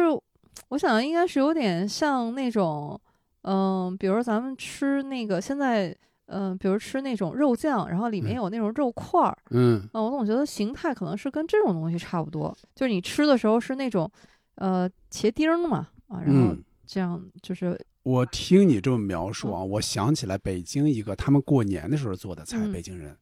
[0.69, 2.99] 我想应该是有点像那种，
[3.43, 5.95] 嗯、比如咱们吃那个现在，
[6.25, 9.87] 嗯、比如吃那种肉酱，然后里面有那种肉块儿，嗯。
[9.93, 14.11] 我总觉得形态可能是跟这种东西差不多，就是你吃的时候是那种，
[14.55, 16.63] 呃，茄丁儿嘛，啊，然后嗯。
[16.85, 17.79] 这样就是。
[18.03, 22.71] 我听你这么描述啊，我想起来北京一个他们过年的时候做的菜，嗯。
[22.71, 23.15] 北京人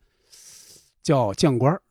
[1.03, 1.81] 叫酱官儿。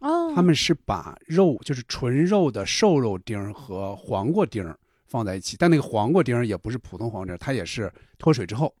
[0.00, 8.74] 哦，他们是把肉，就是纯肉的瘦肉丁儿和黄瓜丁儿放在一起，但那个黄瓜丁儿也不是普通黄瓜丁儿，它也是脱水之后，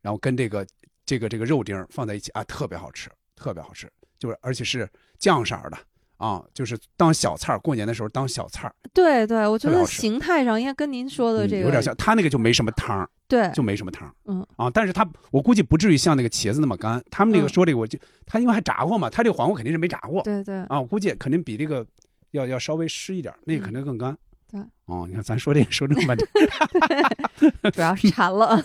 [0.00, 0.66] 然后跟这个
[1.06, 5.78] 这个这个肉丁儿放在一起啊，特别好吃，特别好吃，就是而且是酱色儿的
[6.16, 14.14] 啊，就是当小菜儿，过年的时候当小菜儿，对对，我觉得形态上应该跟您说的这个嗯有点像，它那个就没什么汤儿，对就没什么汤。
[14.26, 17.02] 嗯啊，但是它我估计不至于像那个茄子那么干。
[17.10, 20.22] 他们那个嗯说这个，我就他因为还炸过嘛，他这个黄瓜肯定是没炸过。
[20.22, 21.84] 对对啊，我估计肯定比这个
[22.30, 24.16] 要要稍微湿一点，那个肯定更干。
[24.50, 28.62] 对哦，你看咱说这个说这么半天， 主要是馋了。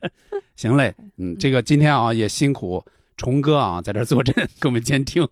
[0.56, 2.84] 行嘞， 嗯，这个今天啊也辛苦
[3.16, 5.26] 虫哥啊在这坐镇给我们监听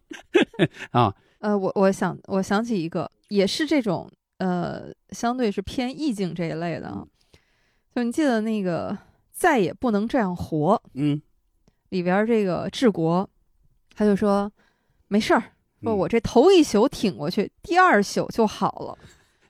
[0.93, 7.05] 啊，呃，我我想我想起一个，也是这种呃，相对是偏意境这一类的啊。
[7.95, 8.97] 就你记得那个
[9.33, 11.21] 再也不能这样活，嗯，
[11.89, 13.29] 里边儿这个治国，
[13.97, 14.51] 他就说
[15.09, 15.43] 没事儿，
[15.83, 18.99] 嗯说我这头一宿挺过去，第二宿就好了。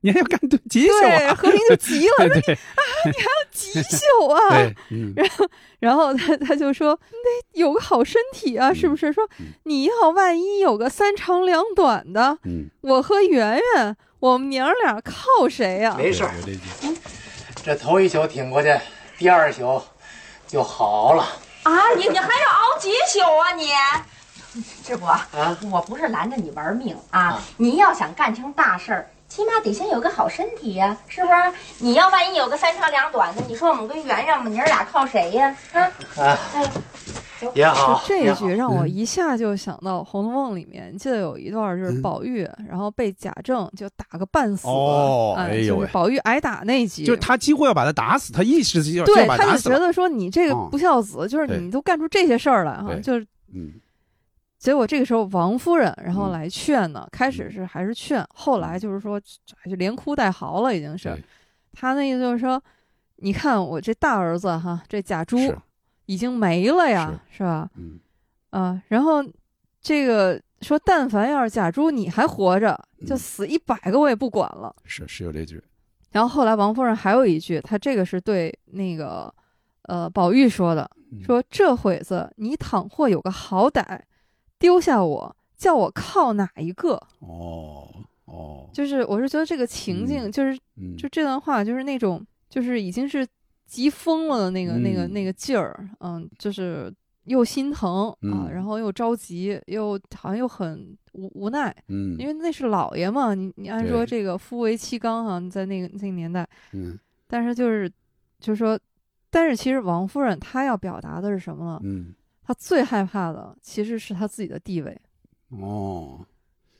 [0.02, 0.40] 你还要干
[0.70, 1.34] 几宿对，啊？
[1.36, 4.72] 和平就急了，说你啊，你还要几宿啊？
[4.90, 5.46] 嗯，然后，
[5.78, 9.12] 然后他他就说：“你得有个好身体啊，是不是？
[9.12, 9.28] 说
[9.64, 16.32] 你要万一有个三长两短的，嗯，我和圆圆，我们娘俩靠谁呀、没事儿，
[17.62, 18.74] 这头一宿挺过去，
[19.18, 19.82] 第二宿
[20.46, 21.24] 就好了。
[21.64, 23.70] 啊，你你还要熬几宿啊你？
[24.84, 25.28] 师傅啊，
[25.70, 31.52] 我不是拦着你玩命啊，你要想干成大事儿，起码得先有个好身体呀、是不是？
[31.78, 35.54] 你要万一有个三长两短的，你说我们跟圆圆，我们娘俩靠谁呀？
[35.72, 35.80] 啊，
[36.16, 36.64] 啊，哎，
[37.54, 49.70] 也好，这一句让我嗯一下就想到《红楼梦》里面，记得有一段就是宝玉，然后被贾政就打个半死，哦哎哎呦就是宝玉挨打那一集，就是他几乎要把他打死，他一时就要对他他就。
[49.70, 53.72] 觉得说你这个嗯不孝子，就是你都干出这些事儿来哈，就是嗯。
[54.58, 61.16] 结果这个时候王夫人然后嗯来劝呢，开始是还是劝，后来就是说就连哭带嚎了，已经是。
[61.72, 62.62] 他那意思就是说，
[63.16, 65.56] 你看我这大儿子哈，这贾珠是
[66.10, 67.44] 已经没了呀，是。
[67.44, 67.70] 吧？
[67.76, 68.00] 嗯。
[68.50, 69.24] 啊，然后
[69.80, 72.76] 这个说，但凡要是假珠你还活着，
[73.06, 74.74] 就死一百个我也不管了。
[74.84, 75.62] 是是有这句，
[76.10, 79.32] 然后后来王夫人还有一句，她这个是对那个
[79.82, 81.22] 呃宝玉说的，嗯。
[81.22, 84.00] 说这会子你倘或有个好歹，
[84.58, 87.00] 丢下我，叫我靠哪一个？
[87.20, 87.86] 哦
[88.24, 90.32] 哦，就是我是觉得这个情境，嗯。
[90.32, 90.96] 就是、嗯。
[90.96, 93.24] 就这段话，就是那种就是已经是
[93.70, 95.12] 急疯了的那个、那个嗯。
[95.12, 96.92] 那个劲儿，嗯，就是
[97.26, 98.50] 又心疼啊，嗯。
[98.52, 102.16] 然后又着急，又好像又很无无奈，嗯。
[102.18, 106.98] 因为那是老爷嘛，你你按说这个夫为妻纲哈，在那个那个年代，嗯。
[107.28, 107.88] 但是就是
[108.40, 108.76] 就是说，
[109.30, 111.80] 但是其实王夫人她要表达的是什么呢？
[111.84, 112.12] 嗯。
[112.42, 115.00] 她最害怕的其实是她自己的地位。
[115.50, 116.26] 哦，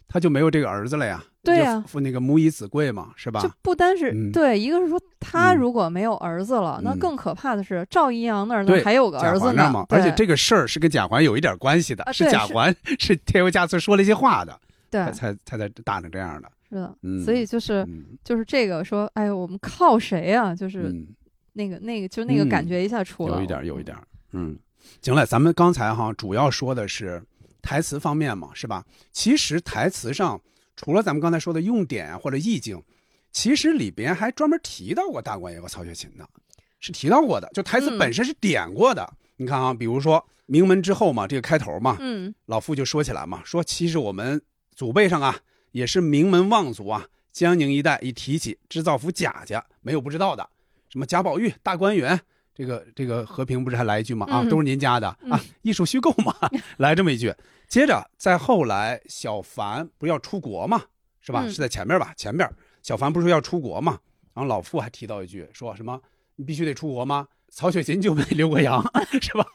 [0.09, 1.23] 她就没有这个儿子了呀？
[1.43, 3.41] 对呀父那个母以子贵嘛，是吧？
[3.41, 14.61] 就不单是、嗯对，一个是说他嗯如果没有儿子了，那嗯更可怕的是赵姨娘那儿还有个儿子呢嘛，，而且这个事儿是跟贾环有一点关系的，啊是是贾环是添油加醋说了一些话的，
[14.91, 16.51] 对才才才才打成这样的。
[16.69, 21.07] 是的，嗯所以就是、嗯就是这个说，哎呦，我们靠谁啊、就是嗯
[21.55, 23.97] 那个、那个就那个感觉一下出来了，有一点，有一点，
[24.33, 24.57] 嗯，
[25.03, 27.23] 行了，咱们刚才哈主要说的是
[27.61, 28.85] 台词方面嘛，是吧？
[29.11, 30.41] 其实台词上
[30.82, 32.82] 除了咱们刚才说的用典啊或者意境，
[33.31, 36.27] 其实里边还专门提到过大观园和曹雪芹的，
[36.81, 39.12] 是提到过的，就台词嗯本身是点过的。
[39.36, 44.40] 你看啊，比如说名门之后嘛，这个开头嘛，嗯，老傅就说起来嘛，说其实我们
[44.74, 45.39] 祖辈上啊
[45.73, 50.48] 也是名门望族啊，江宁一带一提起织造府贾家，没有不知道的，
[50.89, 52.19] 什么贾宝玉、大观园，
[52.55, 54.27] 这个这个和平不是还来一句吗？
[54.31, 56.35] 啊，嗯都是您家的啊，艺术虚构嘛，
[56.78, 57.35] 来这么一句。
[57.71, 60.83] 接着再后来，小凡不是要出国嘛，
[61.21, 61.45] 是吧？
[61.47, 62.13] 嗯是在前面吧？
[62.17, 62.47] 前面
[62.83, 63.93] 小凡不是说要出国嘛？
[64.35, 66.03] 然后老傅还提到一句，说什么
[66.35, 67.29] 你必须得出国吗？
[67.49, 68.83] 曹雪芹就没留过洋，
[69.23, 69.47] 是吧？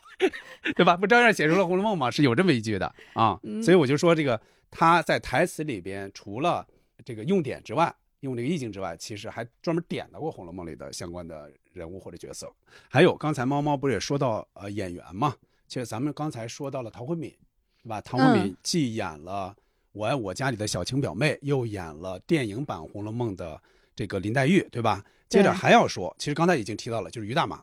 [0.78, 0.96] 对吧？
[0.96, 2.10] 不照样写出了《红楼梦》吗？
[2.10, 3.38] 是有这么一句的啊。
[3.44, 4.40] 嗯所以我就说，这个
[4.72, 6.66] 他在台词里边，除了
[7.04, 12.50] 这个用典之外，用这个意境之外，其实还专门点到过《红楼梦》里的相关的人物或者角色。
[12.90, 15.36] 还有刚才猫猫不是也说到呃演员嘛？
[15.68, 17.36] 其实咱们刚才说到了陶慧敏，
[17.86, 18.02] 是吧？
[18.02, 19.56] 唐国敏嗯既演了
[19.92, 23.62] 《我爱我家》里的小晴表妹，又演了电影版《红楼梦》的
[23.96, 25.06] 这个林黛玉，对吧？
[25.30, 27.62] 接着还要说，其实刚才已经提到了，就是于大妈。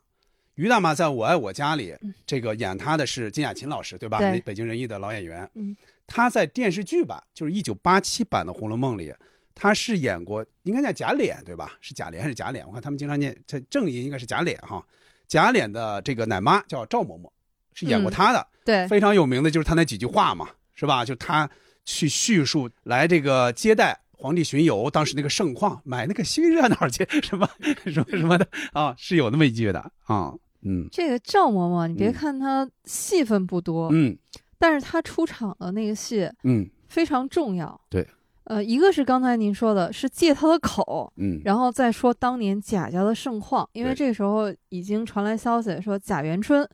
[0.54, 4.18] 于大妈在我爱我家里，这个演她的是金雅琴老师，对吧？
[4.18, 5.50] 对北京人艺的老演员。
[5.54, 5.76] 嗯，
[6.06, 9.12] 她在电视剧版，就是一九八七版的《红楼梦》里，
[9.56, 11.72] 她是演过，应该叫贾琏对吧？
[11.80, 12.64] 是贾琏还是贾琏？
[12.66, 14.86] 我看他们经常念，这正音应该是贾琏哈。
[15.26, 17.30] 贾琏的这个奶妈叫赵嬷嬷，
[17.72, 18.86] 是演过她的，嗯对。
[18.88, 21.04] 非常有名的就是他那几句话嘛，是吧？
[21.04, 21.48] 就他
[21.84, 27.48] 去叙述来这个接待皇帝巡游，当时那个盛况，买那个新热闹去， 什么
[27.86, 30.32] 什么什么的啊，是有那么一句的啊，
[30.62, 30.88] 嗯。
[30.92, 34.16] 这个赵嬷嬷，你别看她戏份不多，嗯。
[34.58, 37.80] 但是她出场的那个戏嗯，非常重要。
[37.90, 38.06] 对，
[38.44, 41.40] 呃，一个是刚才您说的，是借她的口，嗯。
[41.44, 46.64] 然后再说当年贾家的盛况，因为这个时候已经传来消息说贾元春，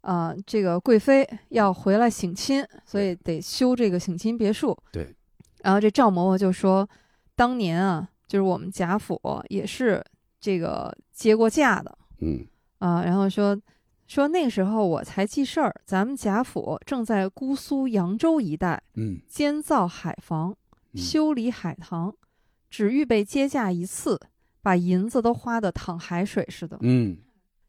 [0.00, 4.76] 啊、这个贵妃要回来省亲，所以得修这个省亲别墅。
[4.92, 5.14] 对，
[5.62, 6.88] 然后这赵嬷嬷就说，
[7.34, 10.02] 当年啊，就是我们贾府也是
[10.40, 12.46] 这个接过嫁的，嗯
[12.78, 13.60] 啊，然后说
[14.06, 20.56] 说那个时候我才记事儿，咱们贾府正在姑苏扬州一带嗯监造海防，
[20.94, 22.14] 修理海棠，
[22.70, 24.18] 只预备接驾一次，
[24.62, 26.78] 把银子都花的淌海水似的。
[26.80, 27.18] 嗯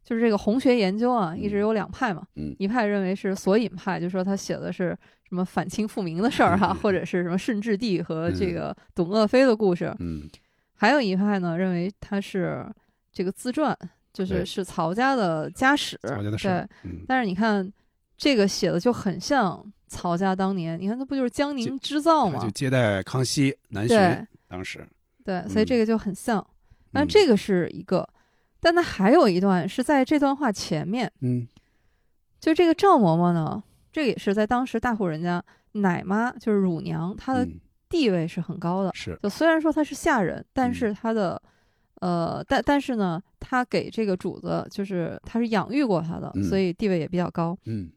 [0.03, 2.55] 就是这个红学研究啊，一直有两派嘛，嗯。
[2.57, 4.97] 一派认为是索引派，就说他写的是
[5.27, 10.27] 什么反清复明的事儿哈，或者是什么顺治帝和这个董鄂妃的故事，嗯。
[10.73, 12.65] 还有一派呢认为他是
[13.11, 13.77] 这个自传，
[14.13, 17.03] 就是是曹家的家史，曹家的事对，嗯。
[17.07, 17.71] 但是你看
[18.17, 22.49] 这个写的就很像曹家当年，你看那不就是江宁织造吗就？
[22.51, 24.87] 接待康熙南巡对，当时。
[25.23, 26.45] 对，所以嗯这个就很像。
[26.91, 28.07] 但这个是一个，
[28.59, 31.47] 但他还有一段是在这段话前面，嗯。
[32.39, 33.61] 就这个赵嬷嬷呢，
[33.91, 37.45] 这个也是在当时大户人家，奶妈就是乳娘，她的
[37.89, 38.89] 地位是很高的。
[38.89, 39.19] 嗯是。
[39.21, 40.45] 就虽然说她是下人，嗯。
[40.53, 41.41] 但是她的，
[41.95, 46.43] 呃，但但是呢，她给这个主子就是她是养育过她的，嗯。
[46.43, 47.57] 所以地位也比较高。
[47.65, 47.89] 嗯。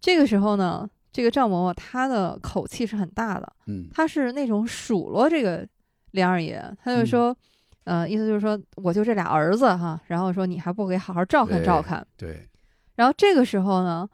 [0.00, 3.86] 这个时候呢，这个赵嬷嬷她的口气是很大的，嗯。
[3.92, 5.64] 她是那种数落这个
[6.10, 7.36] 梁二爷，她就说，
[7.84, 12.06] 呃，意思就是说，我就这俩儿子哈，然后说你还不给好好照看照看。
[12.16, 12.48] 对，
[12.96, 14.08] 然后这个时候呢，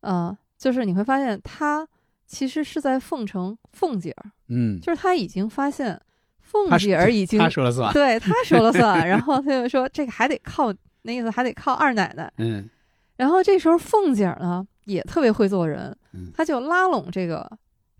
[0.00, 1.86] 呃，就是你会发现他
[2.26, 6.00] 其实是在奉承凤姐儿，嗯就是他已经发现
[6.40, 10.72] 凤姐儿已经他说了算对，他说了算， 然后他就说这个还得靠
[11.02, 12.32] 那意思还得靠二奶奶。
[12.38, 12.68] 嗯
[13.16, 17.48] 然后这时候凤姐儿呢也特别会做人，嗯她就拉拢这个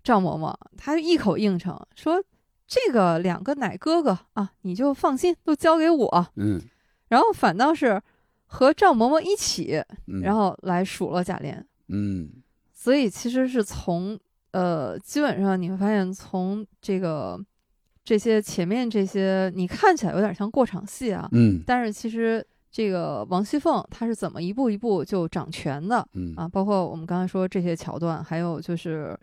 [0.03, 2.21] 赵嬷嬷，她就一口应承说
[2.67, 6.27] 这个两个奶哥哥啊，你就放心，都交给我。
[6.35, 6.59] 嗯。
[7.09, 8.01] 然后反倒是
[8.47, 10.21] 和赵嬷嬷一起，嗯。
[10.21, 11.63] 然后来数落贾琏。
[11.89, 12.29] 嗯。
[12.73, 14.19] 所以其实是从
[14.51, 17.39] 呃，基本上你会发现，从这个
[18.03, 21.61] 这些前面这些，你看起来有点像过场戏啊，嗯。
[21.67, 26.33] 但是其实这个王熙凤她是怎么一步一步就掌权的，嗯。
[26.35, 29.17] 啊，包括我们刚才说这些桥段，还有就是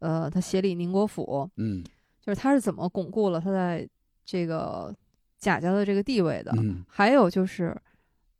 [0.00, 1.84] 呃，她协理宁国府，嗯
[2.28, 3.88] 就是他是怎么巩固了他在
[4.22, 4.94] 这个
[5.38, 7.74] 贾家的这个地位的，嗯还有就是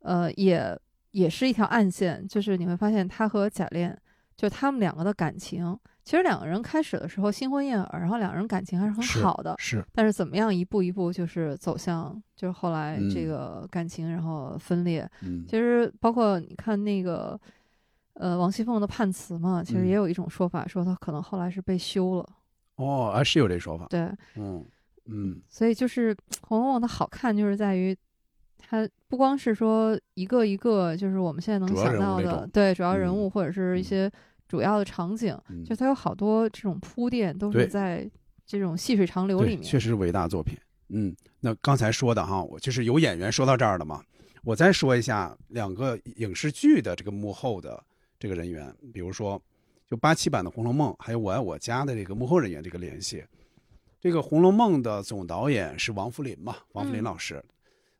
[0.00, 0.78] 呃，也
[1.12, 3.96] 也是一条暗线，就是你会发现他和贾琏。
[4.36, 5.74] 就他们两个的感情，
[6.04, 15.10] 其实两个人开始的时候新婚燕尔，然后两个人感情还是很好的，是但是怎么样一步一步就是走向，就是后来嗯这个感情然后分裂。
[15.22, 17.40] 嗯其实包括你看那个，
[18.12, 22.28] 呃，王熙凤的判词嘛，其实嗯也有一种说法，说她可能后来是被休了。
[22.78, 24.00] 哦啊是有这说法，对，
[24.34, 24.64] 嗯
[25.06, 27.96] 嗯所以就是《红楼梦》它好看，就是在于
[28.56, 34.10] 它不光是说一个一个，就是我们现在能想到的对主要人嗯物或者是一些
[34.46, 38.08] 主要的场景，嗯就它有好多这种铺垫，都是在
[38.46, 39.62] 这种细水长流里，面。
[39.62, 40.56] 确实是伟大作品。
[40.90, 44.02] 嗯，那刚才说的哈，我就是有演员说到这儿了嘛，
[44.42, 47.82] 我再说一下两个影视剧的这个幕后的
[48.18, 49.40] 这个人员，比如说
[49.88, 53.24] 就八七版的《红楼梦》，还有《我爱我家》的这个幕后人员这个联系。
[54.00, 57.42] 这个《红楼梦》的总导演是王扶林嘛，王扶林嗯老师，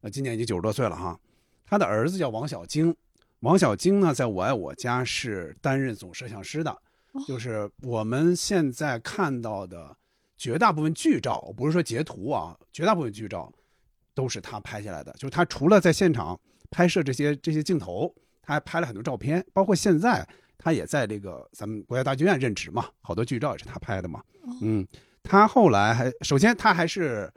[0.02, 1.18] 呃，今年已经九十多岁了哈。
[1.64, 2.94] 他的儿子叫王小晶，
[3.40, 6.76] 王小晶呢，在我爱我家是担任总摄像师的，
[7.26, 9.96] 就是我们现在看到的
[10.36, 13.50] 绝大部分剧照，不是说截图啊，绝大部分剧照
[14.14, 15.10] 都是他拍下来的。
[15.14, 16.38] 就是他除了在现场
[16.70, 20.26] 拍摄这些这些镜头，他还拍了很多照片，包括现在
[20.58, 24.20] 他也在这个咱们国家大剧院任职嘛，好多剧照也是他拍的嘛。
[24.60, 24.86] 嗯，
[25.22, 27.32] 他后来还首先他还是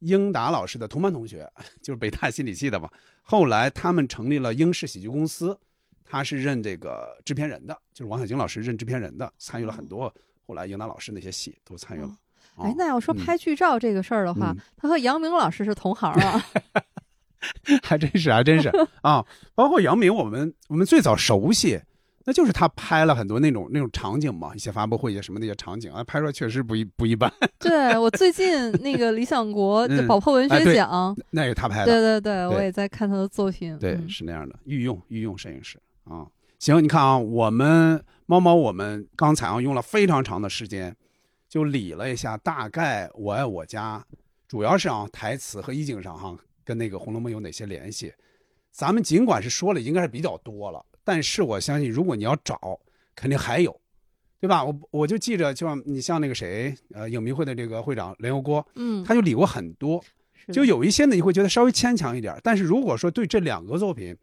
[0.00, 1.48] 英达老师的同班同学，
[1.80, 2.90] 就是北大心理系的嘛。
[3.22, 5.58] 后来他们成立了英式喜剧公司，
[6.04, 10.12] 他是任这个制片人的，就是王小晶老师任制片人的，参与了很多
[10.46, 12.14] 后来英达老师那些戏都参与了。
[12.56, 16.44] 哎，那要说嗯拍剧照这个事儿的话，嗯他和杨明老师是同行啊。
[17.82, 18.70] 还真是，还真是
[19.02, 19.22] 啊！
[19.54, 21.78] 包括杨明，我们我们最早熟悉
[22.24, 27.30] 那就是他拍了很多那种那种场景嘛，一些发布会一些什么那些场景啊，拍出来确实不一不一般。
[27.60, 31.86] 对我最近那个理想国嗯就宝珀文学奖，那也是他拍的。
[31.86, 33.78] 对对对，对我也在看他的作品。
[33.78, 36.26] 对，嗯是那样的，御用御用摄影师啊。
[36.58, 40.96] 行，你看啊，我们猫猫，我们刚才啊用了非常长的时间，
[41.46, 44.02] 就理了一下，大概我爱我家，
[44.48, 46.34] 主要是啊台词和意境上哈、
[46.64, 48.14] 跟那个《红楼梦》有哪些联系。
[48.70, 52.80] 咱们尽管是说了，应该是比较多了，但是我相信，如果你要找，
[53.14, 53.78] 肯定还有，
[54.40, 54.64] 对吧？
[54.64, 60.02] 我我就记着，就像你像那个谁，呃，影迷会的这个会长雷油锅，嗯他就理过很多，
[60.52, 62.34] 就有一些呢，你会觉得稍微牵强一点。
[62.42, 64.16] 但是如果说对这两个作品，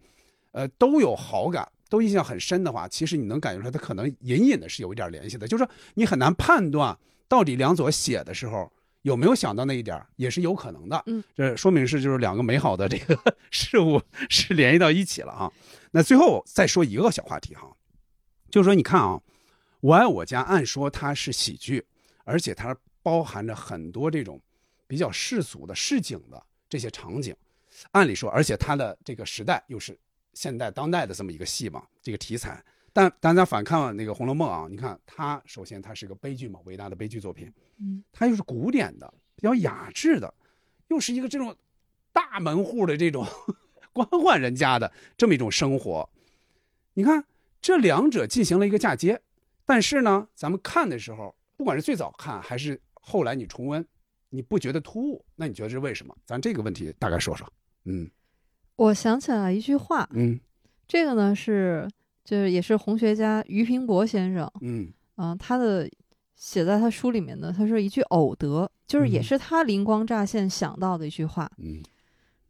[0.52, 5.48] 呃，都有好感，都印象很深的话，其实你能感觉出来，它可能隐隐的是有一点联系的。
[5.48, 6.98] 就是说，你很难判断
[7.28, 8.72] 到底梁左写的时候
[9.04, 11.02] 有没有想到那一点儿，也是有可能的。
[11.06, 13.18] 嗯，这说明是就是两个美好的这个
[13.50, 15.52] 事物是联系到一起了哈。
[15.92, 17.76] 那最后再说一个小话题哈，
[18.50, 19.14] 就是说你看啊，
[19.82, 21.86] 《我爱我家》按说它是喜剧，
[22.24, 24.42] 而且它包含着很多这种
[24.88, 27.36] 比较世俗的市井的这些场景。
[27.92, 29.98] 按理说，而且它的这个时代又是
[30.34, 32.64] 现代当代的这么一个戏嘛，这个题材。
[32.94, 40.34] 但大家反看那个《红楼梦》啊，你看它首先它是个悲剧嘛，伟大的悲剧作品，嗯，它又是古典的，比较雅致的，
[40.90, 41.56] 又是一个这种
[42.14, 43.26] 大门户的这种
[43.94, 46.10] 官宦人家的这么一种生活。
[46.94, 47.24] 你看
[47.62, 49.22] 这两者进行了一个嫁接，
[49.66, 53.86] 但是呢，咱们看的时候，不管是最早看还是后来你重温，
[54.30, 55.26] 你不觉得突兀？
[55.36, 56.16] 那你觉得是为什么？
[56.26, 57.48] 咱这个问题大概说说。
[57.86, 58.10] 嗯
[58.76, 60.40] 我想起来一句话，嗯
[60.88, 61.88] 这个呢是
[62.24, 65.90] 就是也是红学家俞平伯先生，嗯啊、他的
[66.36, 71.50] 写在他书里面的，他说一句偶得，就是也嗯是他灵光乍现想到的一句话。
[71.58, 71.82] 嗯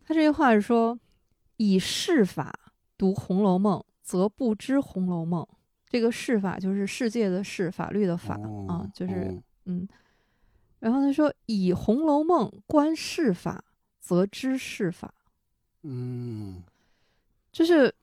[0.06, 0.98] 他这句话是说
[1.62, 2.52] ：“以世法
[2.98, 5.44] 读《红楼梦》，则不知《红楼梦》。”
[5.88, 8.34] 这个世法就是世界的世，法律的法、
[8.68, 9.88] 啊，就是、哦嗯。
[10.80, 13.64] 然后他说：“以《红楼梦》观世法，
[14.00, 15.14] 则知世法。”
[15.84, 16.64] 嗯
[17.52, 17.94] 就是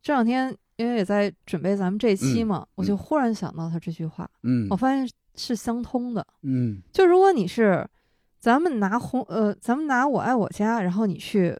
[0.00, 6.26] 这两天，因为也在准备咱们这期嗯嘛，我就忽然想到他这句话，嗯我发现是相通的。
[6.42, 7.86] 嗯就如果你是，
[8.38, 11.58] 咱们拿红呃，咱们拿我爱我家，然后你去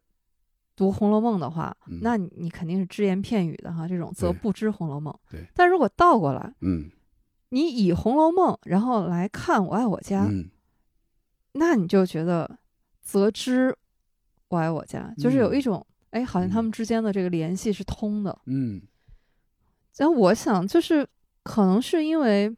[0.77, 5.13] 读《红楼梦》的话，那你你肯定是只言片语的哈，这种则不知《红楼梦》。
[5.31, 5.45] 对。
[5.55, 6.91] 但如果倒过来，嗯。
[7.49, 10.51] 你以《红楼梦》然后来看我爱我家，嗯。
[11.53, 12.59] 那你就觉得
[13.01, 13.75] 则知
[14.49, 18.39] 我爱我家，就是有一种哎，好像他们之间的这个联系是通的。
[18.45, 18.83] 嗯。
[19.97, 21.09] 然后我想，就是
[21.43, 22.55] 可能是因为，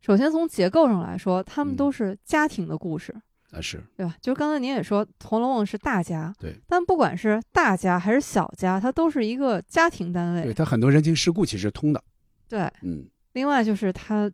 [0.00, 3.14] 首先从结构上来说，他们都是家庭的故事，
[3.54, 4.14] 啊是对吧？
[4.20, 10.42] 就是刚才您也说，《红楼梦》是大家，对，但不管是大家还是小家，它都是一个家庭单位。
[10.42, 12.02] 对，它很多人情世故其实通的。
[12.48, 14.30] 对，嗯另外就是它，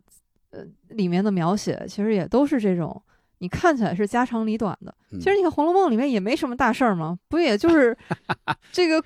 [0.51, 3.01] 呃，里面的描写其实也都是这种，
[3.39, 4.93] 你看起来是家长里短的。
[5.11, 7.97] 嗯其实你看《红楼梦》里面也没什么大事儿嘛，不也就是
[8.71, 9.03] 这个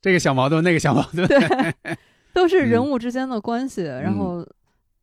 [0.00, 1.26] 这个小矛盾，那个小矛盾。
[1.26, 1.38] 对，
[2.34, 4.46] 都是人嗯物之间的关系，然后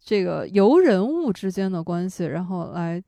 [0.03, 3.01] 这个由人物之间的关系，然后来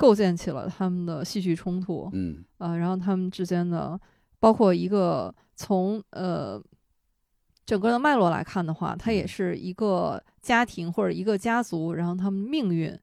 [0.00, 2.08] 构建起了他们的戏剧冲突。
[2.14, 4.00] 嗯啊、然后他们之间的，
[4.38, 6.58] 包括一个从呃
[7.66, 12.98] 整个的脉络来看的话，它嗯也是一个家庭或者一个家族，然后他们命运。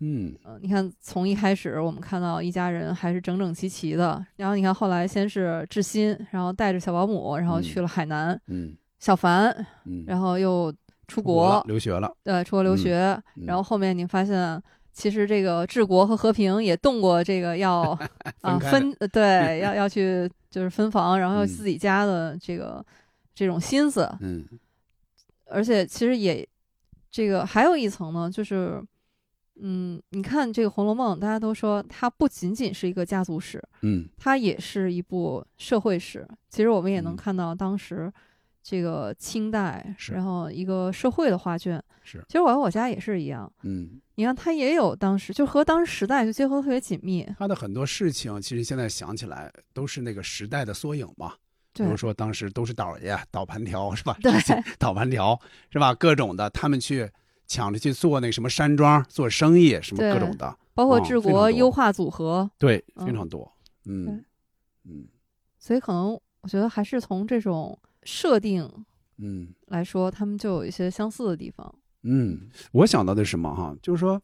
[0.00, 9.50] 嗯呃，你看，从一开始我们看到一家人还是整整齐齐的，然后你看后来先是志新，然后带着小保姆，然后去了海南，嗯小凡，
[9.84, 10.72] 嗯然后又
[11.08, 12.10] 出国留学了。
[12.24, 14.62] 对，出国留嗯学，嗯然后后面你发现。
[14.98, 17.96] 其实这个治国和和平也动过这个要
[18.42, 22.84] 啊分对 要要去就是分房，然后自己家的这个
[23.32, 24.44] 这种心思，嗯。
[25.46, 26.46] 而且其实也
[27.12, 28.82] 这个还有一层呢，就是
[29.60, 34.08] 嗯，你看这个《红楼梦》，大家都说它不仅仅是一个家族史，嗯。
[34.18, 36.26] 它也是一部社会史。
[36.50, 37.04] 其实我们也嗯。
[37.04, 38.12] 能看到当时
[38.70, 41.82] 这个清代，然后一个社会的画卷。
[42.02, 43.50] 是，其实我爱我家也是一样。
[43.62, 47.26] 嗯，你看，他也有当时就和当时时代就结合特别紧密。
[47.38, 51.32] 他的很多事情，其实现在想起来都是那个时代的缩影嘛。
[51.72, 54.14] 比如说当时都是倒爷倒盘条是吧？
[54.20, 54.30] 对
[54.78, 55.40] 倒盘条
[55.70, 55.94] 是吧？
[55.94, 57.10] 各种的，他们去
[57.46, 63.50] 抢着去做那什么山庄做生意，什么各种的，包括嗯治国优化组合，对，嗯非常多。
[63.86, 64.22] 嗯
[64.84, 65.08] 嗯
[65.58, 66.12] 所以可能
[66.42, 67.78] 我觉得还是从这种
[68.08, 68.66] 设定
[69.18, 71.74] 嗯来说，他们就有一些相似的地方。
[72.04, 73.76] 嗯，我想到的是什么哈？
[73.82, 74.20] 就是说，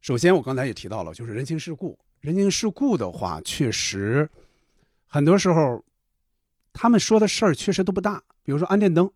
[0.00, 1.96] 首先我刚才也提到了，就是人情世故。
[2.20, 4.28] 人情世故的话，确实
[5.06, 5.84] 很多时候
[6.72, 8.20] 他们说的事儿确实都不大。
[8.42, 9.08] 比如说安电灯，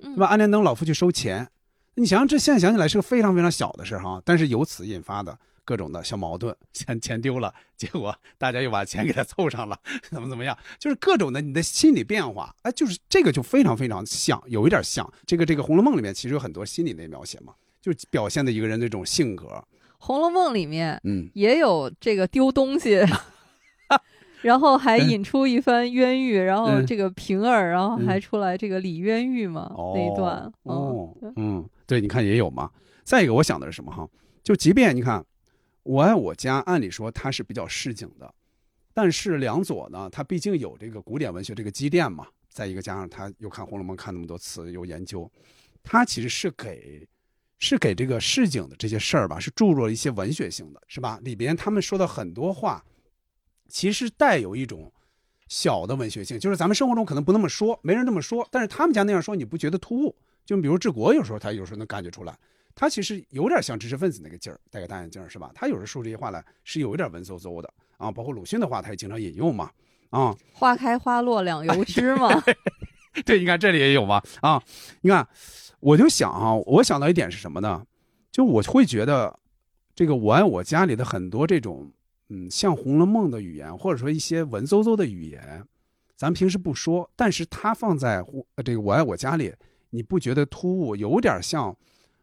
[0.00, 0.26] 嗯对吧？
[0.26, 1.48] 安电灯老夫去收钱，
[1.94, 9.78] 你想想这现在想起来是个非常非常小的事儿哈，但是由此引发的各种的小矛盾，钱钱丢了，结果大家又把钱给他凑上了，
[10.10, 15.10] 怎么怎么样，就是各种的你的心理变化，哎，就是这个就非常非常像，有一点像。
[15.26, 19.46] 这个这个《红楼梦》里面其实有很多心理的描写嘛，就表现的一个人的这种性格，
[19.98, 23.00] 《红楼梦》里面，嗯，也有这个丢东西，
[24.42, 26.84] 然后还引出一番冤狱，然后嗯。
[26.84, 28.20] 这个平儿，然后还嗯。
[28.20, 32.68] 出来这个李冤狱嘛、那一段，哦嗯，嗯，对，你看也有嘛。
[33.04, 34.08] 再一个，我想的是什么哈？
[34.42, 35.24] 就即便你看，
[35.82, 38.34] 我爱我家，按理说它是比较市井的，
[38.94, 42.26] 但是梁左呢，他毕竟有这个古典文学这个积淀嘛。
[42.48, 45.30] 再一个，加上他又看《红楼梦》看那么多次，有研究，
[45.82, 47.08] 他其实是给
[47.58, 51.18] 是给这个市井的这些事儿吧，是注入了一些文学性的，是吧？
[51.22, 52.84] 里边他们说的很多话，
[53.68, 54.92] 其实带有一种
[55.48, 60.14] 小的文学性，就是咱们生活中可能不那么说，没人那么说，但是他们家那样说，你不觉得突兀？
[60.44, 62.38] 就比如治国，有时候他有时候能感觉出来，
[62.74, 65.50] 他其实有点像知识分子那个劲儿，戴个大眼镜儿是吧？
[65.54, 69.70] 他有时候说这些话呢是有一点文绉绉的啊，包括鲁迅的话，他也经常引用嘛，
[70.10, 72.28] 啊，花开花落两 由之嘛。
[73.26, 74.62] 对，你看这里也有嘛啊，
[75.02, 75.28] 你看，
[75.80, 77.84] 我就想啊，我想到一点是什么呢？
[78.30, 79.38] 就我会觉得，
[79.94, 81.92] 这个我爱我家里的很多这种，
[82.30, 85.62] 嗯，像《红楼梦》的语言，或者说一些文绉绉的语言，
[86.16, 88.24] 咱平时不说，但是它放在
[88.54, 89.52] 呃这个我爱我家里，
[89.90, 90.96] 你不觉得突兀？
[90.96, 91.76] 有点像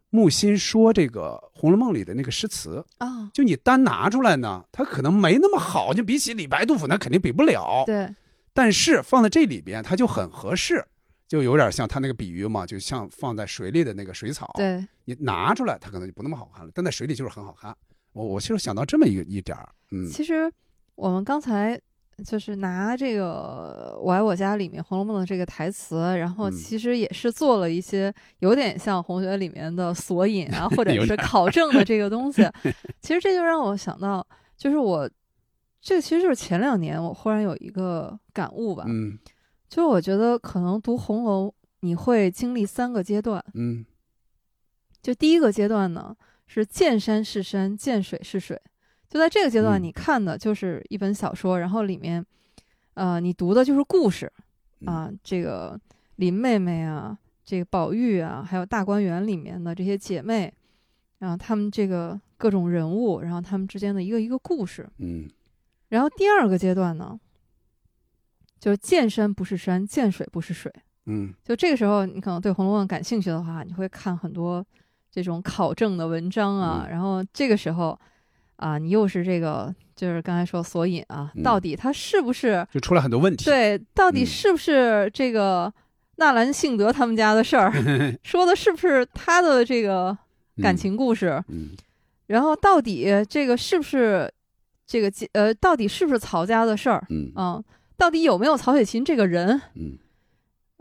[0.10, 7.84] 木心说这个《红楼梦》里的那个诗词啊，就你单拿出来呢，它可能没那么好，就比起李白、杜甫，那肯定比不了。
[7.86, 8.14] 对。
[8.52, 10.84] 但是放在这里边，它就很合适，
[11.27, 14.52] 就有点像他那个比喻嘛，就像放在水里的那个水草。
[14.56, 17.73] 对，你拿出来，它可能就不那么好看了，但在水里就是很好看。
[18.11, 20.52] 我我其实想到这么一一点儿，嗯，其实
[20.95, 21.80] 我们刚才
[22.24, 32.48] 就是拿这个《我爱我家》里面《红楼梦》的这个台词，然后嗯其实也是做了一些有点像红学里面的索引啊， 或者是考证的这个东西。
[33.02, 34.26] 其实这就让我想到，
[34.58, 35.10] 就是我
[35.82, 39.18] 这其实就是前两年我忽然有一个感悟吧，嗯
[39.68, 43.86] 就是我觉得可能读红楼你会经历三个阶段，嗯
[45.02, 46.16] 就第一个阶段呢
[46.48, 48.60] 是见山是山，见水是水。
[49.10, 52.23] 就在这个阶段，嗯你看的就是一本小说，然后里面，
[52.94, 54.31] 呃，你读的就是故事
[54.86, 55.77] 啊、这个
[56.18, 60.53] 林妹妹啊，这个宝玉啊，还有大观园里面的这些姐妹，
[61.18, 64.88] 然后他们这个各种人物，然后他们之间的一个一个故事。
[64.99, 65.27] 嗯
[65.90, 67.19] 然后第二个阶段呢，
[68.60, 70.72] 就是见山不是山，见水不是水。
[71.07, 74.64] 嗯就这个时候，你可能对《红楼梦》感兴趣的话，你会看很多
[75.10, 76.84] 这种考证的文章啊。
[76.86, 77.99] 嗯然后这个时候
[78.60, 83.45] 啊，你又是这个，就是刚才说索引啊，嗯到底它是不是就出来很多问题。
[83.45, 83.80] 对？
[83.94, 85.73] 到底嗯是不是这个
[86.18, 87.72] 纳兰性德他们家的事儿？
[88.23, 90.18] 说的是不是他的这个
[90.61, 91.44] 感情故事？
[91.48, 91.69] 嗯
[92.27, 94.31] 然后到底这个是不是
[94.86, 97.03] 这个呃，到底是不是曹家的事儿？
[97.10, 97.64] 嗯啊，
[97.98, 99.60] 到底有没有曹雪芹这个人？
[99.76, 99.98] 嗯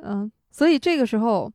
[0.03, 1.51] 嗯，所以这个时候，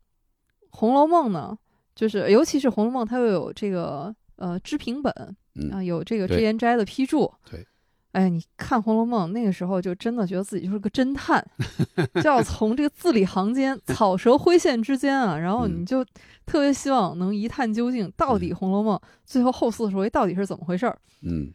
[0.72, 1.56] 《红楼梦》呢，
[1.94, 5.14] 就是尤其是《红楼梦》，它又有这个呃知评本
[5.56, 5.70] 嗯。
[5.72, 6.38] 啊，有这个对。
[6.38, 7.32] 脂砚斋的批注。
[7.50, 7.66] 对，
[8.12, 11.46] 哎，你看《红楼梦》那个时候，就真的觉得自己就是个侦探，
[12.22, 15.82] 就要从这个字里行间、草蛇灰线之间啊，然后嗯。
[15.82, 16.04] 你就
[16.46, 20.98] 特别希望能一探究竟，到底《红楼梦》最后后四回到底是怎么回事儿。
[21.22, 21.52] 嗯。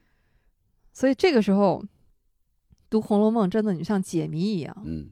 [0.92, 1.84] 所以这个时候
[2.90, 4.76] 读《红楼梦》，真的你就像解谜一样。
[4.84, 5.10] 嗯。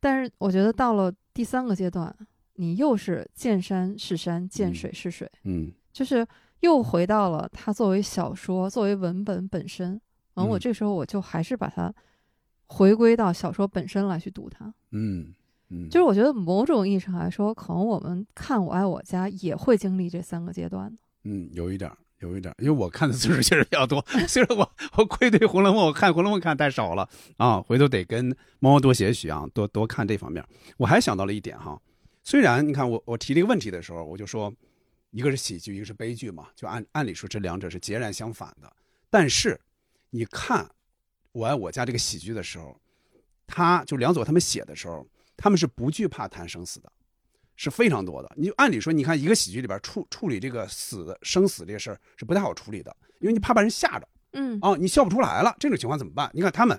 [0.00, 2.14] 但是我觉得到了第三个阶段，
[2.54, 4.74] 你又是见山是山，见嗯。
[4.74, 5.70] 水是水，嗯。
[5.92, 6.26] 就是
[6.60, 10.00] 又回到了它作为小说、作为文本本身。
[10.34, 11.92] 完，我嗯这时候我就还是把它
[12.66, 14.72] 回归到小说本身来去读它。
[14.92, 15.32] 嗯
[15.68, 20.96] 嗯，就是我觉得某种意义上来说，可能我们看《我爱我家》也会经历这三个阶段的。
[21.24, 24.04] 嗯，有一点儿，有一点儿，因为我看的次数确实比较多。
[24.28, 28.28] 虽然我我愧对《红楼梦》，我看《红楼梦》看太少了啊，回头得跟
[28.60, 30.44] 猫猫多学习啊，多多看这方面。
[30.76, 31.80] 我还想到了一点哈，
[32.22, 34.52] 虽然你看我我提这个问题的时候，我就说
[35.16, 38.70] 一个是喜剧，一个是悲剧嘛，就按按理说这两者是截然相反的。
[39.08, 39.58] 但是
[40.10, 40.62] 你看
[41.32, 42.78] 《我爱我家》这个喜剧的时候，
[43.46, 46.92] 他就梁左他们写的时候，他们是不惧怕谈生死的。
[47.58, 48.30] 是非常多的。
[48.36, 54.06] 你按理说，你看一个喜剧里边处处理这个死生死这个事儿是不太好处理的，因为你怕把人吓着。
[54.32, 56.30] 嗯哦，你笑不出来了，这种情况怎么办？
[56.34, 56.78] 你看他们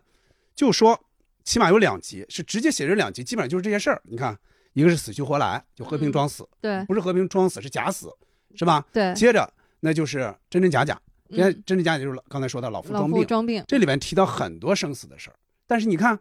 [0.54, 1.04] 就说，
[1.44, 4.00] 起码有两集是直接写这两集，基本上就是这些事儿。
[4.06, 4.38] 你看，
[4.74, 8.12] 一个是死去活来，就和平装死，嗯对不是和平装死，是假死，
[8.56, 8.86] 是吧？
[8.91, 10.99] 对接着那就是真真假假，
[11.30, 15.36] 嗯真真真假假就是刚才说的老夫老装病，夫装病这里面提到很多生死的事儿，
[15.68, 16.19] 但是你看，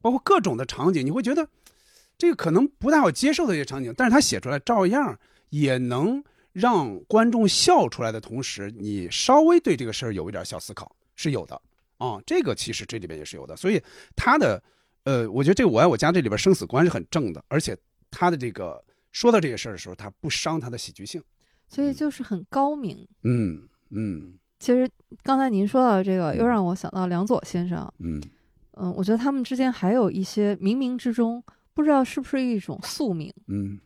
[0.00, 1.48] 包括各种的场景，你会觉得
[2.16, 5.18] 这个可能不太好接受的一些场景，但是他写出来照样
[5.50, 6.22] 也能
[6.52, 11.60] 让观众笑出来的同时，你稍微对这个事儿有一点小思考是有的
[11.96, 12.20] 啊。
[12.26, 13.82] 这个其实这里边也是有的，所以
[14.14, 14.62] 他的
[15.04, 17.76] 呃，我觉得这个《我爱我家》这里边生死观是很正的，而且
[18.10, 21.22] 他的这个说到这个事儿的时候，他不伤他的喜剧性。
[21.68, 23.06] 所以就是很高明。
[23.22, 24.90] 嗯嗯其实
[25.22, 27.88] 刚才您说到的这个，又让我想到梁左先生。
[27.98, 28.20] 嗯
[28.72, 31.42] 嗯，我觉得他们之间还有一些冥冥之中，
[31.74, 33.32] 不知道是不是一种宿命。
[33.46, 33.78] 嗯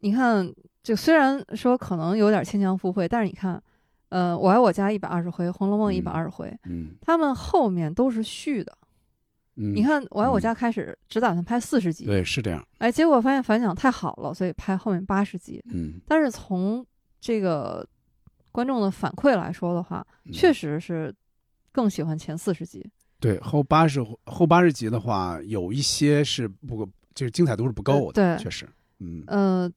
[0.00, 0.52] 你看，
[0.82, 3.62] 就虽然说可能有点牵强附会，但是你看，
[4.10, 8.76] 呃，我爱我家一百二十回，《红楼梦》一百二十回，嗯他们后面都是续的。
[9.60, 12.64] 嗯，你看，我爱我家开始只打算拍四十集，对，是这样。
[12.78, 15.60] 哎，结果发现反响太好了，所以拍后面八十集。
[15.72, 16.86] 嗯但是从
[17.20, 17.84] 这个
[18.52, 21.12] 观众的反馈来说的话，嗯确实是
[21.72, 22.88] 更喜欢前四十集。
[23.18, 28.64] 对，后八十后八十集的话，有一些是不够，就是精彩度是不够的，对确实。
[29.00, 29.68] 嗯呃，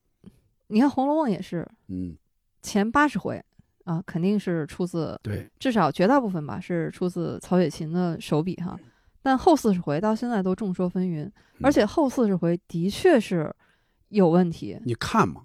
[0.68, 2.16] 你看《红楼梦》也是嗯
[2.62, 3.44] 前八十回
[3.86, 8.80] 啊，肯定是出自对，至少绝大部分吧是出自曹雪芹的手笔哈。
[9.22, 11.32] 但后四十回到现在都众说纷纭，嗯
[11.64, 13.54] 而且后四十回的确是
[14.10, 14.80] 有问题。
[14.84, 15.44] 你看嘛，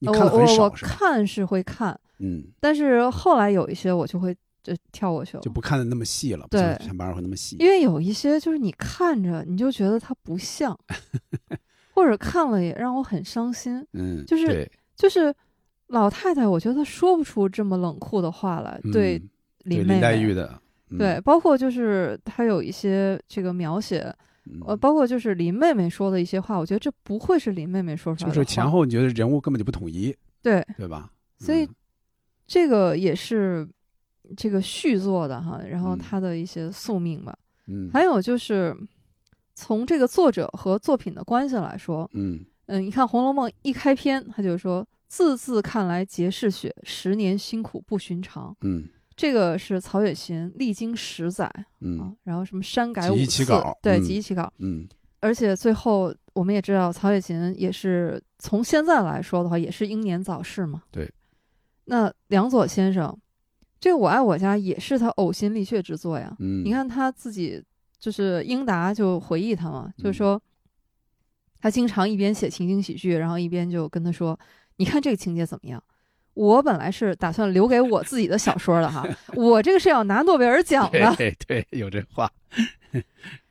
[0.00, 0.70] 你呃看的很我我我？
[0.70, 7.56] 看是会看，嗯，但是后来有一些我就会就跳过去了就，不看的那么细了，不对像像八十回那么细。
[7.60, 10.76] 因为有一些就是你看着你就觉得它不像，
[11.94, 13.86] 或者看了也让我很伤心。
[13.92, 15.32] 嗯，就是就是
[15.88, 19.22] 老太太，我觉得说不出这么冷酷的话来，对
[19.64, 20.60] 林妹妹林黛玉的，嗯
[20.98, 24.00] 对，包括就是他有一些这个描写，
[24.46, 24.60] 嗯。
[24.66, 31.10] 呃，包括就是林妹妹说的一些话，我觉得这不会是林妹妹说出来的就，是前后你觉得人物根本就不统一，对，对吧？
[31.38, 31.68] 所以
[32.46, 33.68] 这个也是
[34.36, 37.36] 这个续作的哈，然后他的一些宿命吧。
[37.66, 37.90] 嗯。
[37.92, 38.76] 还有就是
[39.54, 42.44] 从这个作者和作品的关系来说，嗯。
[42.66, 48.56] 嗯，你看《红楼梦》一开篇，他就说“字字看来皆是血，十年辛苦不寻常”。
[48.64, 51.50] 嗯这个是曹雪芹历经十载，
[51.80, 54.86] 嗯啊，然后什么删改五次，稿对，嗯集一起稿，嗯
[55.20, 60.82] 而且最后我们也知道，曹雪芹也是从现在来说的话，也是英年早逝嘛。
[60.90, 61.10] 对。
[61.86, 63.16] 那梁左先生，
[63.78, 66.34] 这个《我爱我家》也是他呕心沥血之作呀。
[66.40, 67.62] 嗯你看他自己，
[67.98, 70.40] 就是英达就回忆他嘛，嗯就是说，
[71.60, 74.38] 他经常一边写情景喜剧，然后一边就跟他说
[74.76, 75.82] ：“你看这个情节怎么样？”
[76.34, 82.30] 我本来是打算留给我自己的小说的哈，我这个是要拿诺贝尔奖的，对对，有这话，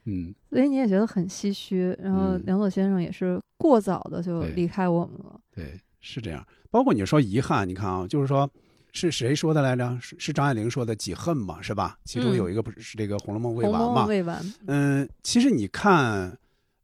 [0.05, 1.97] 嗯所以你也觉得很唏嘘。
[2.01, 5.39] 然后梁左先生也是过早的就离开我们了。
[5.55, 6.45] 对，是这样。
[6.69, 8.49] 包括你说遗憾，你看啊，就是说
[8.91, 9.97] 是谁说的来着？
[10.01, 11.97] 是是张爱玲说的“几恨”嘛，是吧？
[12.03, 14.01] 其中嗯有一个不是是这个《红楼梦》未红楼完嘛？
[14.01, 16.31] 梦未完，嗯，其实你看《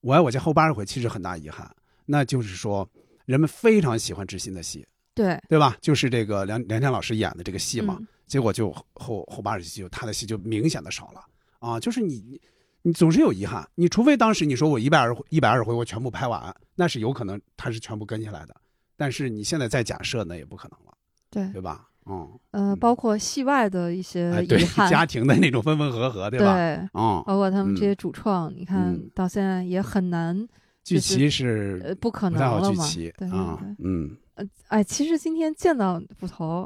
[0.02, 1.70] 我爱我家》后八十回，其实很大遗憾，
[2.06, 2.90] 那就是说
[3.26, 4.86] 人们非常喜欢知心的戏，
[5.24, 5.40] 对。
[5.50, 5.76] 对吧？
[5.82, 8.08] 就是这个梁梁天老师演的这个戏嘛，嗯。
[8.26, 11.22] 结果就后后八十集就他的戏就明显的少了。
[11.60, 12.42] 啊，就是你你
[12.84, 18.56] 你总是有遗憾，你除非当时你说我一百二十一百二十回我全部拍完，那是有可能他是全部跟下来的，
[18.96, 20.94] 但是你现在再假设那也不可能了，
[21.30, 21.52] 对。
[21.52, 21.88] 对吧？
[22.06, 26.56] 嗯，呃，包括戏外的一些哎对遗憾，家庭的那种分分合合，对吧？
[26.56, 30.36] 对，嗯，包括他们这些嗯主创，你看嗯到现在也很难
[30.84, 32.86] 聚就是齐是呃不可能了嘛，
[33.18, 36.66] 对啊嗯呃，哎，其实今天见到捕头，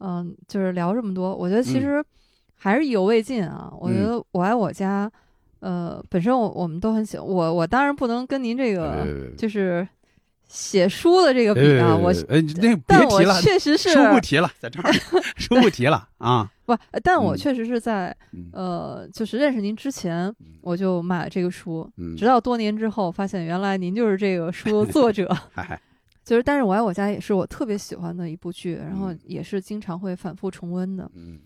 [0.00, 2.04] 嗯就是聊这么多，我觉得其嗯实
[2.56, 3.72] 还是意犹未尽啊。
[3.78, 5.10] 我觉嗯得我爱我家，
[5.60, 9.06] 呃，本身我我们都很喜欢，我我当然不能跟您这个
[9.38, 9.86] 就是
[10.48, 14.92] 写书的这个比啊，我呃那但我别提了，确实是书不提了，在这儿
[15.38, 16.50] 书不提了啊。
[16.66, 18.14] 不，呃但我嗯确实是在、
[18.52, 25.28] 呃，就是认识您之前，我就买了这个书，嗯直到多年之后发现原来您就是这个书的作者。
[25.52, 25.78] 嗨，
[26.24, 31.10] 就是，但是我爱我家也是我特别喜欢的一部剧，然后也是经常会反复重温的。
[31.14, 31.38] 嗯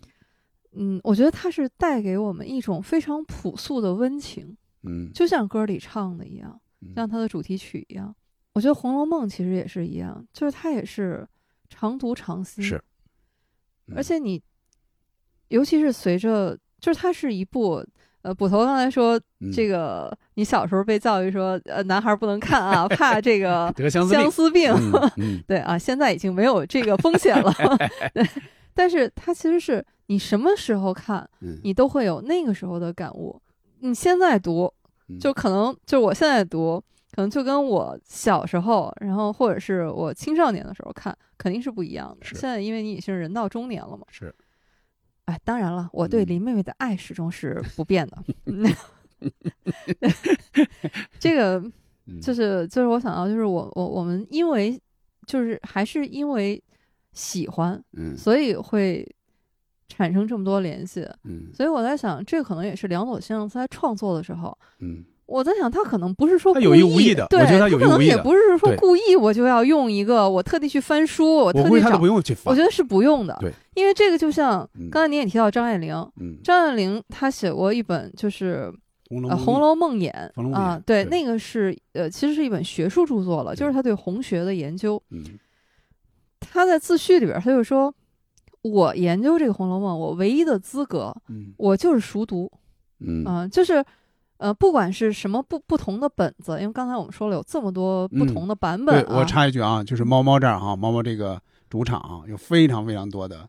[0.71, 6.59] 嗯，我觉得它是带给我们一种非常朴素的温情，嗯就像歌里唱的一样，
[6.95, 8.15] 像它的主题曲一样。
[8.53, 11.27] 我觉得《红楼梦》其实也是一样，就是它也是
[11.69, 12.63] 常读常新。
[12.63, 12.81] 是，
[13.95, 14.41] 而且你，
[15.49, 17.85] 尤其是随着，就是它是一部，
[18.21, 24.71] 呃，捕头刚才说、嗯这个，你小时候被教育说，呃，男孩不能看啊， 怕这个得相思病相思病。
[24.73, 27.53] 嗯嗯 对啊，现在已经没有这个风险了。
[28.13, 28.27] 对，
[28.73, 33.41] 但是它其实是你什么时候看，嗯你都会有那个时候的感悟。
[33.79, 34.71] 你现在读，
[35.07, 36.83] 嗯就可能就我现在读，
[37.15, 42.25] 可能就跟我小时候，然后或者是我青少年的时候看，肯定是不一样的。
[42.25, 44.35] 现在因为你已经是人到中年了嘛，是。
[45.29, 46.09] 哎，当然了，我嗯。
[46.09, 48.17] 对林妹妹的爱始终是不变的。
[51.19, 51.63] 这个
[52.19, 54.81] 就是就是我想到就是我我我们因为
[55.27, 56.59] 就是还是因为
[57.13, 58.17] 喜欢，嗯。
[58.17, 59.07] 所以会
[59.87, 61.51] 产生这么多联系，嗯。
[61.53, 78.73] 所以我在想，这可能也是梁朵先生在创作的时候，嗯，我在想他可能不是说他有意无意意对，的我觉得他有意可能无意的也不是说故意我就要用一个，我特地去翻书，我特地找不用去翻我觉得是不用的，对，因为这个就像嗯刚才您也提到张爱玲，嗯张爱玲她写过一本就是。
[79.11, 85.01] 呃，《红楼梦演红楼》梦啊，演对，那个是呃，其实是一本学术著作了，就是他对红学的研究。
[85.09, 85.23] 嗯，
[86.39, 87.91] 他在自序里边，他就说
[88.61, 92.51] ：“我研究这个《红楼梦》，我唯一的资格，嗯我就是熟读，
[92.99, 93.83] 嗯啊、就是
[94.39, 101.39] 呃，不管是什么不不同的本子，因为刚才我们说了有这么多不同的版本、啊对我插一句啊，就是猫猫这儿哈，猫猫这个
[101.69, 103.37] 主场啊，有非常非常多的《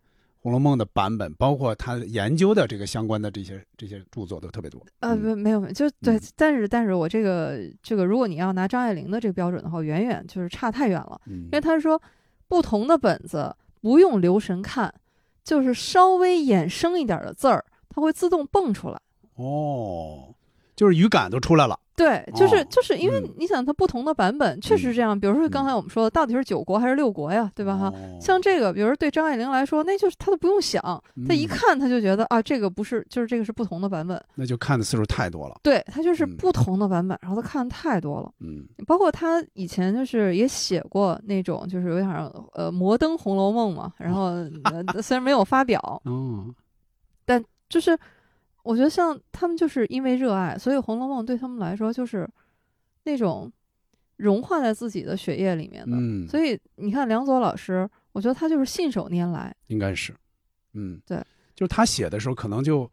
[0.43, 4.81] 红楼梦》的版本，包括他研究的这个相关的这些这些著作都特别多。
[4.99, 12.01] 呃，不，没有没有，就对，但是但是我这个这个，如果你要拿张爱玲的这个标准的话，远远就是差太远了，嗯因为他说
[12.49, 14.93] 不同的本子不用留神看，
[15.45, 19.01] 就是稍微衍生一点的字儿，它会自动蹦出来。
[19.37, 20.35] 哦，
[20.81, 21.79] 就是语感都出来了。
[21.95, 25.19] 对，就是、哦就是因为你想，它不同的版本确实是这样。
[25.19, 27.77] 比如说刚才我们说的，到底是九国还是六国呀，对吧？
[27.77, 30.81] 哈，像这个，比如说对张爱玲来说，那就是她都不用想，
[31.29, 34.19] 她一嗯看她就觉得啊，这个不是，就是这个是不同的版本。
[34.35, 35.61] 那就看的次数太多了。
[35.63, 38.33] 对，她就是不同的版本，然后她看的太多了。
[38.41, 42.09] 嗯，包括她以前就是也写过那种，就是有点
[42.55, 44.33] 呃摩登《红楼梦》嘛，然后
[44.73, 46.51] 呃虽然没有发表，嗯，
[47.27, 47.99] 但就是
[48.63, 52.29] 我觉得像他们就是因为热爱，所以《红楼梦》对他们来说就是
[53.05, 53.51] 那种
[54.17, 55.97] 融化在自己的血液里面的。
[55.99, 59.55] 嗯所以你看梁左老师，我觉得他就是信手拈来。
[59.69, 60.15] 应该是，
[60.75, 61.19] 嗯，对，
[61.55, 62.91] 就是他写的时候可能就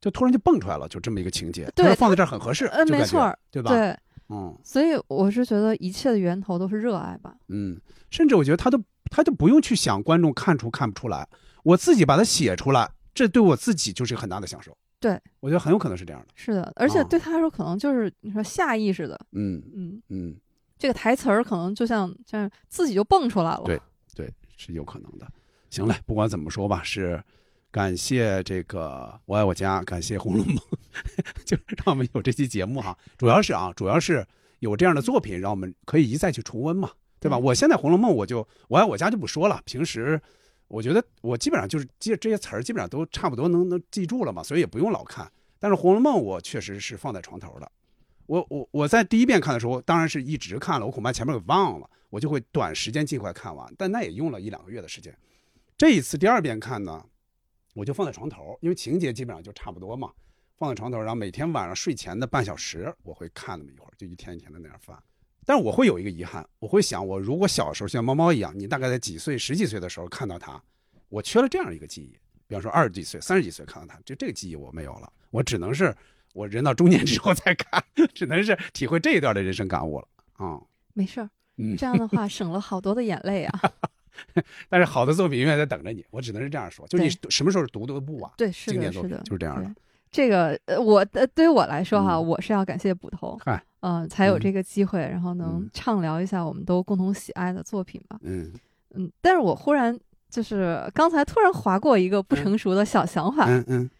[0.00, 3.70] 就突然就蹦出来了，就这么一个情节，对他放在这儿很合适，呃，就感觉没错儿，对吧？
[3.70, 3.96] 对，
[4.28, 7.34] 嗯所以我是觉得一切的源头都是热爱吧。
[7.48, 7.78] 嗯，
[8.10, 11.28] 甚至我觉得他都他就不用去想观众看出看不出来，
[11.62, 14.76] 我自己把它写出来，这对我自己就是一个很大的享受。
[15.06, 16.28] 对，我觉得很有可能是这样的。
[16.34, 20.36] 是的，而且啊对他来说，可能就是你说下意识的，嗯嗯，嗯，
[20.76, 23.62] 这个台词儿可能就像这样自己就蹦出来了。
[23.64, 23.80] 对
[24.16, 25.28] 对，是有可能的。
[25.70, 27.22] 行嘞，不管怎么说吧，是
[27.70, 30.56] 感谢这个《我爱我家》，感谢《红楼梦》，
[31.46, 32.98] 就是让我们有这期节目哈。
[33.16, 34.26] 主要是啊，主要是
[34.58, 37.38] 有这样的作品，让我们可以一再去重温嘛，对吧？
[37.38, 40.20] 我现在《红楼梦》，我就《我爱我家》就不说了，平时。
[40.68, 45.30] 我觉得我基本上就是记这些词儿，基本上都差不多能能记住了嘛，所以也不用老看。
[45.58, 47.70] 但是《红楼梦》我确实是放在床头的。
[48.26, 55.16] 我我我在第一遍看的时候，当然是一直看了，我恐怕前面给忘了，我就会短时间尽快看完，但那也用了一两个月的时间。
[55.78, 57.04] 这一次第二遍看呢，
[57.74, 60.10] 我就放在床头，因为情节基本上就差不多嘛，
[60.56, 65.00] 放在床头，然后每天晚上睡前的半小时，我会看那么一会儿，就一天一天的那样翻。
[65.46, 70.60] 但是我会有一个遗憾，我会想，我如果小时候像猫猫一样，你大概在几岁、十几岁的时候看到它，
[71.08, 72.18] 我缺了这样一个记忆。
[72.48, 75.94] 比方说二十几岁、三十几岁看到它，就这个记忆我没有了，我只能是
[76.34, 77.82] 我人到中年之后再看，
[78.12, 80.60] 只能是体会这一段的人生感悟了啊。
[80.92, 83.60] 没事儿，嗯这样的话省了好多的眼泪啊。
[84.68, 88.32] 但是好的作品永远在等着你，我只能是这样说，就是你什么时候读都不晚。
[88.36, 89.74] 对，是的，经典作品是的，就是这样的。
[90.16, 94.40] 这个呃，我的对于我来说哈，我是要感谢捕头，嗨，嗯，才有嗯。
[94.40, 98.18] 这个机会，然后能畅聊一下我们都共同喜爱的作品吧。
[98.22, 98.50] 嗯。
[98.94, 99.94] 嗯，但是我忽然
[100.30, 103.90] 就是刚才突然划过一个不成熟的小想法，嗯嗯，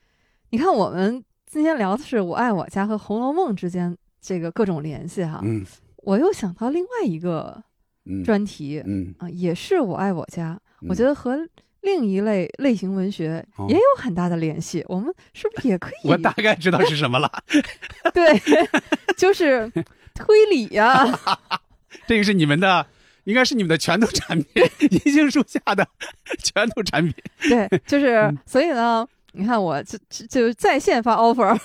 [0.48, 5.66] 你看我们今天聊的是我爱我家和《红楼梦》之间这个各种联系哈，嗯，
[5.96, 7.62] 我又想到另外一个
[8.06, 9.14] 嗯专题，嗯。
[9.18, 10.88] 啊，也是我爱我家，嗯。
[10.88, 11.46] 我觉得和
[11.86, 16.08] 另一类类型文学哦也有很大的联系，我们是不是也可 以？
[16.08, 17.30] 我大概知道是什么了，
[18.12, 18.26] 对，
[19.16, 19.70] 就是
[20.12, 21.06] 推理呀、
[22.08, 22.84] 这个是你们的，
[23.24, 24.62] 应该是你们的拳头产品，
[25.04, 25.86] 银杏树下的
[26.42, 27.14] 拳头产品。
[27.48, 31.56] 对，就是、嗯所以呢，你看我就就就在线发 offer，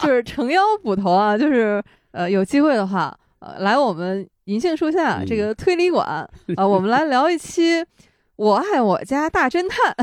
[0.00, 7.80] 就是诚邀捕头啊，就是呃有机会的话，呃来我们银杏树下这个推理馆啊、呃我们来聊一期
[8.42, 9.94] 《我爱我家大侦探》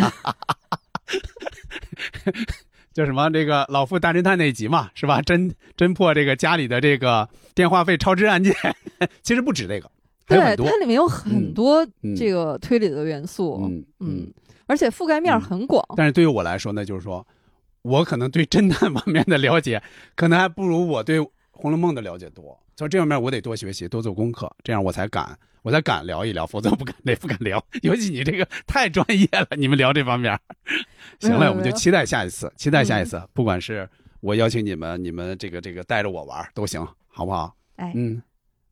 [2.94, 3.30] 叫什么？
[3.30, 5.22] 这个老妇大侦探那一集嘛，是吧？
[5.22, 8.56] 侦侦破这个家里的这个电话费超支案件，
[9.22, 9.92] 其实不止这个，
[10.26, 10.72] 对，它。
[10.78, 14.34] 里面有很多嗯这个推理的元素，嗯嗯，
[14.68, 15.86] 而且覆盖面很广。
[15.98, 17.28] 但是对于我来说呢，就是说，
[17.82, 19.84] 我可能对侦探方面的了解，
[20.16, 21.20] 可能还不如我对
[21.52, 22.58] 《红楼梦》的了解多。
[22.80, 27.62] 所以这方面我得多学习，多做功课，这样我才敢，我才敢聊一聊，否则不敢，也不敢聊。
[27.84, 30.40] 尤其你这个太专业了，你们聊这方面。
[31.20, 33.86] 行了，我们就期待下一次，期待下一次，不管是
[34.22, 37.54] 我邀请你们，你们这个这个带着我玩都行，好不好？
[37.76, 38.24] 哎嗯，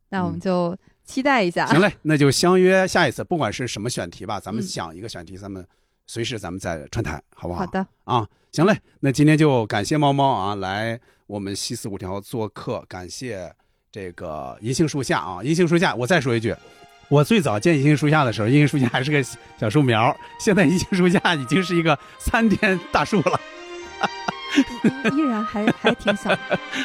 [0.08, 0.74] 那我们就
[1.04, 1.66] 期待一下。
[1.66, 5.62] 行嘞， 那就相约下一次，不管是什么选题吧，咱们嗯想一个选题，咱们
[6.06, 7.60] 随时咱们再串台，好不好？
[7.60, 13.54] 好的，啊，行嘞，那今天就感谢猫猫啊来我们西四五条做客，感谢
[13.90, 16.54] 这个银杏树下啊，银杏树下，我再说一句。
[17.08, 19.22] 我最早见银杏树下的时候，银杏树下还是个
[19.58, 23.40] 小树苗，现在银杏树下已经是一个参天大树了。
[25.14, 26.36] 依然还还挺小。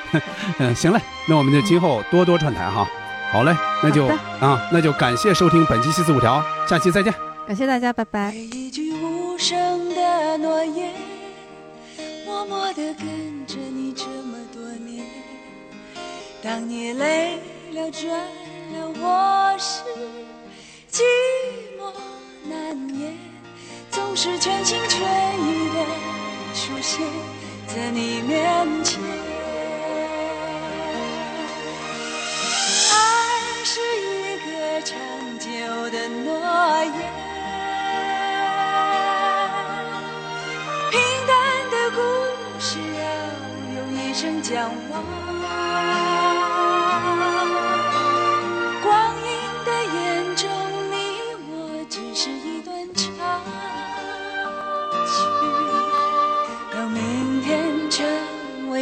[0.59, 2.87] 嗯，行嘞，那我们就今后多多串台哈。
[3.31, 4.07] 好嘞，那就
[4.39, 7.13] 啊，那就感谢收听本期七四五条，下期再见。
[7.45, 8.33] 感谢大家，拜拜。
[8.33, 10.93] 一句无声的诺言，
[12.25, 14.22] 默默地跟着你这。
[16.43, 17.39] 当你累
[17.71, 19.81] 了倦了，我是
[20.91, 21.01] 寂
[21.79, 21.89] 寞
[22.43, 23.17] 难言，
[23.89, 24.99] 总是全心全
[25.39, 25.85] 意的
[26.53, 27.07] 出现
[27.65, 29.01] 在你面前。
[32.91, 34.99] 爱是一个长
[35.39, 35.47] 久
[35.91, 36.27] 的诺
[36.83, 36.93] 言。
[40.91, 41.31] 平淡
[41.71, 42.01] 的故
[42.59, 43.01] 事要
[43.75, 45.22] 用一生讲完。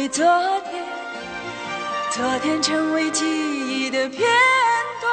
[0.02, 0.24] 为昨
[0.68, 0.84] 天，
[2.10, 4.28] 昨天成为记忆的片
[5.00, 5.08] 段，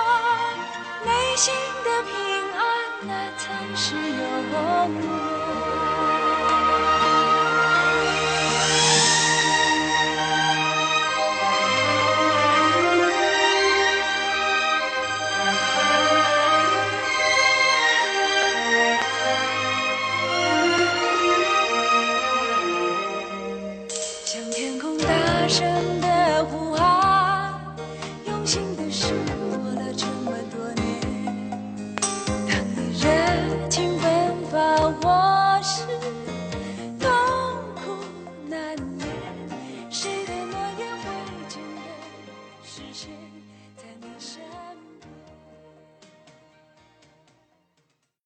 [1.05, 1.53] 内心
[1.83, 2.11] 的平
[2.57, 2.59] 安，
[3.03, 4.19] 那才是永
[4.51, 5.48] 远。